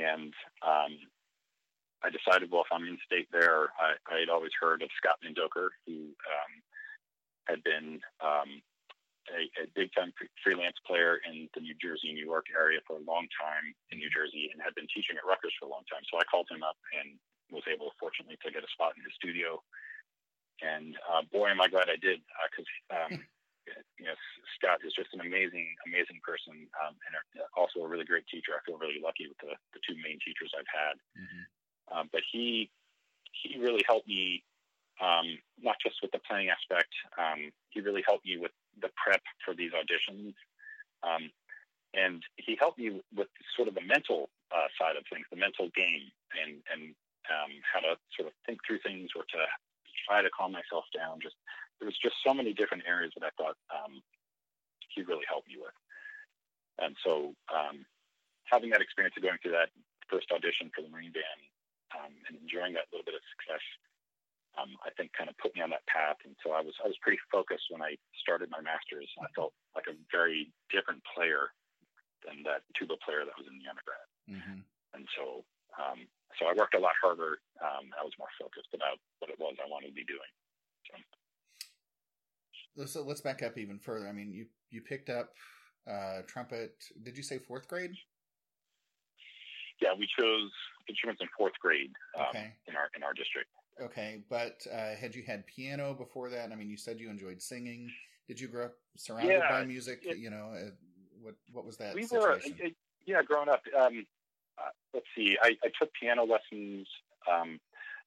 And 0.00 0.32
um, 0.64 0.92
I 2.04 2.12
decided, 2.12 2.52
well, 2.52 2.68
if 2.68 2.72
I'm 2.72 2.84
in 2.84 3.00
state 3.00 3.32
there, 3.32 3.72
I, 3.80 3.96
I 4.12 4.20
had 4.20 4.28
always 4.28 4.52
heard 4.60 4.84
of 4.84 4.92
Scott 5.00 5.16
Mendoker, 5.24 5.72
who 5.88 6.12
um, 6.28 6.52
had 7.48 7.64
been 7.64 7.96
um, 8.20 8.60
a, 9.32 9.48
a 9.64 9.64
big 9.72 9.88
time 9.96 10.12
freelance 10.44 10.76
player 10.84 11.24
in 11.24 11.48
the 11.56 11.64
New 11.64 11.72
Jersey, 11.80 12.12
New 12.12 12.28
York 12.28 12.52
area 12.52 12.84
for 12.84 13.00
a 13.00 13.08
long 13.08 13.24
time 13.40 13.72
in 13.88 13.96
New 13.96 14.12
Jersey 14.12 14.52
and 14.52 14.60
had 14.60 14.76
been 14.76 14.88
teaching 14.92 15.16
at 15.16 15.24
Rutgers 15.24 15.56
for 15.56 15.64
a 15.64 15.72
long 15.72 15.88
time. 15.88 16.04
So 16.12 16.20
I 16.20 16.28
called 16.28 16.48
him 16.52 16.60
up 16.60 16.76
and 16.92 17.16
was 17.48 17.64
able, 17.64 17.96
fortunately, 17.96 18.36
to 18.44 18.52
get 18.52 18.64
a 18.64 18.74
spot 18.76 18.92
in 18.96 19.04
his 19.04 19.16
studio. 19.16 19.64
And 20.60 20.94
uh, 21.08 21.24
boy, 21.32 21.48
am 21.48 21.64
I 21.64 21.72
glad 21.72 21.88
I 21.88 21.96
did, 21.96 22.20
because 22.52 22.68
uh, 22.92 23.08
um, 23.10 23.24
you 23.96 24.06
know, 24.06 24.16
Scott 24.60 24.84
is 24.84 24.92
just 24.92 25.12
an 25.16 25.24
amazing, 25.24 25.72
amazing 25.88 26.20
person, 26.20 26.68
um, 26.84 26.94
and 27.08 27.12
also 27.56 27.80
a 27.80 27.88
really 27.88 28.04
great 28.04 28.28
teacher. 28.28 28.52
I 28.52 28.62
feel 28.62 28.76
really 28.76 29.00
lucky 29.00 29.24
with 29.24 29.40
the, 29.40 29.56
the 29.72 29.80
two 29.82 29.96
main 30.04 30.20
teachers 30.20 30.52
I've 30.52 30.68
had. 30.68 30.96
Mm-hmm. 31.16 31.44
Um, 31.92 32.08
but 32.12 32.22
he 32.30 32.70
he 33.32 33.58
really 33.58 33.82
helped 33.86 34.08
me 34.08 34.42
um, 35.02 35.38
not 35.60 35.76
just 35.82 35.96
with 36.02 36.12
the 36.12 36.22
playing 36.22 36.48
aspect. 36.48 36.92
Um, 37.18 37.50
he 37.70 37.80
really 37.80 38.04
helped 38.06 38.24
me 38.24 38.38
with 38.38 38.52
the 38.80 38.90
prep 38.94 39.22
for 39.44 39.54
these 39.54 39.72
auditions, 39.72 40.34
um, 41.02 41.30
and 41.94 42.22
he 42.36 42.56
helped 42.58 42.78
me 42.78 43.02
with 43.14 43.28
sort 43.56 43.68
of 43.68 43.74
the 43.74 43.82
mental 43.82 44.30
uh, 44.54 44.70
side 44.78 44.96
of 44.96 45.04
things, 45.10 45.26
the 45.30 45.38
mental 45.38 45.68
game, 45.74 46.10
and 46.38 46.62
and 46.72 46.94
um, 47.30 47.52
how 47.66 47.80
to 47.80 47.96
sort 48.16 48.28
of 48.28 48.34
think 48.46 48.60
through 48.66 48.78
things 48.80 49.10
or 49.16 49.22
to 49.34 49.40
try 50.06 50.22
to 50.22 50.30
calm 50.30 50.52
myself 50.52 50.84
down. 50.94 51.18
Just 51.20 51.36
there 51.80 51.86
was 51.86 51.98
just 51.98 52.16
so 52.24 52.34
many 52.34 52.52
different 52.54 52.84
areas 52.86 53.12
that 53.18 53.26
I 53.26 53.32
thought 53.36 53.56
um, 53.72 54.00
he 54.94 55.02
really 55.02 55.26
helped 55.28 55.48
me 55.48 55.58
with, 55.58 55.74
and 56.78 56.94
so 57.02 57.34
having 58.44 58.70
that 58.70 58.82
experience 58.82 59.16
of 59.16 59.22
going 59.22 59.38
through 59.42 59.56
that 59.56 59.72
first 60.06 60.30
audition 60.30 60.70
for 60.70 60.82
the 60.82 60.88
Marine 60.92 61.10
Band 61.10 61.42
um, 61.94 62.12
and 62.28 62.36
enjoying 62.36 62.74
that 62.74 62.90
little 62.90 63.06
bit 63.06 63.16
of 63.16 63.24
success, 63.38 63.64
um, 64.58 64.74
I 64.86 64.90
think 64.94 65.14
kind 65.14 65.30
of 65.30 65.38
put 65.38 65.54
me 65.54 65.62
on 65.62 65.70
that 65.70 65.86
path. 65.86 66.18
And 66.26 66.34
so 66.42 66.54
I 66.54 66.62
was 66.62 66.74
I 66.82 66.86
was 66.90 66.98
pretty 67.02 67.18
focused 67.30 67.70
when 67.70 67.82
I 67.82 67.98
started 68.22 68.50
my 68.50 68.62
masters. 68.62 69.08
I 69.18 69.30
felt 69.34 69.54
like 69.74 69.86
a 69.90 69.96
very 70.10 70.50
different 70.70 71.02
player 71.14 71.50
than 72.22 72.42
that 72.46 72.62
tuba 72.78 72.94
player 73.02 73.26
that 73.26 73.36
was 73.38 73.46
in 73.46 73.58
the 73.58 73.66
undergrad. 73.66 74.06
Mm-hmm. 74.30 74.60
And 74.94 75.04
so 75.18 75.42
um, 75.74 76.06
so 76.38 76.46
I 76.46 76.54
worked 76.54 76.74
a 76.74 76.82
lot 76.82 76.94
harder. 77.02 77.38
Um, 77.62 77.90
I 77.98 78.02
was 78.02 78.14
more 78.18 78.30
focused 78.38 78.70
about 78.74 78.98
what 79.18 79.30
it 79.30 79.38
was 79.38 79.54
I 79.58 79.68
wanted 79.70 79.88
to 79.88 79.98
be 79.98 80.06
doing. 80.06 80.30
So. 82.76 82.86
so 82.86 83.02
let's 83.02 83.20
back 83.20 83.42
up 83.42 83.58
even 83.58 83.78
further. 83.78 84.08
I 84.08 84.12
mean, 84.12 84.32
you 84.32 84.46
you 84.70 84.82
picked 84.82 85.10
up 85.10 85.34
uh, 85.90 86.22
trumpet. 86.26 86.74
Did 87.02 87.16
you 87.16 87.22
say 87.22 87.38
fourth 87.38 87.68
grade? 87.68 87.94
Yeah, 89.80 89.90
we 89.98 90.08
chose 90.18 90.50
instruments 90.88 91.20
in 91.22 91.28
fourth 91.36 91.54
grade 91.60 91.92
um, 92.18 92.26
okay. 92.30 92.52
in 92.68 92.76
our 92.76 92.88
in 92.96 93.02
our 93.02 93.12
district. 93.12 93.50
Okay, 93.82 94.22
but 94.30 94.64
uh, 94.72 94.94
had 94.94 95.14
you 95.14 95.22
had 95.26 95.46
piano 95.46 95.94
before 95.94 96.30
that? 96.30 96.52
I 96.52 96.54
mean, 96.54 96.70
you 96.70 96.76
said 96.76 97.00
you 97.00 97.10
enjoyed 97.10 97.42
singing. 97.42 97.90
Did 98.28 98.40
you 98.40 98.48
grow 98.48 98.66
up 98.66 98.74
surrounded 98.96 99.40
yeah, 99.42 99.48
by 99.48 99.64
music? 99.64 100.02
It, 100.04 100.18
you 100.18 100.30
know, 100.30 100.52
uh, 100.54 100.70
what 101.20 101.34
what 101.52 101.64
was 101.64 101.76
that? 101.78 101.94
We 101.94 102.06
situation? 102.06 102.56
were, 102.62 102.70
yeah, 103.06 103.22
growing 103.22 103.48
up. 103.48 103.62
Um, 103.78 104.06
uh, 104.56 104.70
let's 104.92 105.06
see, 105.16 105.36
I, 105.42 105.56
I, 105.64 105.68
took 105.78 105.92
piano 106.00 106.24
lessons. 106.24 106.86
Um, 107.30 107.58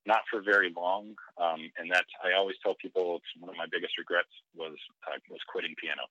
not 0.06 0.22
for 0.32 0.42
very 0.42 0.72
long, 0.72 1.16
um, 1.38 1.70
and 1.78 1.92
that 1.92 2.06
I 2.24 2.32
always 2.38 2.56
tell 2.64 2.76
people 2.82 3.18
it's 3.18 3.44
one 3.44 3.50
of 3.50 3.58
my 3.58 3.66
biggest 3.70 3.98
regrets 3.98 4.32
was 4.56 4.78
uh, 5.06 5.20
was 5.30 5.42
quitting 5.52 5.76
piano, 5.76 6.08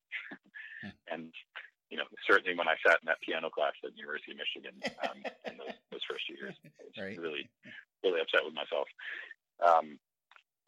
hmm. 0.82 0.88
and 1.12 1.32
you 1.90 1.96
know, 1.96 2.08
certainly 2.26 2.56
when 2.56 2.68
I 2.68 2.74
sat 2.82 2.98
in 3.02 3.06
that 3.06 3.22
piano 3.22 3.50
class 3.50 3.72
at 3.84 3.94
the 3.94 3.98
University 3.98 4.32
of 4.34 4.42
Michigan 4.42 4.74
um, 5.06 5.18
in 5.46 5.54
those, 5.58 5.76
those 5.92 6.06
first 6.08 6.26
years, 6.28 6.54
I 6.64 6.82
was 6.82 6.96
right. 6.98 7.18
really, 7.18 7.48
really 8.02 8.20
upset 8.20 8.42
with 8.44 8.54
myself. 8.54 8.88
Um, 9.62 9.98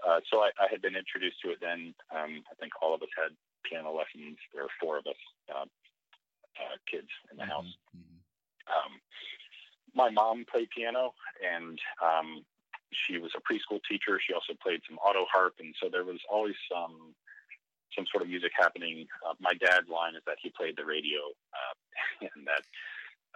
uh, 0.06 0.22
so 0.30 0.46
I, 0.46 0.54
I, 0.62 0.70
had 0.70 0.80
been 0.80 0.94
introduced 0.94 1.42
to 1.42 1.50
it 1.50 1.58
then. 1.60 1.92
Um, 2.14 2.46
I 2.46 2.54
think 2.60 2.72
all 2.80 2.94
of 2.94 3.02
us 3.02 3.10
had 3.18 3.34
piano 3.66 3.90
lessons. 3.90 4.38
There 4.54 4.62
were 4.62 4.78
four 4.80 4.96
of 4.98 5.06
us 5.10 5.20
uh, 5.50 5.66
uh, 5.66 6.76
kids 6.86 7.10
in 7.30 7.36
the 7.36 7.42
mm-hmm, 7.42 7.50
house. 7.50 7.72
Mm-hmm. 7.90 8.18
Um, 8.70 8.92
my 9.94 10.10
mom 10.10 10.46
played 10.46 10.70
piano, 10.70 11.14
and 11.42 11.78
um, 11.98 12.46
she 12.92 13.18
was 13.18 13.32
a 13.34 13.42
preschool 13.42 13.80
teacher. 13.90 14.20
She 14.22 14.32
also 14.32 14.54
played 14.62 14.80
some 14.88 14.98
auto 14.98 15.26
harp, 15.30 15.54
and 15.58 15.74
so 15.82 15.88
there 15.90 16.04
was 16.04 16.20
always 16.30 16.54
some 16.70 17.14
some 17.96 18.06
sort 18.10 18.22
of 18.22 18.28
music 18.28 18.52
happening. 18.58 19.06
Uh, 19.26 19.34
my 19.40 19.52
dad's 19.54 19.88
line 19.88 20.14
is 20.14 20.22
that 20.26 20.36
he 20.42 20.52
played 20.56 20.74
the 20.76 20.84
radio, 20.84 21.20
uh, 21.52 22.26
and 22.34 22.46
that 22.46 22.62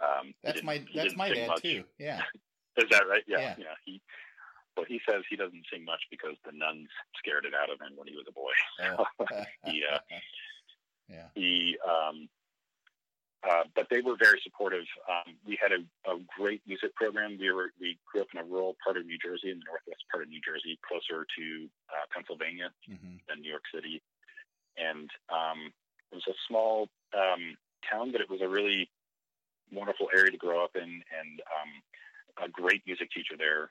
um, 0.03 0.35
that's 0.43 0.63
my 0.63 0.85
that's 0.95 1.17
my 1.17 1.33
dad 1.33 1.49
much. 1.49 1.63
too. 1.63 1.85
Yeah, 1.99 2.23
is 2.77 2.89
that 2.91 3.09
right? 3.09 3.25
Yeah, 3.27 3.41
yeah. 3.41 3.55
yeah. 3.59 3.77
He 3.85 4.01
well, 4.77 4.87
he 4.89 5.01
says 5.09 5.23
he 5.29 5.37
doesn't 5.37 5.65
sing 5.73 5.85
much 5.85 6.01
because 6.11 6.37
the 6.45 6.53
nuns 6.53 6.89
scared 7.19 7.45
it 7.45 7.53
out 7.55 7.71
of 7.71 7.81
him 7.81 7.93
when 7.97 8.09
he 8.09 8.17
was 8.17 8.27
a 8.29 8.33
boy. 8.33 8.53
Oh. 8.99 9.05
he, 9.71 9.85
uh, 9.85 9.99
yeah. 11.09 11.29
He, 11.35 11.77
um, 11.85 12.29
uh, 13.43 13.65
but 13.75 13.87
they 13.91 14.01
were 14.01 14.17
very 14.19 14.41
supportive. 14.43 14.87
Um, 15.11 15.35
we 15.47 15.59
had 15.61 15.73
a, 15.73 15.83
a, 16.11 16.19
great 16.39 16.63
music 16.67 16.95
program. 16.95 17.37
We 17.39 17.51
were 17.51 17.75
we 17.81 17.99
grew 18.07 18.23
up 18.23 18.29
in 18.33 18.39
a 18.39 18.45
rural 18.45 18.77
part 18.83 18.97
of 18.97 19.05
New 19.05 19.19
Jersey, 19.19 19.51
in 19.51 19.59
the 19.59 19.67
northwest 19.67 20.07
part 20.11 20.23
of 20.23 20.31
New 20.31 20.41
Jersey, 20.47 20.79
closer 20.87 21.27
to 21.27 21.45
uh, 21.91 22.07
Pennsylvania 22.15 22.71
mm-hmm. 22.87 23.19
than 23.29 23.43
New 23.43 23.51
York 23.51 23.67
City, 23.75 24.01
and 24.77 25.11
um, 25.31 25.73
it 26.11 26.15
was 26.15 26.27
a 26.29 26.37
small 26.49 26.89
um, 27.15 27.57
town, 27.91 28.13
but 28.13 28.21
it 28.21 28.31
was 28.31 28.41
a 28.43 28.49
really 28.49 28.91
wonderful 29.73 30.09
area 30.15 30.31
to 30.31 30.37
grow 30.37 30.65
up 30.65 30.77
in, 30.77 30.83
and 30.83 31.41
um, 31.49 32.45
a 32.45 32.49
great 32.49 32.83
music 32.87 33.11
teacher 33.11 33.35
there 33.39 33.71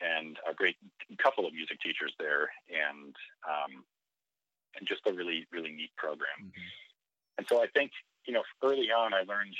and 0.00 0.38
a 0.48 0.54
great 0.54 0.76
couple 1.22 1.46
of 1.46 1.52
music 1.52 1.80
teachers 1.80 2.12
there, 2.18 2.50
and 2.70 3.14
um, 3.46 3.84
and 4.78 4.86
just 4.86 5.02
a 5.06 5.12
really 5.12 5.46
really 5.52 5.72
neat 5.72 5.94
program. 5.96 6.38
Mm-hmm. 6.42 6.70
And 7.38 7.46
so 7.48 7.62
I 7.62 7.66
think 7.74 7.90
you 8.26 8.34
know 8.34 8.42
early 8.62 8.90
on 8.90 9.14
I 9.14 9.22
learned 9.22 9.54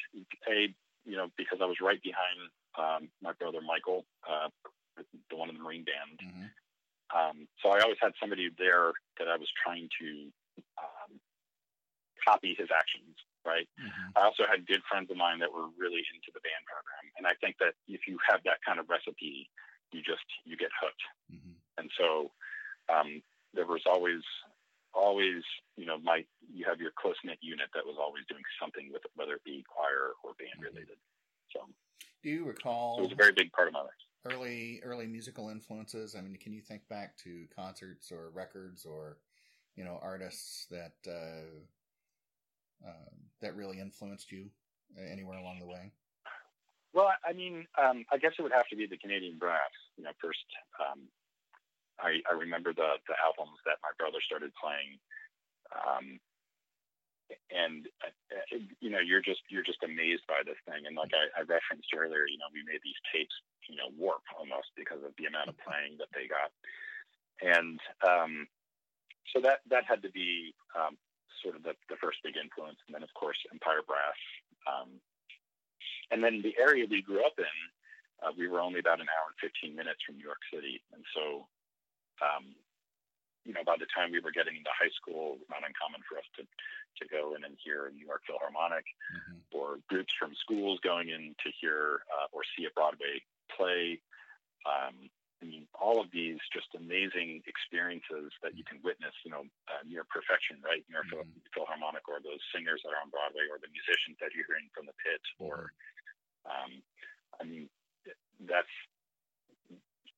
a 0.49 0.74
you 1.05 1.16
know 1.16 1.29
because 1.37 1.59
I 1.62 1.66
was 1.66 1.76
right 1.83 2.01
behind 2.03 2.39
um, 2.79 3.09
my 3.22 3.33
brother 3.33 3.59
Michael, 3.61 4.05
uh, 4.29 4.49
the 5.31 5.37
one 5.37 5.49
in 5.49 5.57
the 5.57 5.62
Marine 5.62 5.85
band. 5.85 6.18
Mm-hmm. 6.22 6.47
Um, 7.09 7.49
so 7.62 7.70
I 7.70 7.81
always 7.81 7.97
had 8.01 8.12
somebody 8.20 8.51
there 8.59 8.93
that 9.18 9.29
I 9.29 9.37
was 9.37 9.49
trying 9.64 9.89
to 10.01 10.29
um, 10.78 11.20
copy 12.22 12.54
his 12.59 12.68
actions. 12.72 13.16
Right. 13.46 13.68
Mm-hmm. 13.80 14.18
I 14.18 14.28
also 14.28 14.44
had 14.44 14.68
good 14.68 14.84
friends 14.90 15.09
of 15.09 15.16
mine 15.16 15.40
that 15.40 15.48
were 15.48 15.72
really 15.78 16.04
into 16.12 16.28
the 16.34 16.42
band 16.44 16.64
program, 16.68 17.06
and 17.16 17.24
I 17.24 17.32
think 17.40 17.56
that 17.64 17.72
if 17.88 18.04
you 18.04 18.20
have 18.28 18.44
that 18.44 18.61
kind 18.61 18.76
of 18.76 18.90
recipe, 18.92 19.48
you 19.92 20.04
just 20.04 20.26
you 20.44 20.56
get 20.59 20.68
hooked. 20.76 21.04
Mm-hmm. 21.32 21.56
And 21.80 21.88
so 21.96 22.34
um, 22.92 23.22
there 23.54 23.64
was 23.64 23.82
always 23.88 24.20
always 24.92 25.44
you 25.76 25.86
know 25.86 25.96
my 25.98 26.24
you 26.52 26.64
have 26.68 26.80
your 26.80 26.92
close 26.98 27.16
knit 27.24 27.38
unit 27.40 27.68
that 27.72 27.86
was 27.86 27.96
always 27.96 28.24
doing 28.28 28.44
something 28.61 28.92
with 28.92 29.04
it, 29.04 29.12
whether 29.14 29.40
it 29.40 29.44
be 29.44 29.64
choir 29.64 30.12
or 30.24 30.36
band 30.36 30.61
mm-hmm. 30.61 30.74
related. 30.74 30.98
So 31.54 31.64
do 32.22 32.30
you 32.30 32.44
recall? 32.44 32.96
So 32.96 33.00
it 33.00 33.04
was 33.04 33.12
a 33.12 33.20
very 33.20 33.32
big 33.32 33.52
part 33.52 33.68
of 33.68 33.74
my 33.74 33.82
life. 33.82 34.02
Early 34.26 34.80
early 34.84 35.06
musical 35.06 35.48
influences. 35.48 36.14
I 36.16 36.20
mean, 36.20 36.36
can 36.36 36.52
you 36.52 36.61
think 36.61 36.82
back 36.88 37.16
to 37.24 37.46
concerts 37.54 38.11
or 38.11 38.30
records 38.34 38.84
or 38.84 39.18
you 39.79 39.85
know 39.85 40.01
artists 40.03 40.66
that 40.74 40.99
uh, 41.07 41.47
uh, 42.83 43.11
that 43.41 43.55
really 43.55 43.79
influenced 43.79 44.33
you 44.33 44.51
anywhere 44.99 45.39
along 45.39 45.61
the 45.61 45.70
way? 45.70 45.93
Well, 46.93 47.14
I 47.22 47.33
mean, 47.33 47.64
um, 47.79 48.03
I 48.11 48.18
guess 48.18 48.33
it 48.35 48.43
would 48.43 48.51
have 48.51 48.66
to 48.74 48.76
be 48.76 48.91
the 48.91 48.99
Canadian 48.99 49.39
Brass. 49.39 49.70
You 49.97 50.03
know, 50.03 50.11
first, 50.20 50.43
um, 50.83 51.07
I, 52.03 52.18
I 52.26 52.35
remember 52.35 52.74
the 52.74 52.99
the 53.07 53.14
albums 53.22 53.62
that 53.70 53.79
my 53.87 53.95
brother 53.95 54.18
started 54.26 54.51
playing, 54.59 54.99
um, 55.70 56.18
and 57.55 57.87
uh, 58.03 58.59
you 58.83 58.91
know, 58.91 58.99
you're 58.99 59.22
just 59.22 59.47
you're 59.47 59.62
just 59.62 59.87
amazed 59.87 60.26
by 60.26 60.43
this 60.43 60.59
thing. 60.66 60.91
And 60.91 60.99
like 60.99 61.14
I, 61.14 61.31
I 61.39 61.47
referenced 61.47 61.95
earlier, 61.95 62.26
you 62.26 62.43
know, 62.43 62.51
we 62.51 62.66
made 62.66 62.83
these 62.83 62.99
tapes, 63.14 63.37
you 63.70 63.79
know, 63.79 63.95
warp 63.95 64.26
almost 64.35 64.74
because 64.74 65.07
of 65.07 65.14
the 65.22 65.31
amount 65.31 65.55
of 65.55 65.57
playing 65.62 66.03
that 66.03 66.11
they 66.11 66.26
got, 66.26 66.51
and 67.47 67.79
um, 68.03 68.51
so 69.33 69.41
that 69.41 69.61
that 69.70 69.85
had 69.85 70.03
to 70.03 70.11
be 70.11 70.55
um, 70.76 70.97
sort 71.43 71.57
of 71.57 71.62
the, 71.62 71.74
the 71.89 71.97
first 72.01 72.18
big 72.22 72.37
influence. 72.37 72.79
And 72.87 72.95
then, 72.95 73.03
of 73.03 73.12
course, 73.14 73.39
Empire 73.53 73.83
Brass. 73.87 74.18
Um, 74.66 75.01
and 76.11 76.22
then 76.22 76.43
the 76.43 76.57
area 76.59 76.87
we 76.89 77.03
grew 77.03 77.24
up 77.24 77.37
in, 77.39 77.57
uh, 78.22 78.33
we 78.37 78.49
were 78.49 78.61
only 78.61 78.81
about 78.81 79.01
an 79.01 79.11
hour 79.12 79.31
and 79.31 79.39
15 79.41 79.76
minutes 79.76 80.03
from 80.03 80.18
New 80.18 80.26
York 80.26 80.43
City. 80.53 80.83
And 80.93 81.05
so, 81.14 81.47
um, 82.18 82.57
you 83.45 83.55
know, 83.55 83.62
by 83.64 83.79
the 83.79 83.89
time 83.95 84.11
we 84.11 84.20
were 84.20 84.35
getting 84.35 84.59
into 84.59 84.72
high 84.74 84.93
school, 84.99 85.39
it 85.39 85.47
was 85.47 85.53
not 85.53 85.64
uncommon 85.64 86.03
for 86.05 86.18
us 86.18 86.29
to, 86.37 86.43
to 86.43 87.05
go 87.09 87.39
in 87.39 87.45
and 87.47 87.55
hear 87.62 87.87
a 87.87 87.93
New 87.95 88.05
York 88.05 88.26
Philharmonic 88.26 88.85
mm-hmm. 88.85 89.41
or 89.55 89.79
groups 89.89 90.12
from 90.18 90.35
schools 90.35 90.83
going 90.83 91.09
in 91.09 91.37
to 91.39 91.49
hear 91.61 92.03
uh, 92.11 92.26
or 92.33 92.43
see 92.57 92.66
a 92.66 92.74
Broadway 92.74 93.22
play. 93.55 94.03
Um, 94.66 95.09
I 95.39 95.47
mean, 95.47 95.70
all 95.78 96.03
of 96.03 96.11
these 96.11 96.43
just 96.51 96.66
amazing 96.74 97.47
experiences 97.47 98.34
that 98.43 98.59
you 98.59 98.66
can 98.66 98.82
witness, 98.82 99.14
you 99.22 99.30
know, 99.30 99.47
uh, 99.70 99.82
near 99.86 100.03
perfection, 100.11 100.59
right? 100.66 100.82
Near 100.91 101.07
mm-hmm. 101.07 101.30
Philharmonic 101.55 102.11
or 102.11 102.18
those 102.18 102.43
singers 102.51 102.82
that 102.82 102.91
are 102.91 102.99
on 102.99 103.14
Broadway 103.14 103.47
or 103.47 103.62
the 103.62 103.70
musicians 103.70 104.18
that 104.18 104.34
you're 104.34 104.51
hearing 104.51 104.66
from 104.74 104.91
the 104.91 104.97
pit 104.99 105.22
or 105.39 105.70
um, 106.49 106.82
I 107.41 107.45
mean, 107.45 107.68
that's 108.47 108.74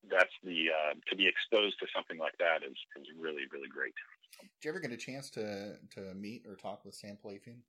that's 0.08 0.32
the 0.42 0.72
uh, 0.72 0.94
to 1.10 1.14
be 1.16 1.28
exposed 1.28 1.76
to 1.80 1.86
something 1.94 2.18
like 2.18 2.36
that 2.38 2.64
is 2.64 2.76
is 2.96 3.06
really 3.18 3.44
really 3.52 3.68
great. 3.68 3.94
Did 4.40 4.64
you 4.64 4.70
ever 4.70 4.80
get 4.80 4.92
a 4.92 4.96
chance 4.96 5.30
to 5.36 5.76
to 5.96 6.14
meet 6.14 6.46
or 6.46 6.56
talk 6.56 6.84
with 6.84 6.94
Sam 6.94 7.18
Pilafian? 7.20 7.60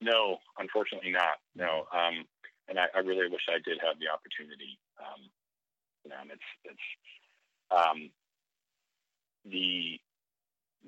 No, 0.00 0.38
unfortunately 0.58 1.12
not. 1.12 1.44
No, 1.54 1.84
um, 1.92 2.24
and 2.68 2.78
I, 2.80 2.88
I, 2.96 3.04
really 3.04 3.28
wish 3.28 3.44
I 3.52 3.60
did 3.68 3.76
have 3.84 4.00
the 4.00 4.08
opportunity. 4.08 4.80
Um, 5.00 5.22
you 6.04 6.10
know, 6.10 6.16
and 6.20 6.30
it's 6.30 6.50
it's 6.64 6.86
um, 7.72 8.10
the 9.44 9.98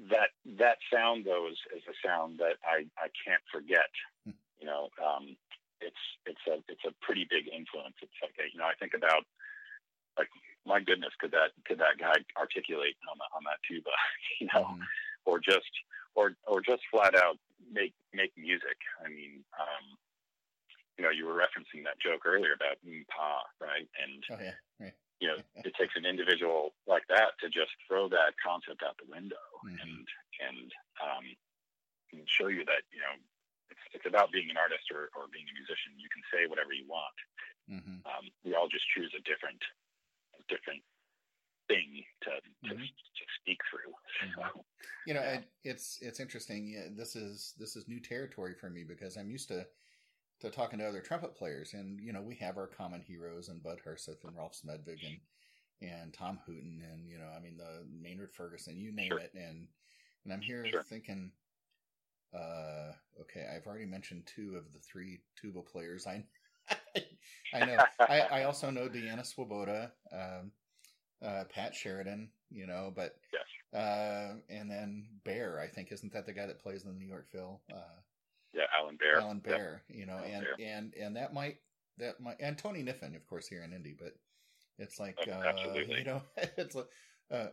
that 0.09 0.31
that 0.59 0.79
sound 0.93 1.25
though 1.25 1.49
is, 1.51 1.59
is 1.77 1.83
a 1.89 1.97
sound 2.07 2.39
that 2.39 2.57
I, 2.65 2.85
I 2.97 3.09
can't 3.25 3.43
forget. 3.53 3.91
Hmm 4.25 4.37
you 4.63 4.71
know, 4.71 4.95
um, 5.03 5.35
it's 5.83 6.05
it's 6.25 6.47
a 6.47 6.63
it's 6.71 6.87
a 6.87 6.95
pretty 7.03 7.27
big 7.27 7.51
influence. 7.51 7.99
It's 8.01 8.15
like 8.23 8.39
a, 8.39 8.47
you 8.47 8.63
know, 8.63 8.71
I 8.71 8.79
think 8.79 8.95
about 8.95 9.27
like 10.17 10.31
my 10.63 10.79
goodness, 10.79 11.11
could 11.19 11.35
that 11.35 11.51
could 11.67 11.83
that 11.83 11.99
guy 11.99 12.15
articulate 12.39 12.95
on 13.11 13.19
the, 13.19 13.27
on 13.35 13.43
that 13.51 13.59
tuba, 13.67 13.91
you 14.41 14.47
know, 14.55 14.79
mm-hmm. 14.79 14.87
or 15.27 15.43
just 15.43 15.75
or 16.15 16.39
or 16.47 16.63
just 16.63 16.87
flat 16.95 17.19
out 17.19 17.43
make 17.67 17.93
make 18.15 18.31
music. 18.39 18.79
I 19.03 19.11
mean, 19.11 19.43
um, 19.59 19.99
you 20.99 21.05
know, 21.05 21.11
you 21.11 21.27
were 21.27 21.37
referencing 21.37 21.85
that 21.85 22.01
joke 22.01 22.27
earlier 22.27 22.53
about 22.53 22.77
pa, 23.09 23.43
right? 23.61 23.89
And 23.97 24.21
oh, 24.33 24.41
yeah. 24.43 24.57
Right. 24.79 24.97
you 25.21 25.29
know, 25.29 25.39
it 25.67 25.73
takes 25.79 25.97
an 25.97 26.05
individual 26.05 26.75
like 26.87 27.05
that 27.09 27.39
to 27.41 27.49
just 27.49 27.73
throw 27.89 28.09
that 28.13 28.37
concept 28.41 28.85
out 28.85 28.97
the 29.01 29.09
window 29.09 29.41
mm-hmm. 29.65 29.81
and 29.81 30.05
and 30.43 30.69
um, 31.01 31.25
and 32.13 32.29
show 32.29 32.53
you 32.53 32.65
that 32.69 32.85
you 32.93 33.01
know 33.01 33.15
it's, 33.73 33.85
it's 33.97 34.09
about 34.09 34.33
being 34.33 34.53
an 34.53 34.61
artist 34.61 34.93
or, 34.93 35.09
or 35.17 35.33
being 35.33 35.49
a 35.49 35.57
musician. 35.57 35.97
You 35.97 36.13
can 36.13 36.25
say 36.29 36.45
whatever 36.45 36.77
you 36.77 36.85
want. 36.85 37.19
Mm-hmm. 37.73 38.05
Um, 38.05 38.25
we 38.45 38.53
all 38.53 38.69
just 38.69 38.85
choose 38.93 39.13
a 39.17 39.23
different, 39.25 39.61
a 40.37 40.43
different 40.53 40.85
thing 41.73 42.05
to 42.29 42.31
to, 42.69 42.75
mm-hmm. 42.75 42.85
to 42.85 43.25
speak 43.41 43.59
through. 43.71 43.93
Mm-hmm. 44.29 44.61
you 45.07 45.15
know, 45.15 45.25
yeah. 45.25 45.41
it's 45.65 45.99
it's 46.05 46.21
interesting. 46.21 46.69
Yeah, 46.69 46.93
this 46.93 47.17
is 47.17 47.55
this 47.57 47.77
is 47.77 47.89
new 47.89 48.01
territory 48.01 48.55
for 48.55 48.69
me 48.69 48.85
because 48.85 49.17
I'm 49.17 49.31
used 49.31 49.49
to 49.49 49.65
to 50.43 50.51
talking 50.51 50.79
to 50.79 50.87
other 50.87 51.01
trumpet 51.01 51.35
players, 51.35 51.75
and 51.75 52.01
you 52.01 52.13
know, 52.13 52.23
we 52.23 52.35
have 52.37 52.57
our 52.57 52.67
common 52.67 53.01
heroes 53.01 53.49
and 53.49 53.63
Bud 53.63 53.81
Herseth 53.87 54.25
and 54.25 54.37
Rolf 54.37 54.53
Smedvig 54.55 55.07
and 55.07 55.19
and 55.81 56.13
Tom 56.13 56.39
Hooten 56.47 56.81
and 56.93 57.09
you 57.09 57.19
know, 57.19 57.29
I 57.37 57.41
mean 57.41 57.57
the 57.57 57.85
Maynard 58.01 58.33
Ferguson, 58.33 58.77
you 58.77 58.93
name 58.93 59.09
sure. 59.11 59.19
it, 59.19 59.33
and 59.35 59.67
and 60.25 60.33
I'm 60.33 60.41
here 60.41 60.67
sure. 60.71 60.83
thinking 60.83 61.33
uh, 62.35 62.93
okay, 63.21 63.47
I've 63.55 63.67
already 63.67 63.85
mentioned 63.85 64.27
two 64.27 64.57
of 64.57 64.73
the 64.73 64.79
three 64.79 65.21
tuba 65.37 65.61
players. 65.61 66.07
I 66.07 66.25
I 67.55 67.67
know. 67.67 67.77
I, 68.01 68.21
I, 68.21 68.45
also 68.45 68.71
know 68.71 68.89
Deanna 68.89 69.27
Swoboda, 69.27 69.93
um, 70.13 70.53
uh, 71.23 71.45
Pat 71.53 71.75
Sheridan, 71.75 72.31
you 72.51 72.67
know, 72.67 72.93
but 72.95 73.17
yes. 73.33 73.79
uh, 73.81 74.37
and 74.49 74.71
then 74.71 75.07
Baer, 75.25 75.61
I 75.61 75.67
think, 75.67 75.93
isn't 75.93 76.13
that 76.13 76.25
the 76.25 76.33
guy 76.33 76.47
that 76.47 76.63
plays 76.63 76.85
in 76.85 76.93
the 76.93 76.99
New 76.99 77.07
York 77.07 77.27
Phil? 77.31 77.61
Uh, 77.71 78.01
yeah, 78.53 78.65
Alan 78.79 78.97
Baer. 78.97 79.21
Alan 79.21 79.39
Baer, 79.39 79.83
yep. 79.89 79.99
you 79.99 80.07
know, 80.07 80.15
Alan 80.15 80.33
and 80.33 80.47
Baer. 80.57 80.69
and 80.77 80.95
and 80.95 81.17
that 81.17 81.35
might 81.35 81.57
that 81.99 82.21
might 82.21 82.37
and 82.41 82.57
Tony 82.57 82.83
Kniffen, 82.83 83.17
of 83.17 83.27
course, 83.27 83.47
here 83.47 83.63
in 83.63 83.73
Indy, 83.73 83.95
but 83.99 84.15
it's 84.79 84.99
like 84.99 85.17
uh, 85.31 85.53
you 85.75 86.05
know, 86.05 86.23
it's 86.57 86.77
uh, 87.31 87.47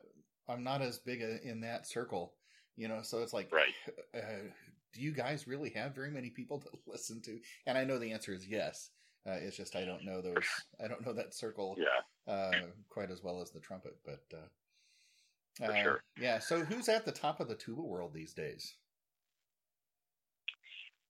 I'm 0.47 0.64
not 0.64 0.82
as 0.82 1.00
big 1.00 1.22
a, 1.22 1.41
in 1.47 1.62
that 1.62 1.88
circle 1.88 2.34
you 2.76 2.88
know 2.88 3.02
so 3.02 3.22
it's 3.22 3.34
like 3.34 3.52
right 3.52 3.74
uh, 4.16 4.47
do 4.93 5.02
you 5.02 5.12
guys 5.12 5.47
really 5.47 5.70
have 5.72 5.95
very 5.95 6.12
many 6.12 6.30
people 6.30 6.60
to 6.60 6.70
listen 6.88 7.22
to? 7.24 7.39
And 7.66 7.78
I 7.78 7.84
know 7.84 8.00
the 8.00 8.12
answer 8.12 8.34
is 8.34 8.47
yes. 8.47 8.89
Uh, 9.28 9.34
it's 9.34 9.58
just 9.58 9.76
I 9.76 9.86
don't 9.86 10.06
know 10.06 10.22
those. 10.22 10.45
I 10.84 10.88
don't 10.88 11.06
know 11.06 11.14
that 11.14 11.34
circle 11.34 11.78
yeah. 11.78 12.34
uh, 12.34 12.52
quite 12.89 13.12
as 13.12 13.22
well 13.22 13.41
as 13.41 13.52
the 13.52 13.60
trumpet, 13.60 13.97
but 14.06 14.24
uh, 14.34 15.68
For 15.68 15.78
sure. 15.78 15.95
Uh, 15.95 16.22
yeah. 16.22 16.39
So 16.39 16.62
who's 16.62 16.89
at 16.89 17.06
the 17.06 17.12
top 17.12 17.39
of 17.39 17.47
the 17.47 17.56
tuba 17.56 17.82
world 17.82 18.14
these 18.14 18.34
days? 18.34 18.76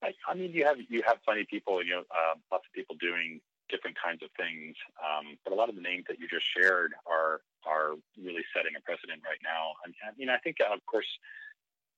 I, 0.03 0.13
I 0.27 0.33
mean, 0.33 0.51
you 0.51 0.65
have 0.65 0.77
you 0.87 1.01
have 1.05 1.23
plenty 1.23 1.41
of 1.41 1.47
people. 1.47 1.83
You 1.83 2.01
know, 2.01 2.03
uh, 2.11 2.35
lots 2.51 2.65
of 2.67 2.73
people 2.73 2.95
doing 2.99 3.41
different 3.69 3.95
kinds 4.01 4.23
of 4.23 4.29
things. 4.35 4.75
Um, 4.97 5.37
but 5.45 5.53
a 5.53 5.55
lot 5.55 5.69
of 5.69 5.75
the 5.75 5.81
names 5.81 6.05
that 6.09 6.19
you 6.19 6.27
just 6.27 6.45
shared 6.45 6.93
are 7.05 7.41
are 7.65 7.95
really 8.17 8.43
setting 8.55 8.73
a 8.77 8.81
precedent 8.81 9.21
right 9.23 9.39
now. 9.43 9.77
I 9.85 10.11
mean, 10.17 10.29
I 10.29 10.37
think, 10.37 10.57
uh, 10.59 10.73
of 10.73 10.83
course, 10.85 11.07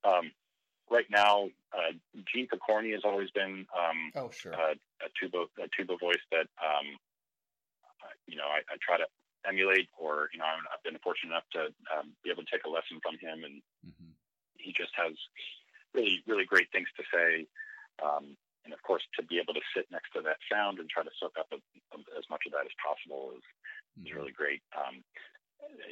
um, 0.03 0.31
right 0.91 1.07
now, 1.09 1.47
uh, 1.73 1.95
Gene 2.27 2.47
Pokorny 2.51 2.91
has 2.91 3.01
always 3.05 3.31
been 3.31 3.65
um, 3.71 3.99
oh 4.15 4.29
sure 4.29 4.51
a, 4.51 4.75
a 4.75 5.09
tuba 5.19 5.47
a 5.57 5.67
tuba 5.75 5.97
voice 5.97 6.21
that 6.31 6.47
um, 6.59 6.85
you 8.27 8.35
know 8.35 8.45
I, 8.45 8.59
I, 8.67 8.75
try 8.83 8.97
to 8.97 9.07
emulate, 9.47 9.87
or 9.97 10.29
you 10.33 10.39
know 10.39 10.45
I've 10.45 10.83
been 10.83 10.99
fortunate 11.01 11.31
enough 11.31 11.49
to 11.53 11.61
um, 11.95 12.11
be 12.23 12.29
able 12.29 12.43
to 12.43 12.51
take 12.51 12.65
a 12.65 12.69
lesson 12.69 12.99
from 13.01 13.15
him, 13.17 13.47
and 13.47 13.61
mm-hmm. 13.87 14.11
he 14.57 14.73
just 14.75 14.91
has 14.99 15.15
really 15.95 16.21
really 16.27 16.45
great 16.45 16.69
things 16.71 16.87
to 16.97 17.03
say. 17.07 17.47
Um, 17.99 18.37
and 18.63 18.73
of 18.73 18.81
course, 18.85 19.01
to 19.17 19.25
be 19.25 19.41
able 19.41 19.57
to 19.57 19.65
sit 19.73 19.89
next 19.89 20.13
to 20.13 20.21
that 20.21 20.37
sound 20.45 20.77
and 20.77 20.85
try 20.89 21.01
to 21.01 21.17
soak 21.17 21.33
up 21.41 21.49
a, 21.49 21.57
a, 21.57 21.97
as 22.17 22.25
much 22.29 22.45
of 22.45 22.53
that 22.53 22.69
as 22.69 22.75
possible 22.77 23.33
is, 23.33 23.41
mm-hmm. 23.97 24.05
is 24.05 24.13
really 24.13 24.35
great. 24.35 24.61
Um, 24.77 25.01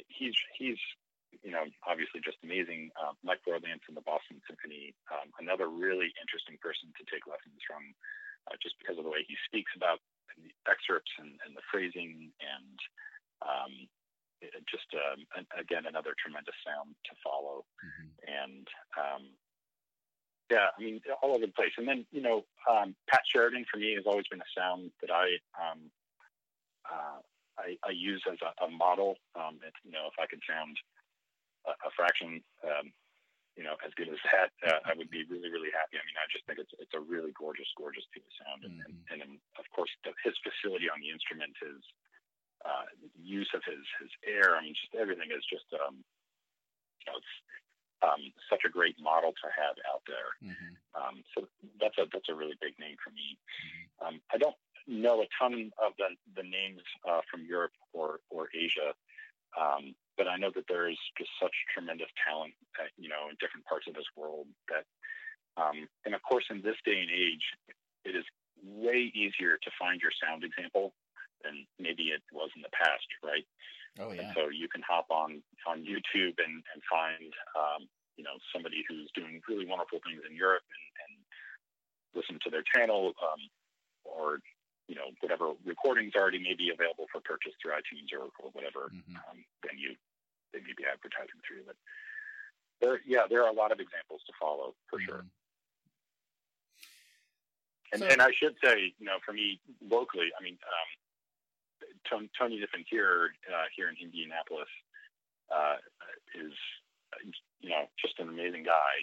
he's 0.08 0.34
he's 0.54 0.78
you 1.42 1.50
know 1.50 1.66
obviously 1.86 2.22
just 2.22 2.38
amazing. 2.46 2.94
Uh, 2.94 3.14
Mike 3.26 3.42
Broadbent 3.42 3.82
from 3.82 3.98
the 3.98 4.06
Boston 4.06 4.38
Symphony, 4.46 4.94
um, 5.10 5.34
another 5.42 5.66
really 5.66 6.14
interesting 6.22 6.58
person 6.62 6.94
to 6.94 7.02
take 7.10 7.26
lessons 7.26 7.58
from, 7.66 7.82
uh, 8.46 8.56
just 8.62 8.78
because 8.78 8.98
of 8.98 9.06
the 9.06 9.12
way 9.12 9.26
he 9.26 9.34
speaks 9.46 9.74
about 9.74 9.98
the 10.38 10.50
excerpts 10.70 11.10
and, 11.18 11.34
and 11.42 11.58
the 11.58 11.66
phrasing 11.74 12.30
and 12.38 12.78
um, 13.42 13.72
just 14.70 14.86
um, 14.94 15.26
again 15.58 15.84
another 15.90 16.14
tremendous 16.16 16.56
sound 16.62 16.94
to 17.06 17.14
follow. 17.18 17.66
Mm-hmm. 17.82 18.08
And 18.30 18.66
um, 18.94 19.22
yeah, 20.50 20.74
I 20.76 20.82
mean, 20.82 21.00
all 21.22 21.30
over 21.30 21.46
the 21.46 21.52
place. 21.52 21.70
And 21.78 21.86
then, 21.86 22.04
you 22.10 22.20
know, 22.20 22.44
um, 22.66 22.94
Pat 23.08 23.22
Sheridan 23.30 23.64
for 23.70 23.78
me 23.78 23.94
has 23.94 24.04
always 24.04 24.26
been 24.26 24.42
a 24.42 24.52
sound 24.56 24.90
that 25.00 25.14
I 25.14 25.38
um, 25.54 25.90
uh, 26.90 27.22
I, 27.54 27.78
I, 27.86 27.92
use 27.94 28.24
as 28.26 28.40
a, 28.42 28.50
a 28.64 28.68
model. 28.72 29.14
Um, 29.38 29.62
if, 29.62 29.76
you 29.84 29.92
know, 29.92 30.10
if 30.10 30.16
I 30.18 30.26
could 30.26 30.42
sound 30.48 30.74
a, 31.68 31.72
a 31.86 31.90
fraction, 31.94 32.42
um, 32.66 32.90
you 33.54 33.62
know, 33.62 33.76
as 33.84 33.94
good 33.94 34.08
as 34.08 34.18
that, 34.32 34.50
uh, 34.66 34.80
I 34.88 34.96
would 34.96 35.12
be 35.12 35.28
really, 35.28 35.52
really 35.52 35.70
happy. 35.70 36.00
I 36.00 36.04
mean, 36.08 36.18
I 36.18 36.26
just 36.32 36.42
think 36.50 36.58
it's 36.58 36.72
it's 36.82 36.96
a 36.96 37.02
really 37.02 37.30
gorgeous, 37.36 37.68
gorgeous 37.76 38.06
piece 38.10 38.26
of 38.26 38.34
sound, 38.42 38.60
and, 38.66 38.74
mm-hmm. 38.80 39.12
and, 39.12 39.18
and, 39.22 39.32
of 39.60 39.66
course, 39.70 39.92
the, 40.02 40.10
his 40.24 40.34
facility 40.42 40.90
on 40.90 40.98
the 40.98 41.12
instrument, 41.12 41.54
his 41.60 41.78
uh, 42.64 42.88
use 43.20 43.50
of 43.54 43.62
his 43.62 43.84
his 44.02 44.10
air. 44.26 44.56
I 44.56 44.64
mean, 44.64 44.74
just 44.74 44.96
everything 44.96 45.30
is 45.30 45.44
just 45.46 45.68
um, 45.76 46.00
you 46.00 47.06
know, 47.06 47.20
it's 47.20 47.34
um, 48.02 48.32
such 48.48 48.62
a 48.64 48.70
great 48.70 48.96
model 49.00 49.32
to 49.32 49.48
have 49.52 49.76
out 49.92 50.02
there. 50.06 50.30
Mm-hmm. 50.42 50.72
Um, 50.94 51.22
so 51.34 51.46
that's 51.80 51.98
a 51.98 52.06
that's 52.12 52.28
a 52.28 52.34
really 52.34 52.56
big 52.60 52.78
name 52.78 52.96
for 53.02 53.10
me. 53.10 53.36
Mm-hmm. 53.36 54.06
Um, 54.06 54.20
I 54.32 54.38
don't 54.38 54.56
know 54.86 55.22
a 55.22 55.28
ton 55.38 55.70
of 55.78 55.92
the 55.98 56.16
the 56.36 56.46
names 56.46 56.82
uh, 57.08 57.20
from 57.30 57.44
Europe 57.44 57.72
or 57.92 58.20
or 58.30 58.48
Asia, 58.54 58.94
um, 59.58 59.94
but 60.16 60.28
I 60.28 60.36
know 60.36 60.50
that 60.54 60.64
there 60.68 60.88
is 60.88 60.98
just 61.16 61.30
such 61.40 61.54
tremendous 61.72 62.08
talent, 62.26 62.54
at, 62.80 62.90
you 62.96 63.08
know, 63.08 63.28
in 63.30 63.36
different 63.40 63.66
parts 63.66 63.86
of 63.88 63.94
this 63.94 64.08
world. 64.16 64.46
That, 64.68 64.84
um, 65.56 65.88
and 66.04 66.14
of 66.14 66.22
course, 66.22 66.44
in 66.50 66.62
this 66.62 66.76
day 66.84 67.00
and 67.00 67.10
age, 67.10 67.44
it 68.04 68.16
is 68.16 68.24
way 68.64 69.10
easier 69.14 69.56
to 69.62 69.70
find 69.78 70.00
your 70.00 70.12
sound 70.22 70.44
example 70.44 70.92
than 71.42 71.66
maybe 71.78 72.12
it 72.12 72.22
was 72.32 72.50
in 72.54 72.62
the 72.62 72.72
past, 72.72 73.08
right? 73.24 73.44
Oh 73.98 74.12
yeah. 74.12 74.22
And 74.22 74.28
so 74.34 74.48
you 74.48 74.68
can 74.68 74.82
hop 74.86 75.10
on 75.10 75.42
on 75.66 75.82
YouTube 75.82 76.38
and 76.38 76.62
and 76.62 76.80
find 76.86 77.32
um, 77.58 77.88
you 78.16 78.24
know 78.24 78.38
somebody 78.52 78.84
who's 78.88 79.10
doing 79.14 79.40
really 79.48 79.66
wonderful 79.66 79.98
things 80.06 80.22
in 80.28 80.36
Europe 80.36 80.62
and, 80.70 80.86
and 81.04 81.12
listen 82.14 82.38
to 82.44 82.50
their 82.50 82.62
channel 82.62 83.12
um, 83.18 83.40
or 84.04 84.38
you 84.86 84.94
know 84.94 85.10
whatever 85.20 85.52
recordings 85.64 86.14
already 86.14 86.38
may 86.38 86.54
be 86.54 86.70
available 86.70 87.06
for 87.10 87.20
purchase 87.20 87.54
through 87.58 87.72
iTunes 87.72 88.10
or, 88.14 88.30
or 88.38 88.50
whatever 88.52 88.90
mm-hmm. 88.94 89.16
um, 89.26 89.42
venue 89.66 89.94
they 90.52 90.60
may 90.60 90.74
be 90.76 90.84
advertising 90.86 91.38
through. 91.46 91.62
But 91.66 91.78
there, 92.80 93.00
yeah, 93.06 93.26
there 93.28 93.44
are 93.44 93.50
a 93.50 93.54
lot 93.54 93.72
of 93.72 93.78
examples 93.78 94.22
to 94.26 94.32
follow 94.40 94.74
for 94.88 94.98
mm-hmm. 94.98 95.06
sure. 95.06 95.24
And, 97.92 98.02
so, 98.02 98.06
and 98.06 98.22
I 98.22 98.30
should 98.30 98.54
say, 98.62 98.94
you 98.98 99.06
know, 99.06 99.18
for 99.24 99.32
me 99.32 99.58
locally, 99.82 100.30
I 100.38 100.42
mean, 100.42 100.58
um, 100.62 100.88
Tony, 102.08 102.30
Tony 102.38 102.60
here 102.88 103.30
uh, 103.48 103.66
here 103.76 103.88
in 103.88 103.96
Indianapolis 104.00 104.68
uh, 105.50 105.76
is 106.34 106.52
you 107.60 107.70
know 107.70 107.84
just 108.00 108.18
an 108.18 108.28
amazing 108.28 108.64
guy, 108.64 108.94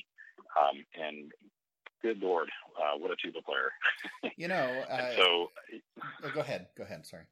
um, 0.56 0.86
and 0.96 1.32
good 2.02 2.22
lord, 2.22 2.50
uh, 2.78 2.98
what 2.98 3.12
a 3.12 3.16
tuba 3.22 3.42
player! 3.42 3.72
you 4.38 4.48
know, 4.48 4.84
so 5.18 5.52
oh, 6.24 6.32
go 6.34 6.42
ahead, 6.42 6.68
go 6.78 6.84
ahead. 6.84 7.06
Sorry. 7.06 7.24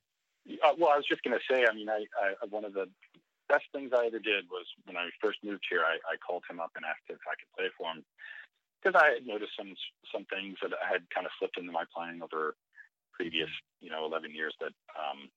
Uh, 0.46 0.78
well, 0.78 0.94
I 0.94 0.98
was 0.98 1.10
just 1.10 1.24
going 1.24 1.34
to 1.34 1.46
say, 1.50 1.66
I 1.66 1.74
mean, 1.74 1.90
I, 1.90 2.06
I 2.22 2.46
one 2.50 2.66
of 2.66 2.74
the 2.74 2.86
best 3.50 3.66
things 3.74 3.92
I 3.94 4.06
ever 4.06 4.20
did 4.20 4.46
was 4.50 4.66
when 4.86 4.98
I 4.98 5.10
first 5.22 5.40
moved 5.44 5.66
here. 5.70 5.82
I, 5.82 5.98
I 6.06 6.18
called 6.22 6.44
him 6.50 6.60
up 6.60 6.72
and 6.76 6.86
asked 6.86 7.10
if 7.10 7.22
I 7.26 7.38
could 7.38 7.50
play 7.58 7.70
for 7.78 7.90
him 7.90 8.06
because 8.82 8.94
I 8.94 9.18
had 9.18 9.26
noticed 9.26 9.58
some 9.58 9.74
some 10.14 10.26
things 10.30 10.58
that 10.62 10.78
I 10.78 10.86
had 10.86 11.10
kind 11.10 11.26
of 11.26 11.34
slipped 11.40 11.58
into 11.58 11.72
my 11.72 11.86
playing 11.90 12.22
over 12.22 12.54
previous, 13.14 13.50
you 13.82 13.90
know, 13.90 14.06
11 14.06 14.36
years 14.36 14.54
that 14.60 14.76
um, 14.94 15.32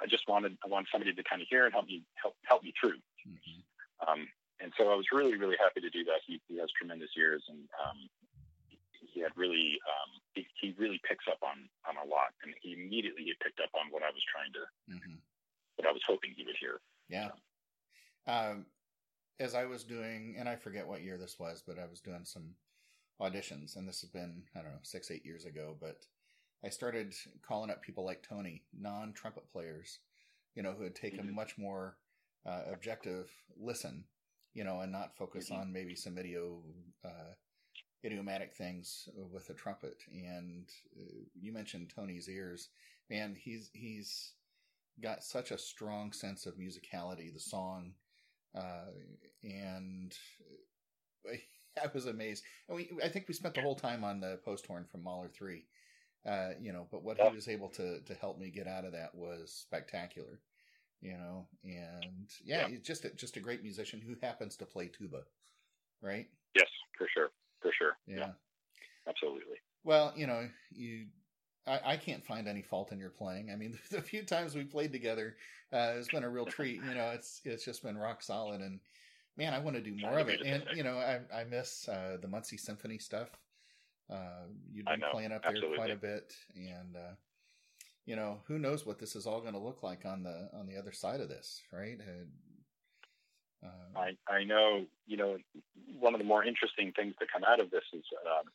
I 0.00 0.06
just 0.06 0.28
wanted 0.28 0.56
I 0.64 0.68
wanted 0.68 0.88
somebody 0.90 1.12
to 1.12 1.24
kind 1.24 1.42
of 1.42 1.48
hear 1.48 1.64
and 1.64 1.72
help 1.72 1.86
me 1.86 2.02
help 2.16 2.34
help 2.44 2.62
me 2.62 2.72
through. 2.80 2.98
Mm-hmm. 3.28 3.60
Um, 4.08 4.28
and 4.60 4.72
so 4.76 4.90
I 4.90 4.96
was 4.96 5.06
really 5.12 5.36
really 5.36 5.56
happy 5.60 5.80
to 5.80 5.90
do 5.90 6.04
that. 6.04 6.24
He, 6.26 6.40
he 6.48 6.58
has 6.58 6.68
tremendous 6.76 7.10
ears 7.16 7.44
and 7.48 7.68
um, 7.80 7.98
he 9.12 9.20
had 9.20 9.32
really 9.36 9.78
um, 9.86 10.10
he, 10.34 10.46
he, 10.60 10.74
really 10.78 11.00
picks 11.08 11.24
up 11.28 11.38
on 11.42 11.68
on 11.88 11.96
a 11.96 12.08
lot, 12.08 12.32
and 12.42 12.54
he 12.62 12.74
immediately 12.74 13.24
he 13.24 13.34
picked 13.42 13.60
up 13.60 13.70
on 13.74 13.90
what 13.90 14.02
I 14.02 14.10
was 14.10 14.22
trying 14.30 14.52
to 14.54 14.64
mm-hmm. 14.92 15.18
what 15.76 15.88
I 15.88 15.92
was 15.92 16.02
hoping 16.06 16.32
he 16.36 16.44
would 16.44 16.56
hear. 16.60 16.80
Yeah. 17.08 17.30
Um, 18.26 18.66
as 19.40 19.54
I 19.54 19.64
was 19.64 19.84
doing, 19.84 20.36
and 20.38 20.48
I 20.48 20.56
forget 20.56 20.86
what 20.86 21.02
year 21.02 21.16
this 21.16 21.38
was, 21.38 21.62
but 21.66 21.78
I 21.78 21.86
was 21.86 22.00
doing 22.00 22.24
some 22.24 22.54
auditions, 23.20 23.76
and 23.76 23.88
this 23.88 24.00
has 24.02 24.10
been 24.10 24.42
I 24.54 24.60
don't 24.60 24.72
know 24.72 24.82
six 24.82 25.10
eight 25.10 25.24
years 25.24 25.44
ago, 25.44 25.76
but 25.80 26.04
I 26.64 26.68
started 26.68 27.14
calling 27.46 27.70
up 27.70 27.82
people 27.82 28.04
like 28.04 28.22
Tony, 28.22 28.62
non 28.78 29.12
trumpet 29.12 29.50
players, 29.50 29.98
you 30.54 30.62
know, 30.62 30.72
who 30.76 30.84
had 30.84 30.94
taken 30.94 31.26
mm-hmm. 31.26 31.34
much 31.34 31.56
more 31.56 31.96
uh, 32.46 32.62
objective 32.72 33.30
listen, 33.58 34.04
you 34.54 34.64
know, 34.64 34.80
and 34.80 34.92
not 34.92 35.16
focus 35.16 35.50
mm-hmm. 35.50 35.62
on 35.62 35.72
maybe 35.72 35.94
some 35.94 36.16
idio, 36.16 36.58
uh, 37.04 37.32
idiomatic 38.04 38.54
things 38.54 39.08
with 39.32 39.48
a 39.48 39.54
trumpet. 39.54 40.02
And 40.12 40.68
uh, 40.98 41.24
you 41.40 41.52
mentioned 41.52 41.92
Tony's 41.94 42.28
ears, 42.28 42.68
man. 43.08 43.36
He's 43.38 43.70
he's 43.72 44.32
got 45.02 45.24
such 45.24 45.50
a 45.50 45.58
strong 45.58 46.12
sense 46.12 46.44
of 46.44 46.58
musicality, 46.58 47.32
the 47.32 47.40
song, 47.40 47.92
uh, 48.54 48.90
and 49.42 50.14
I 51.82 51.86
was 51.94 52.04
amazed. 52.04 52.44
And 52.68 52.76
we, 52.76 52.90
I 53.02 53.08
think 53.08 53.28
we 53.28 53.34
spent 53.34 53.54
the 53.54 53.62
whole 53.62 53.76
time 53.76 54.04
on 54.04 54.20
the 54.20 54.38
post 54.44 54.66
horn 54.66 54.84
from 54.90 55.04
Mahler 55.04 55.28
three 55.28 55.64
uh, 56.26 56.50
you 56.60 56.72
know, 56.72 56.86
but 56.90 57.02
what 57.02 57.18
he 57.20 57.34
was 57.34 57.48
able 57.48 57.68
to 57.70 58.00
to 58.00 58.14
help 58.14 58.38
me 58.38 58.50
get 58.50 58.66
out 58.66 58.84
of 58.84 58.92
that 58.92 59.14
was 59.14 59.52
spectacular. 59.52 60.40
You 61.00 61.12
know, 61.12 61.46
and 61.64 62.28
yeah, 62.44 62.66
yeah. 62.68 62.76
just 62.82 63.06
a, 63.06 63.10
just 63.10 63.38
a 63.38 63.40
great 63.40 63.62
musician 63.62 64.02
who 64.02 64.16
happens 64.20 64.56
to 64.56 64.66
play 64.66 64.88
tuba, 64.88 65.22
right? 66.02 66.28
Yes, 66.54 66.68
for 66.98 67.08
sure, 67.14 67.30
for 67.62 67.72
sure. 67.72 67.96
Yeah, 68.06 68.16
yeah. 68.18 68.32
absolutely. 69.08 69.56
Well, 69.82 70.12
you 70.14 70.26
know, 70.26 70.46
you 70.70 71.06
I, 71.66 71.80
I, 71.92 71.96
can't 71.96 72.24
find 72.24 72.48
any 72.48 72.62
fault 72.62 72.92
in 72.92 72.98
your 72.98 73.10
playing. 73.10 73.50
I 73.50 73.56
mean, 73.56 73.78
the 73.90 74.02
few 74.02 74.22
times 74.22 74.54
we 74.54 74.64
played 74.64 74.92
together, 74.92 75.36
uh, 75.72 75.94
it's 75.96 76.08
been 76.08 76.24
a 76.24 76.28
real 76.28 76.46
treat. 76.46 76.82
You 76.86 76.94
know, 76.94 77.10
it's 77.14 77.40
it's 77.44 77.64
just 77.64 77.82
been 77.82 77.96
rock 77.96 78.22
solid, 78.22 78.60
and 78.60 78.80
man, 79.36 79.54
I 79.54 79.58
want 79.58 79.76
to 79.76 79.82
do 79.82 79.94
more 79.94 80.18
of 80.18 80.28
it. 80.28 80.40
And 80.44 80.64
you 80.74 80.82
know, 80.82 80.98
I 80.98 81.20
I 81.34 81.44
miss 81.44 81.88
uh, 81.88 82.18
the 82.20 82.28
Muncie 82.28 82.56
Symphony 82.56 82.98
stuff. 82.98 83.30
Uh, 84.10 84.46
you've 84.72 84.86
been 84.86 85.02
playing 85.12 85.32
up 85.32 85.42
there 85.42 85.52
Absolutely. 85.52 85.76
quite 85.76 85.90
a 85.90 85.96
bit, 85.96 86.34
and 86.56 86.96
uh, 86.96 87.14
you 88.06 88.16
know 88.16 88.40
who 88.46 88.58
knows 88.58 88.84
what 88.84 88.98
this 88.98 89.14
is 89.14 89.26
all 89.26 89.40
going 89.40 89.54
to 89.54 89.60
look 89.60 89.82
like 89.82 90.04
on 90.04 90.22
the 90.22 90.50
on 90.52 90.66
the 90.66 90.76
other 90.76 90.92
side 90.92 91.20
of 91.20 91.28
this, 91.28 91.62
right? 91.72 91.98
Uh, 93.62 93.68
I 93.94 94.16
I 94.26 94.44
know 94.44 94.86
you 95.06 95.16
know 95.16 95.36
one 95.98 96.14
of 96.14 96.18
the 96.18 96.26
more 96.26 96.44
interesting 96.44 96.92
things 96.96 97.14
to 97.20 97.26
come 97.32 97.44
out 97.44 97.60
of 97.60 97.70
this 97.70 97.84
is 97.92 98.04
um, 98.26 98.50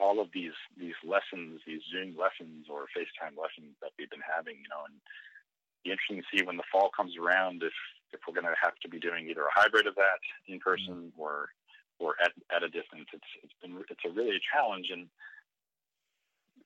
all 0.00 0.20
of 0.20 0.28
these 0.32 0.56
these 0.76 0.96
lessons, 1.04 1.60
these 1.66 1.82
Zoom 1.92 2.16
lessons 2.16 2.66
or 2.70 2.86
FaceTime 2.96 3.36
lessons 3.36 3.76
that 3.82 3.92
we've 3.98 4.10
been 4.10 4.24
having, 4.24 4.56
you 4.56 4.68
know, 4.68 4.84
and 4.88 4.96
be 5.84 5.90
interesting 5.90 6.22
to 6.22 6.28
see 6.32 6.44
when 6.44 6.56
the 6.56 6.70
fall 6.72 6.90
comes 6.96 7.14
around 7.16 7.62
if 7.62 7.74
if 8.12 8.20
we're 8.26 8.34
going 8.34 8.48
to 8.48 8.62
have 8.62 8.76
to 8.80 8.88
be 8.88 8.98
doing 8.98 9.28
either 9.28 9.44
a 9.44 9.52
hybrid 9.52 9.86
of 9.86 9.94
that 9.96 10.20
in 10.46 10.58
person 10.58 11.12
mm-hmm. 11.12 11.20
or 11.20 11.50
or 11.98 12.14
at, 12.22 12.32
at 12.54 12.62
a 12.62 12.68
distance. 12.68 13.08
It's 13.12 13.30
it's 13.42 13.54
been 13.62 13.78
it's 13.90 14.04
a 14.06 14.10
really 14.10 14.36
a 14.36 14.44
challenge, 14.52 14.88
and 14.90 15.08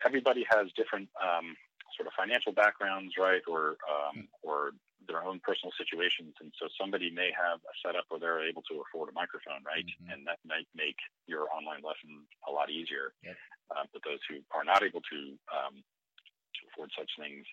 everybody 0.05 0.45
has 0.49 0.69
different 0.77 1.09
um, 1.21 1.57
sort 1.97 2.07
of 2.07 2.13
financial 2.17 2.53
backgrounds, 2.53 3.15
right, 3.19 3.43
or 3.49 3.77
um, 3.89 4.29
or 4.43 4.73
their 5.09 5.25
own 5.25 5.41
personal 5.43 5.73
situations, 5.75 6.35
and 6.41 6.55
so 6.59 6.69
somebody 6.79 7.11
may 7.11 7.31
have 7.35 7.59
a 7.67 7.75
setup 7.83 8.07
where 8.09 8.21
they're 8.21 8.47
able 8.47 8.63
to 8.63 8.83
afford 8.87 9.11
a 9.11 9.13
microphone, 9.13 9.59
right, 9.67 9.87
mm-hmm. 9.87 10.15
and 10.15 10.27
that 10.27 10.39
might 10.47 10.69
make 10.75 10.97
your 11.27 11.51
online 11.51 11.83
lesson 11.83 12.23
a 12.47 12.51
lot 12.53 12.71
easier. 12.71 13.13
Yep. 13.25 13.37
Uh, 13.73 13.85
but 13.93 14.03
those 14.07 14.23
who 14.29 14.39
are 14.55 14.63
not 14.63 14.83
able 14.83 15.03
to 15.03 15.21
um, 15.51 15.83
to 15.83 16.61
afford 16.71 16.91
such 16.95 17.11
things, 17.19 17.45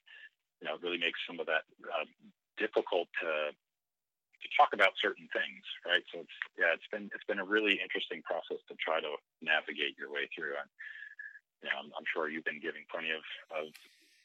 you 0.61 0.67
know, 0.67 0.75
it 0.75 0.83
really 0.83 1.01
makes 1.01 1.19
some 1.25 1.39
of 1.39 1.47
that 1.47 1.65
uh, 1.89 2.05
difficult 2.57 3.07
to 3.23 3.55
to 4.41 4.47
talk 4.55 4.71
about 4.73 4.95
certain 5.01 5.27
things, 5.35 5.63
right? 5.85 6.03
So 6.11 6.23
it's 6.23 6.37
yeah, 6.57 6.71
it's 6.71 6.87
been 6.91 7.11
it's 7.13 7.27
been 7.27 7.39
a 7.39 7.47
really 7.47 7.79
interesting 7.79 8.23
process 8.23 8.63
to 8.67 8.75
try 8.79 8.99
to 8.99 9.19
navigate 9.41 9.99
your 9.99 10.11
way 10.11 10.27
through. 10.31 10.55
And 10.55 10.69
you 11.63 11.67
know, 11.69 11.77
I'm, 11.83 11.89
I'm 11.95 12.07
sure 12.07 12.29
you've 12.31 12.47
been 12.47 12.63
giving 12.63 12.87
plenty 12.87 13.11
of, 13.11 13.23
of 13.51 13.67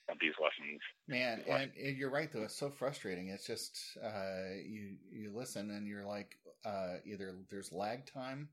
of 0.08 0.16
these 0.20 0.34
lessons. 0.36 0.80
Man, 1.08 1.42
and, 1.48 1.70
and, 1.80 1.96
you're 1.96 2.10
right 2.10 2.30
though. 2.32 2.42
It's 2.42 2.56
so 2.56 2.70
frustrating. 2.70 3.28
It's 3.28 3.46
just 3.46 3.98
uh, 4.02 4.54
you 4.64 4.96
you 5.10 5.32
listen 5.34 5.70
and 5.70 5.86
you're 5.86 6.04
like 6.04 6.38
uh, 6.64 7.00
either 7.04 7.34
there's 7.50 7.72
lag 7.72 8.06
time 8.06 8.48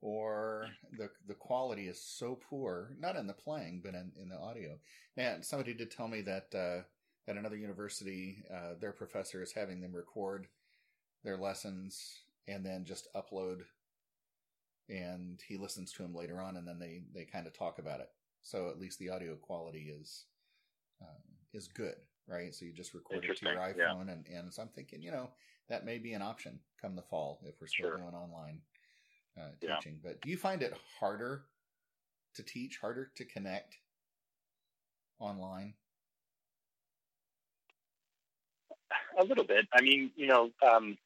or 0.00 0.66
the 0.98 1.08
the 1.28 1.34
quality 1.34 1.88
is 1.88 2.00
so 2.00 2.38
poor, 2.48 2.96
not 2.98 3.16
in 3.16 3.26
the 3.26 3.32
playing 3.32 3.80
but 3.84 3.94
in, 3.94 4.12
in 4.20 4.28
the 4.28 4.38
audio. 4.38 4.78
And 5.16 5.44
somebody 5.44 5.74
did 5.74 5.90
tell 5.90 6.08
me 6.08 6.22
that 6.22 6.48
uh, 6.54 6.82
at 7.30 7.36
another 7.36 7.56
university, 7.56 8.42
uh, 8.52 8.74
their 8.80 8.92
professor 8.92 9.42
is 9.42 9.52
having 9.52 9.80
them 9.80 9.94
record 9.94 10.48
their 11.24 11.36
lessons 11.36 12.20
and 12.48 12.64
then 12.64 12.84
just 12.84 13.08
upload 13.14 13.60
and 14.88 15.40
he 15.46 15.56
listens 15.56 15.92
to 15.92 16.02
them 16.02 16.14
later 16.14 16.40
on 16.40 16.56
and 16.56 16.66
then 16.66 16.78
they, 16.78 17.02
they 17.14 17.24
kind 17.24 17.46
of 17.46 17.56
talk 17.56 17.78
about 17.78 18.00
it. 18.00 18.08
So 18.42 18.68
at 18.68 18.78
least 18.78 18.98
the 18.98 19.10
audio 19.10 19.36
quality 19.36 19.92
is 19.96 20.24
uh, 21.00 21.20
is 21.52 21.68
good, 21.68 21.94
right? 22.26 22.54
So 22.54 22.64
you 22.64 22.72
just 22.72 22.94
record 22.94 23.24
it 23.24 23.36
to 23.38 23.44
your 23.46 23.56
iPhone, 23.56 24.06
yeah. 24.06 24.12
and, 24.12 24.26
and 24.26 24.52
so 24.52 24.62
I'm 24.62 24.68
thinking, 24.68 25.02
you 25.02 25.10
know, 25.10 25.30
that 25.68 25.84
may 25.84 25.98
be 25.98 26.12
an 26.12 26.22
option 26.22 26.58
come 26.80 26.96
the 26.96 27.02
fall 27.02 27.40
if 27.44 27.54
we're 27.60 27.66
still 27.66 27.90
sure. 27.90 27.96
doing 27.98 28.14
online 28.14 28.60
uh, 29.38 29.50
teaching. 29.60 30.00
Yeah. 30.02 30.10
But 30.10 30.20
do 30.22 30.30
you 30.30 30.36
find 30.36 30.62
it 30.62 30.76
harder 30.98 31.44
to 32.34 32.42
teach, 32.42 32.78
harder 32.80 33.10
to 33.16 33.24
connect 33.24 33.76
online? 35.18 35.74
A 39.18 39.24
little 39.24 39.44
bit. 39.44 39.66
I 39.72 39.82
mean, 39.82 40.10
you 40.16 40.26
know, 40.26 40.50
um, 40.68 40.96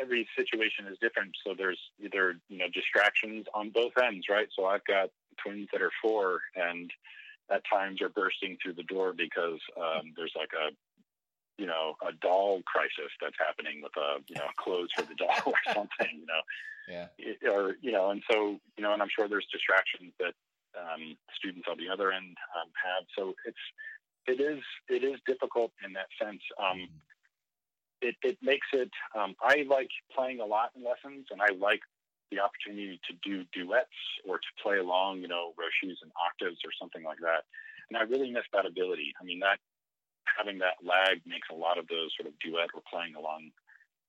every 0.00 0.28
situation 0.36 0.86
is 0.90 0.98
different. 1.00 1.32
So 1.46 1.54
there's 1.56 1.80
either 2.02 2.36
you 2.48 2.58
know 2.58 2.68
distractions 2.72 3.46
on 3.54 3.70
both 3.70 3.92
ends, 4.02 4.26
right? 4.28 4.48
So 4.56 4.66
I've 4.66 4.84
got 4.84 5.10
twins 5.42 5.68
that 5.72 5.82
are 5.82 5.92
four, 6.02 6.40
and 6.54 6.90
at 7.50 7.62
times 7.70 8.02
are 8.02 8.08
bursting 8.08 8.56
through 8.62 8.74
the 8.74 8.82
door 8.84 9.12
because 9.16 9.60
um, 9.76 10.12
there's 10.16 10.32
like 10.36 10.50
a 10.52 10.74
you 11.58 11.66
know 11.66 11.94
a 12.06 12.12
doll 12.22 12.62
crisis 12.66 13.12
that's 13.20 13.36
happening 13.38 13.82
with 13.82 13.92
a 13.96 14.22
you 14.28 14.36
know 14.36 14.48
clothes 14.56 14.90
for 14.94 15.02
the 15.02 15.14
doll 15.14 15.42
or 15.46 15.74
something 15.74 16.14
you 16.14 16.26
know 16.26 16.42
yeah 16.88 17.50
or 17.50 17.74
you 17.82 17.92
know 17.92 18.10
and 18.10 18.22
so 18.30 18.58
you 18.76 18.82
know 18.82 18.92
and 18.92 19.02
i'm 19.02 19.08
sure 19.14 19.28
there's 19.28 19.46
distractions 19.52 20.12
that 20.18 20.32
um, 20.78 21.16
students 21.36 21.66
on 21.68 21.76
the 21.76 21.92
other 21.92 22.12
end 22.12 22.36
um, 22.54 22.70
have 22.78 23.04
so 23.16 23.34
it's 23.44 23.58
it 24.26 24.40
is 24.40 24.62
it 24.88 25.02
is 25.02 25.18
difficult 25.26 25.72
in 25.84 25.92
that 25.92 26.06
sense 26.22 26.40
um, 26.62 26.78
mm-hmm. 26.78 26.94
It, 28.00 28.14
it 28.22 28.38
makes 28.42 28.66
it 28.72 28.90
um, 29.18 29.34
i 29.42 29.64
like 29.68 29.90
playing 30.14 30.40
a 30.40 30.46
lot 30.46 30.70
in 30.76 30.84
lessons 30.84 31.26
and 31.30 31.42
i 31.42 31.48
like 31.58 31.80
the 32.30 32.40
opportunity 32.40 33.00
to 33.08 33.12
do 33.24 33.44
duets 33.52 33.98
or 34.28 34.36
to 34.36 34.50
play 34.62 34.78
along, 34.78 35.20
you 35.20 35.28
know, 35.28 35.56
Rochuts 35.56 36.00
and 36.04 36.12
octaves 36.20 36.60
or 36.64 36.72
something 36.76 37.02
like 37.02 37.18
that. 37.24 37.48
And 37.88 37.96
I 37.96 38.04
really 38.04 38.30
miss 38.30 38.44
that 38.52 38.68
ability. 38.68 39.16
I 39.20 39.24
mean, 39.24 39.40
that 39.40 39.58
having 40.28 40.60
that 40.60 40.76
lag 40.84 41.24
makes 41.24 41.48
a 41.48 41.56
lot 41.56 41.80
of 41.80 41.88
those 41.88 42.12
sort 42.20 42.28
of 42.28 42.36
duet 42.44 42.68
or 42.76 42.84
playing 42.84 43.16
along 43.16 43.50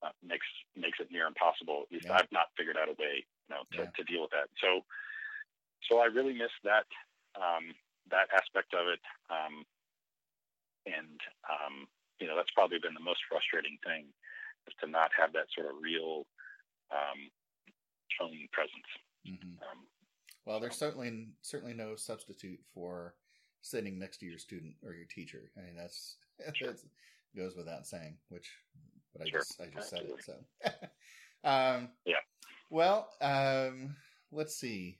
uh, 0.04 0.12
makes 0.24 0.48
makes 0.76 1.00
it 1.00 1.08
near 1.12 1.26
impossible. 1.26 1.88
At 1.88 1.92
least 1.92 2.08
yeah. 2.08 2.20
I've 2.20 2.32
not 2.32 2.52
figured 2.56 2.76
out 2.76 2.88
a 2.88 2.96
way, 3.00 3.24
you 3.24 3.50
know, 3.52 3.64
to, 3.76 3.88
yeah. 3.88 3.92
to 3.96 4.02
deal 4.04 4.22
with 4.22 4.32
that. 4.36 4.52
So, 4.60 4.84
so 5.88 6.00
I 6.00 6.12
really 6.12 6.36
miss 6.36 6.52
that 6.64 6.88
um, 7.36 7.72
that 8.12 8.28
aspect 8.36 8.72
of 8.76 8.88
it. 8.88 9.00
Um, 9.32 9.64
and 10.88 11.20
um, 11.48 11.88
you 12.20 12.26
know, 12.28 12.36
that's 12.36 12.52
probably 12.54 12.78
been 12.78 12.94
the 12.94 13.00
most 13.00 13.20
frustrating 13.28 13.78
thing 13.84 14.06
is 14.68 14.74
to 14.80 14.86
not 14.86 15.10
have 15.16 15.32
that 15.32 15.48
sort 15.56 15.72
of 15.72 15.80
real 15.82 16.26
um, 16.92 17.20
tone 18.18 18.36
presence. 18.52 18.90
Mm-hmm. 19.26 19.56
Um, 19.64 19.88
well, 20.46 20.60
there's 20.60 20.76
certainly 20.76 21.28
certainly 21.42 21.74
no 21.74 21.96
substitute 21.96 22.60
for 22.74 23.14
sitting 23.62 23.98
next 23.98 24.18
to 24.18 24.26
your 24.26 24.38
student 24.38 24.74
or 24.84 24.94
your 24.94 25.06
teacher. 25.06 25.50
I 25.56 25.62
mean, 25.62 25.76
that's 25.76 26.16
sure. 26.54 26.74
goes 27.36 27.56
without 27.56 27.86
saying. 27.86 28.16
Which, 28.28 28.50
but 29.12 29.26
I 29.26 29.30
sure. 29.30 29.40
just 29.40 29.60
I 29.60 29.66
just 29.66 29.92
Absolutely. 29.92 30.22
said 30.22 30.36
it. 30.64 30.90
So, 31.44 31.48
um, 31.50 31.88
yeah. 32.04 32.16
Well, 32.70 33.08
um, 33.20 33.96
let's 34.32 34.56
see. 34.56 34.98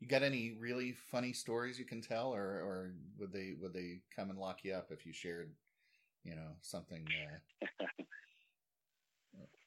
You 0.00 0.08
got 0.08 0.22
any 0.22 0.56
really 0.58 0.96
funny 1.10 1.32
stories 1.32 1.78
you 1.78 1.84
can 1.84 2.00
tell, 2.00 2.34
or 2.34 2.42
or 2.42 2.94
would 3.18 3.32
they 3.32 3.54
would 3.60 3.72
they 3.72 4.00
come 4.14 4.30
and 4.30 4.38
lock 4.38 4.64
you 4.64 4.74
up 4.74 4.88
if 4.90 5.06
you 5.06 5.12
shared, 5.12 5.52
you 6.24 6.34
know, 6.34 6.56
something? 6.60 7.06
Uh, 7.62 7.86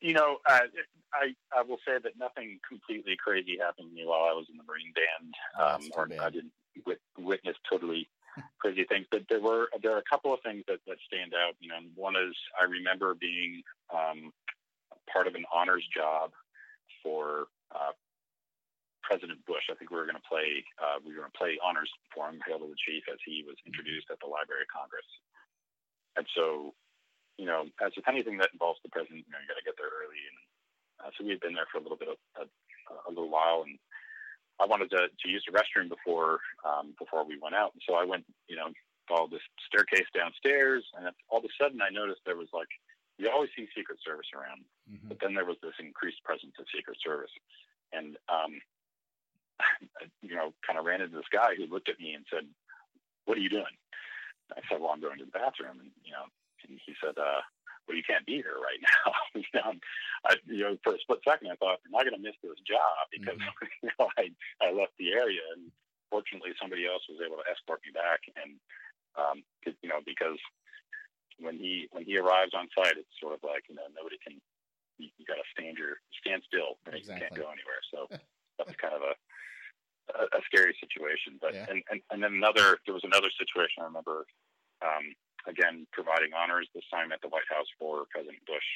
you 0.01 0.13
know, 0.13 0.37
uh, 0.49 0.59
I 1.13 1.33
I 1.55 1.61
will 1.63 1.79
say 1.87 1.97
that 2.01 2.17
nothing 2.17 2.59
completely 2.67 3.15
crazy 3.17 3.57
happened 3.59 3.89
to 3.89 3.95
me 3.95 4.05
while 4.05 4.29
I 4.29 4.33
was 4.33 4.45
in 4.49 4.57
the 4.57 4.63
Marine 4.63 4.93
Band, 4.93 5.33
oh, 5.59 5.75
um, 5.75 5.81
or 5.95 6.05
bad. 6.07 6.19
I 6.19 6.29
didn't 6.29 6.51
witness 7.17 7.55
totally 7.69 8.09
crazy 8.59 8.85
things. 8.85 9.05
But 9.11 9.23
there 9.29 9.41
were 9.41 9.67
there 9.81 9.95
are 9.95 10.03
a 10.03 10.09
couple 10.09 10.33
of 10.33 10.39
things 10.41 10.63
that, 10.67 10.79
that 10.87 10.97
stand 11.07 11.33
out. 11.33 11.55
You 11.59 11.69
know, 11.69 11.79
one 11.95 12.15
is 12.15 12.35
I 12.59 12.65
remember 12.65 13.15
being 13.15 13.61
um, 13.93 14.31
part 15.11 15.27
of 15.27 15.35
an 15.35 15.45
honors 15.53 15.85
job 15.95 16.31
for 17.03 17.47
uh, 17.73 17.95
President 19.03 19.39
Bush. 19.45 19.69
I 19.71 19.75
think 19.75 19.91
we 19.91 19.97
were 19.97 20.09
going 20.09 20.19
to 20.19 20.29
play 20.29 20.63
uh, 20.81 20.99
we 21.05 21.13
were 21.13 21.25
going 21.25 21.31
to 21.31 21.37
play 21.37 21.57
honors 21.63 21.89
for 22.13 22.27
him, 22.27 22.39
hail 22.45 22.59
to 22.59 22.67
the 22.67 22.79
chief, 22.85 23.03
as 23.11 23.19
he 23.25 23.43
was 23.45 23.55
introduced 23.65 24.09
at 24.11 24.19
the 24.19 24.29
Library 24.29 24.65
of 24.65 24.71
Congress. 24.73 25.07
And 26.17 26.25
so 26.35 26.73
you 27.37 27.45
know, 27.45 27.67
as 27.83 27.91
with 27.95 28.07
anything 28.07 28.37
that 28.39 28.53
involves 28.53 28.79
the 28.83 28.91
president, 28.91 29.27
you 29.27 29.31
know, 29.31 29.39
you 29.43 29.49
got 29.51 29.59
to 29.59 29.67
get 29.67 29.75
there 29.75 29.91
early. 29.91 30.21
And 30.23 30.39
uh, 31.03 31.09
so 31.15 31.27
we 31.27 31.35
had 31.35 31.43
been 31.43 31.55
there 31.55 31.67
for 31.67 31.79
a 31.79 31.83
little 31.83 31.99
bit 31.99 32.11
of 32.11 32.19
a, 32.39 32.47
a 33.07 33.11
little 33.11 33.29
while, 33.29 33.67
and 33.67 33.75
I 34.59 34.65
wanted 34.65 34.89
to, 34.95 35.11
to 35.11 35.27
use 35.27 35.43
the 35.43 35.55
restroom 35.55 35.91
before 35.91 36.39
um, 36.63 36.95
before 36.95 37.27
we 37.27 37.35
went 37.39 37.55
out. 37.55 37.75
And 37.75 37.83
so 37.83 37.99
I 37.99 38.07
went, 38.07 38.23
you 38.47 38.55
know, 38.55 38.71
followed 39.07 39.35
this 39.35 39.43
staircase 39.67 40.07
downstairs, 40.15 40.83
and 40.95 41.11
all 41.27 41.43
of 41.43 41.47
a 41.47 41.53
sudden 41.59 41.83
I 41.83 41.91
noticed 41.91 42.23
there 42.23 42.39
was 42.39 42.51
like 42.55 42.71
you 43.19 43.27
always 43.31 43.51
see 43.55 43.67
Secret 43.75 43.99
Service 44.03 44.27
around, 44.35 44.63
mm-hmm. 44.87 45.07
but 45.07 45.19
then 45.19 45.35
there 45.35 45.47
was 45.47 45.59
this 45.63 45.75
increased 45.79 46.23
presence 46.23 46.55
of 46.59 46.67
Secret 46.71 46.97
Service, 47.03 47.31
and 47.91 48.15
um, 48.31 48.55
you 50.23 50.35
know, 50.35 50.55
kind 50.63 50.79
of 50.79 50.87
ran 50.87 51.03
into 51.03 51.19
this 51.19 51.31
guy 51.31 51.55
who 51.59 51.67
looked 51.67 51.91
at 51.91 51.99
me 51.99 52.15
and 52.15 52.23
said, 52.31 52.47
"What 53.27 53.35
are 53.35 53.43
you 53.43 53.51
doing?" 53.51 53.75
I 54.53 54.61
said, 54.69 54.81
"Well, 54.81 54.91
I'm 54.93 55.01
going 55.01 55.17
to 55.19 55.25
the 55.25 55.33
bathroom," 55.33 55.81
and 55.81 55.91
you 56.05 56.13
know, 56.13 56.29
and 56.69 56.79
he 56.85 56.93
said, 57.01 57.17
uh, 57.17 57.41
well, 57.85 57.97
you 57.97 58.05
can't 58.05 58.25
be 58.25 58.41
here 58.41 58.57
right 58.57 58.81
now. 58.89 59.07
you, 59.37 59.51
know, 59.53 59.71
I, 60.25 60.31
you 60.45 60.63
know, 60.65 60.77
for 60.81 60.97
a 60.97 60.99
split 61.01 61.21
second, 61.21 61.53
I 61.53 61.57
thought, 61.61 61.81
am 61.85 61.95
I 61.95 62.03
going 62.03 62.17
to 62.17 62.25
miss 62.25 62.37
this 62.41 62.59
job? 62.65 63.09
Because, 63.13 63.37
mm-hmm. 63.37 63.69
you 63.85 63.89
know, 63.97 64.09
I, 64.17 64.33
I 64.61 64.73
left 64.73 64.97
the 64.97 65.13
area 65.13 65.41
and 65.55 65.69
fortunately 66.09 66.57
somebody 66.57 66.85
else 66.89 67.05
was 67.09 67.21
able 67.21 67.37
to 67.37 67.47
escort 67.49 67.81
me 67.85 67.93
back. 67.93 68.25
And, 68.37 68.57
um, 69.15 69.37
you 69.65 69.89
know, 69.89 70.01
because 70.05 70.39
when 71.37 71.57
he, 71.57 71.87
when 71.91 72.05
he 72.05 72.17
arrives 72.17 72.57
on 72.57 72.71
site, 72.73 72.97
it's 72.97 73.19
sort 73.21 73.37
of 73.37 73.41
like, 73.45 73.69
you 73.69 73.75
know, 73.75 73.85
nobody 73.93 74.17
can, 74.23 74.39
you, 74.97 75.11
you 75.19 75.25
got 75.27 75.37
to 75.37 75.47
stand 75.53 75.77
your, 75.77 76.01
stand 76.23 76.41
still. 76.47 76.81
Right? 76.87 77.03
Exactly. 77.03 77.21
You 77.21 77.21
can't 77.21 77.37
go 77.37 77.47
anywhere. 77.51 77.81
So 77.93 78.07
that's 78.57 78.75
kind 78.79 78.95
of 78.97 79.03
a, 79.03 79.13
a, 80.13 80.37
a 80.37 80.41
scary 80.45 80.75
situation. 80.77 81.39
But, 81.41 81.53
yeah. 81.53 81.65
and, 81.69 81.81
and, 81.89 81.99
and 82.11 82.19
then 82.21 82.33
another, 82.35 82.77
there 82.85 82.93
was 82.93 83.05
another 83.05 83.29
situation 83.37 83.81
I 83.81 83.89
remember, 83.89 84.25
um, 84.83 85.15
again 85.47 85.85
providing 85.93 86.33
honors 86.33 86.67
this 86.73 86.85
time 86.89 87.11
at 87.11 87.21
the 87.21 87.29
White 87.29 87.47
House 87.49 87.69
for 87.79 88.05
President 88.09 88.41
Bush. 88.45 88.69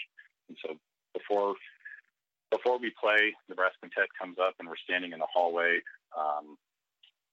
And 0.47 0.57
so 0.61 0.77
before 1.13 1.55
before 2.49 2.81
we 2.81 2.89
play, 2.97 3.29
the 3.45 3.53
brass 3.53 3.77
quintet 3.77 4.09
comes 4.17 4.41
up 4.41 4.57
and 4.57 4.65
we're 4.65 4.81
standing 4.81 5.13
in 5.13 5.21
the 5.21 5.29
hallway. 5.29 5.85
Um, 6.17 6.57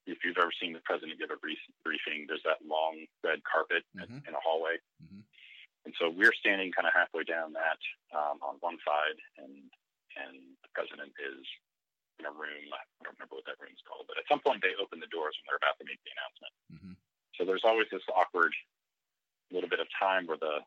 if 0.04 0.20
you've 0.20 0.36
ever 0.36 0.52
seen 0.60 0.76
the 0.76 0.84
president 0.84 1.16
give 1.16 1.32
a 1.32 1.40
brief, 1.40 1.56
briefing, 1.80 2.28
there's 2.28 2.44
that 2.44 2.60
long 2.60 3.08
red 3.24 3.40
carpet 3.48 3.80
mm-hmm. 3.96 4.20
in 4.28 4.32
a 4.36 4.42
hallway. 4.44 4.76
Mm-hmm. 5.00 5.24
And 5.88 5.92
so 5.96 6.12
we're 6.12 6.36
standing 6.36 6.68
kind 6.68 6.84
of 6.84 6.92
halfway 6.92 7.24
down 7.24 7.56
that 7.56 7.80
um, 8.12 8.44
on 8.44 8.60
one 8.60 8.76
side, 8.84 9.18
and 9.40 9.56
and 10.20 10.36
the 10.60 10.70
president 10.76 11.16
is 11.16 11.40
in 12.18 12.26
a 12.26 12.34
room. 12.34 12.66
I 12.72 12.82
don't 13.04 13.16
remember 13.16 13.38
what 13.40 13.46
that 13.48 13.60
room's 13.60 13.82
called, 13.84 14.08
but 14.08 14.16
at 14.16 14.28
some 14.28 14.40
point 14.40 14.64
they 14.64 14.76
open 14.80 14.98
the 14.98 15.10
doors 15.12 15.36
when 15.38 15.44
they're 15.50 15.62
about 15.62 15.76
to 15.80 15.86
make 15.86 16.00
the 16.02 16.12
announcement. 16.16 16.54
Mm-hmm. 16.72 16.94
So 17.36 17.44
there's 17.44 17.66
always 17.66 17.88
this 17.92 18.04
awkward 18.12 18.52
little 19.52 19.70
bit 19.70 19.78
of 19.78 19.86
time 19.94 20.26
where 20.26 20.40
the 20.40 20.64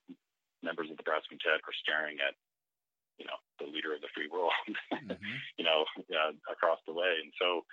members 0.63 0.87
of 0.87 0.95
the 0.95 1.03
brass 1.03 1.25
quintet 1.27 1.59
are 1.59 1.77
staring 1.83 2.21
at 2.23 2.37
you 3.19 3.27
know, 3.27 3.35
the 3.59 3.67
leader 3.67 3.91
of 3.93 3.99
the 3.99 4.07
free 4.15 4.31
world, 4.31 4.55
mm-hmm. 4.95 5.35
you 5.59 5.65
know, 5.67 5.83
uh, 6.15 6.31
across 6.47 6.79
the 6.87 6.95
way. 6.95 7.19
And 7.19 7.35
so 7.35 7.67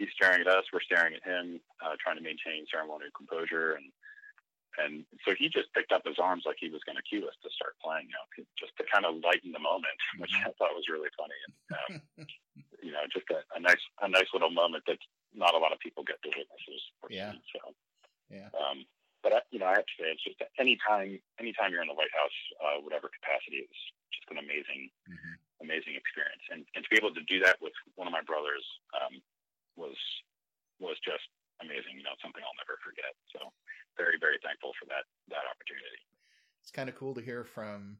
he's 0.00 0.08
staring 0.16 0.40
at 0.40 0.48
us, 0.48 0.64
we're 0.72 0.80
staring 0.80 1.12
at 1.12 1.22
him, 1.22 1.60
uh, 1.84 2.00
trying 2.00 2.16
to 2.16 2.24
maintain 2.24 2.64
ceremonial 2.72 3.12
composure. 3.12 3.76
And, 3.76 3.92
and 4.84 5.04
so 5.24 5.34
he 5.36 5.48
just 5.48 5.72
picked 5.76 5.92
up 5.92 6.02
his 6.04 6.18
arms 6.18 6.44
like 6.46 6.56
he 6.58 6.72
was 6.72 6.80
going 6.84 6.96
to 6.96 7.04
cue 7.04 7.26
us 7.26 7.36
to 7.42 7.50
start 7.52 7.76
playing, 7.82 8.08
you 8.08 8.16
know, 8.16 8.26
just 8.56 8.72
to 8.78 8.84
kind 8.88 9.04
of 9.04 9.20
lighten 9.20 9.52
the 9.52 9.62
moment, 9.62 9.98
which. 10.18 10.32
I 10.40 10.52
thought 10.56 10.72
was 10.76 10.88
really 10.88 11.12
funny. 11.16 11.38
And, 11.44 11.54
um, 11.76 11.92
you 12.84 12.92
know, 12.92 13.04
just 13.12 13.28
a, 13.28 13.44
a, 13.56 13.60
nice, 13.60 13.82
a 14.00 14.08
nice 14.08 14.30
little 14.32 14.50
moment 14.50 14.84
that 14.88 14.98
not 15.36 15.54
a 15.54 15.60
lot 15.60 15.72
of 15.72 15.80
people 15.80 16.04
get 16.04 16.20
to 16.24 16.30
witness. 16.32 16.64
Yeah. 17.08 17.36
So, 17.52 17.60
yeah. 18.30 18.48
Um, 18.56 18.86
but 19.20 19.36
I, 19.36 19.40
you 19.52 19.60
know, 19.60 19.68
I 19.68 19.76
have 19.76 19.88
to 19.88 19.96
say, 20.00 20.08
it's 20.08 20.24
just 20.24 20.40
anytime, 20.56 21.20
anytime 21.36 21.72
you're 21.72 21.84
in 21.84 21.92
the 21.92 21.98
White 21.98 22.12
House, 22.16 22.38
uh, 22.64 22.78
whatever 22.80 23.12
capacity, 23.12 23.60
it's 23.68 23.82
just 24.16 24.32
an 24.32 24.40
amazing, 24.40 24.88
mm-hmm. 25.04 25.34
amazing 25.60 25.94
experience. 25.96 26.44
And, 26.48 26.64
and 26.72 26.80
to 26.80 26.88
be 26.88 26.96
able 26.96 27.12
to 27.12 27.24
do 27.28 27.36
that 27.44 27.60
with 27.60 27.76
one 28.00 28.08
of 28.08 28.16
my 28.16 28.24
brothers 28.24 28.64
um, 28.96 29.20
was 29.76 29.96
was 30.80 30.96
just 31.04 31.28
amazing. 31.60 32.00
You 32.00 32.04
know, 32.08 32.16
something 32.24 32.40
I'll 32.40 32.56
never 32.56 32.80
forget. 32.80 33.12
So 33.36 33.52
very, 33.96 34.16
very 34.20 34.38
thankful 34.42 34.72
for 34.78 34.86
that 34.86 35.04
that 35.28 35.44
opportunity. 35.50 36.00
It's 36.62 36.70
kind 36.70 36.88
of 36.88 36.94
cool 36.94 37.14
to 37.14 37.20
hear 37.20 37.44
from 37.44 37.96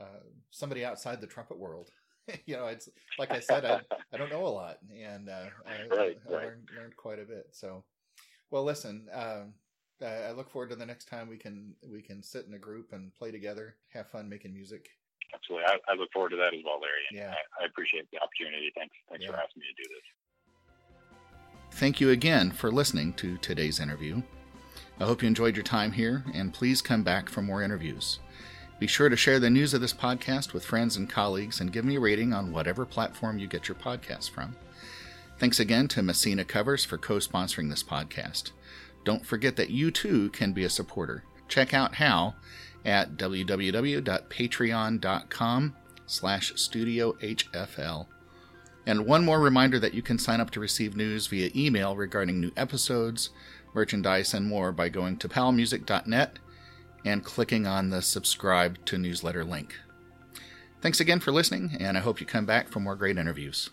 uh, 0.00 0.24
somebody 0.50 0.84
outside 0.84 1.20
the 1.20 1.26
trumpet 1.26 1.58
world. 1.58 1.90
you 2.46 2.56
know, 2.56 2.66
it's 2.66 2.88
like 3.18 3.30
I 3.30 3.40
said, 3.40 3.64
I, 3.64 3.80
I 4.12 4.16
don't 4.16 4.30
know 4.30 4.46
a 4.46 4.48
lot, 4.48 4.78
and 4.94 5.28
uh, 5.28 5.46
I, 5.66 5.70
right, 5.70 5.90
I, 5.90 5.94
I 5.94 5.98
right. 5.98 6.18
Learned, 6.28 6.68
learned, 6.76 6.96
quite 6.96 7.18
a 7.18 7.24
bit. 7.24 7.48
So, 7.52 7.84
well, 8.50 8.64
listen, 8.64 9.06
um, 9.12 9.52
I 10.02 10.32
look 10.32 10.50
forward 10.50 10.70
to 10.70 10.76
the 10.76 10.86
next 10.86 11.06
time 11.06 11.28
we 11.28 11.36
can 11.36 11.74
we 11.86 12.02
can 12.02 12.22
sit 12.22 12.46
in 12.46 12.54
a 12.54 12.58
group 12.58 12.92
and 12.92 13.14
play 13.14 13.30
together, 13.30 13.76
have 13.92 14.08
fun 14.08 14.28
making 14.28 14.54
music. 14.54 14.88
Absolutely, 15.34 15.66
I, 15.66 15.92
I 15.92 15.94
look 15.96 16.12
forward 16.12 16.30
to 16.30 16.36
that 16.36 16.54
as 16.54 16.60
well, 16.64 16.80
Larry. 16.80 17.04
And 17.10 17.18
yeah, 17.18 17.34
I, 17.60 17.66
appreciate 17.66 18.06
the 18.12 18.18
opportunity. 18.18 18.70
Thanks, 18.76 18.94
thanks 19.10 19.24
yeah. 19.24 19.30
for 19.30 19.36
asking 19.36 19.60
me 19.60 19.66
to 19.76 19.82
do 19.82 19.88
this. 19.94 21.78
Thank 21.78 22.00
you 22.00 22.10
again 22.10 22.52
for 22.52 22.70
listening 22.70 23.14
to 23.14 23.36
today's 23.38 23.80
interview. 23.80 24.22
I 25.00 25.04
hope 25.04 25.22
you 25.22 25.28
enjoyed 25.28 25.56
your 25.56 25.64
time 25.64 25.92
here, 25.92 26.24
and 26.32 26.54
please 26.54 26.80
come 26.80 27.02
back 27.02 27.28
for 27.28 27.42
more 27.42 27.62
interviews. 27.62 28.20
Be 28.78 28.86
sure 28.86 29.08
to 29.08 29.16
share 29.16 29.40
the 29.40 29.50
news 29.50 29.74
of 29.74 29.80
this 29.80 29.92
podcast 29.92 30.52
with 30.52 30.64
friends 30.64 30.96
and 30.96 31.08
colleagues 31.08 31.60
and 31.60 31.72
give 31.72 31.84
me 31.84 31.96
a 31.96 32.00
rating 32.00 32.32
on 32.32 32.52
whatever 32.52 32.84
platform 32.84 33.38
you 33.38 33.46
get 33.46 33.68
your 33.68 33.76
podcast 33.76 34.30
from. 34.30 34.56
Thanks 35.38 35.58
again 35.58 35.88
to 35.88 36.02
Messina 36.02 36.44
Covers 36.44 36.84
for 36.84 36.98
co 36.98 37.16
sponsoring 37.16 37.70
this 37.70 37.82
podcast. 37.82 38.52
Don't 39.04 39.26
forget 39.26 39.56
that 39.56 39.70
you 39.70 39.90
too 39.90 40.30
can 40.30 40.52
be 40.52 40.64
a 40.64 40.70
supporter. 40.70 41.24
Check 41.48 41.74
out 41.74 41.96
how 41.96 42.34
at 42.84 43.16
www.patreon.com 43.16 45.76
slash 46.06 46.52
studiohfl. 46.54 48.06
And 48.86 49.06
one 49.06 49.24
more 49.24 49.40
reminder 49.40 49.78
that 49.78 49.94
you 49.94 50.02
can 50.02 50.18
sign 50.18 50.40
up 50.40 50.50
to 50.50 50.60
receive 50.60 50.96
news 50.96 51.26
via 51.26 51.50
email 51.56 51.96
regarding 51.96 52.40
new 52.40 52.52
episodes, 52.56 53.30
merchandise, 53.74 54.32
and 54.32 54.46
more 54.46 54.72
by 54.72 54.88
going 54.88 55.16
to 55.18 55.28
palmusic.net 55.28 56.38
and 57.04 57.24
clicking 57.24 57.66
on 57.66 57.90
the 57.90 58.00
subscribe 58.00 58.82
to 58.86 58.98
newsletter 58.98 59.44
link. 59.44 59.74
Thanks 60.80 61.00
again 61.00 61.20
for 61.20 61.32
listening, 61.32 61.76
and 61.80 61.96
I 61.96 62.00
hope 62.00 62.20
you 62.20 62.26
come 62.26 62.46
back 62.46 62.68
for 62.68 62.80
more 62.80 62.96
great 62.96 63.18
interviews. 63.18 63.70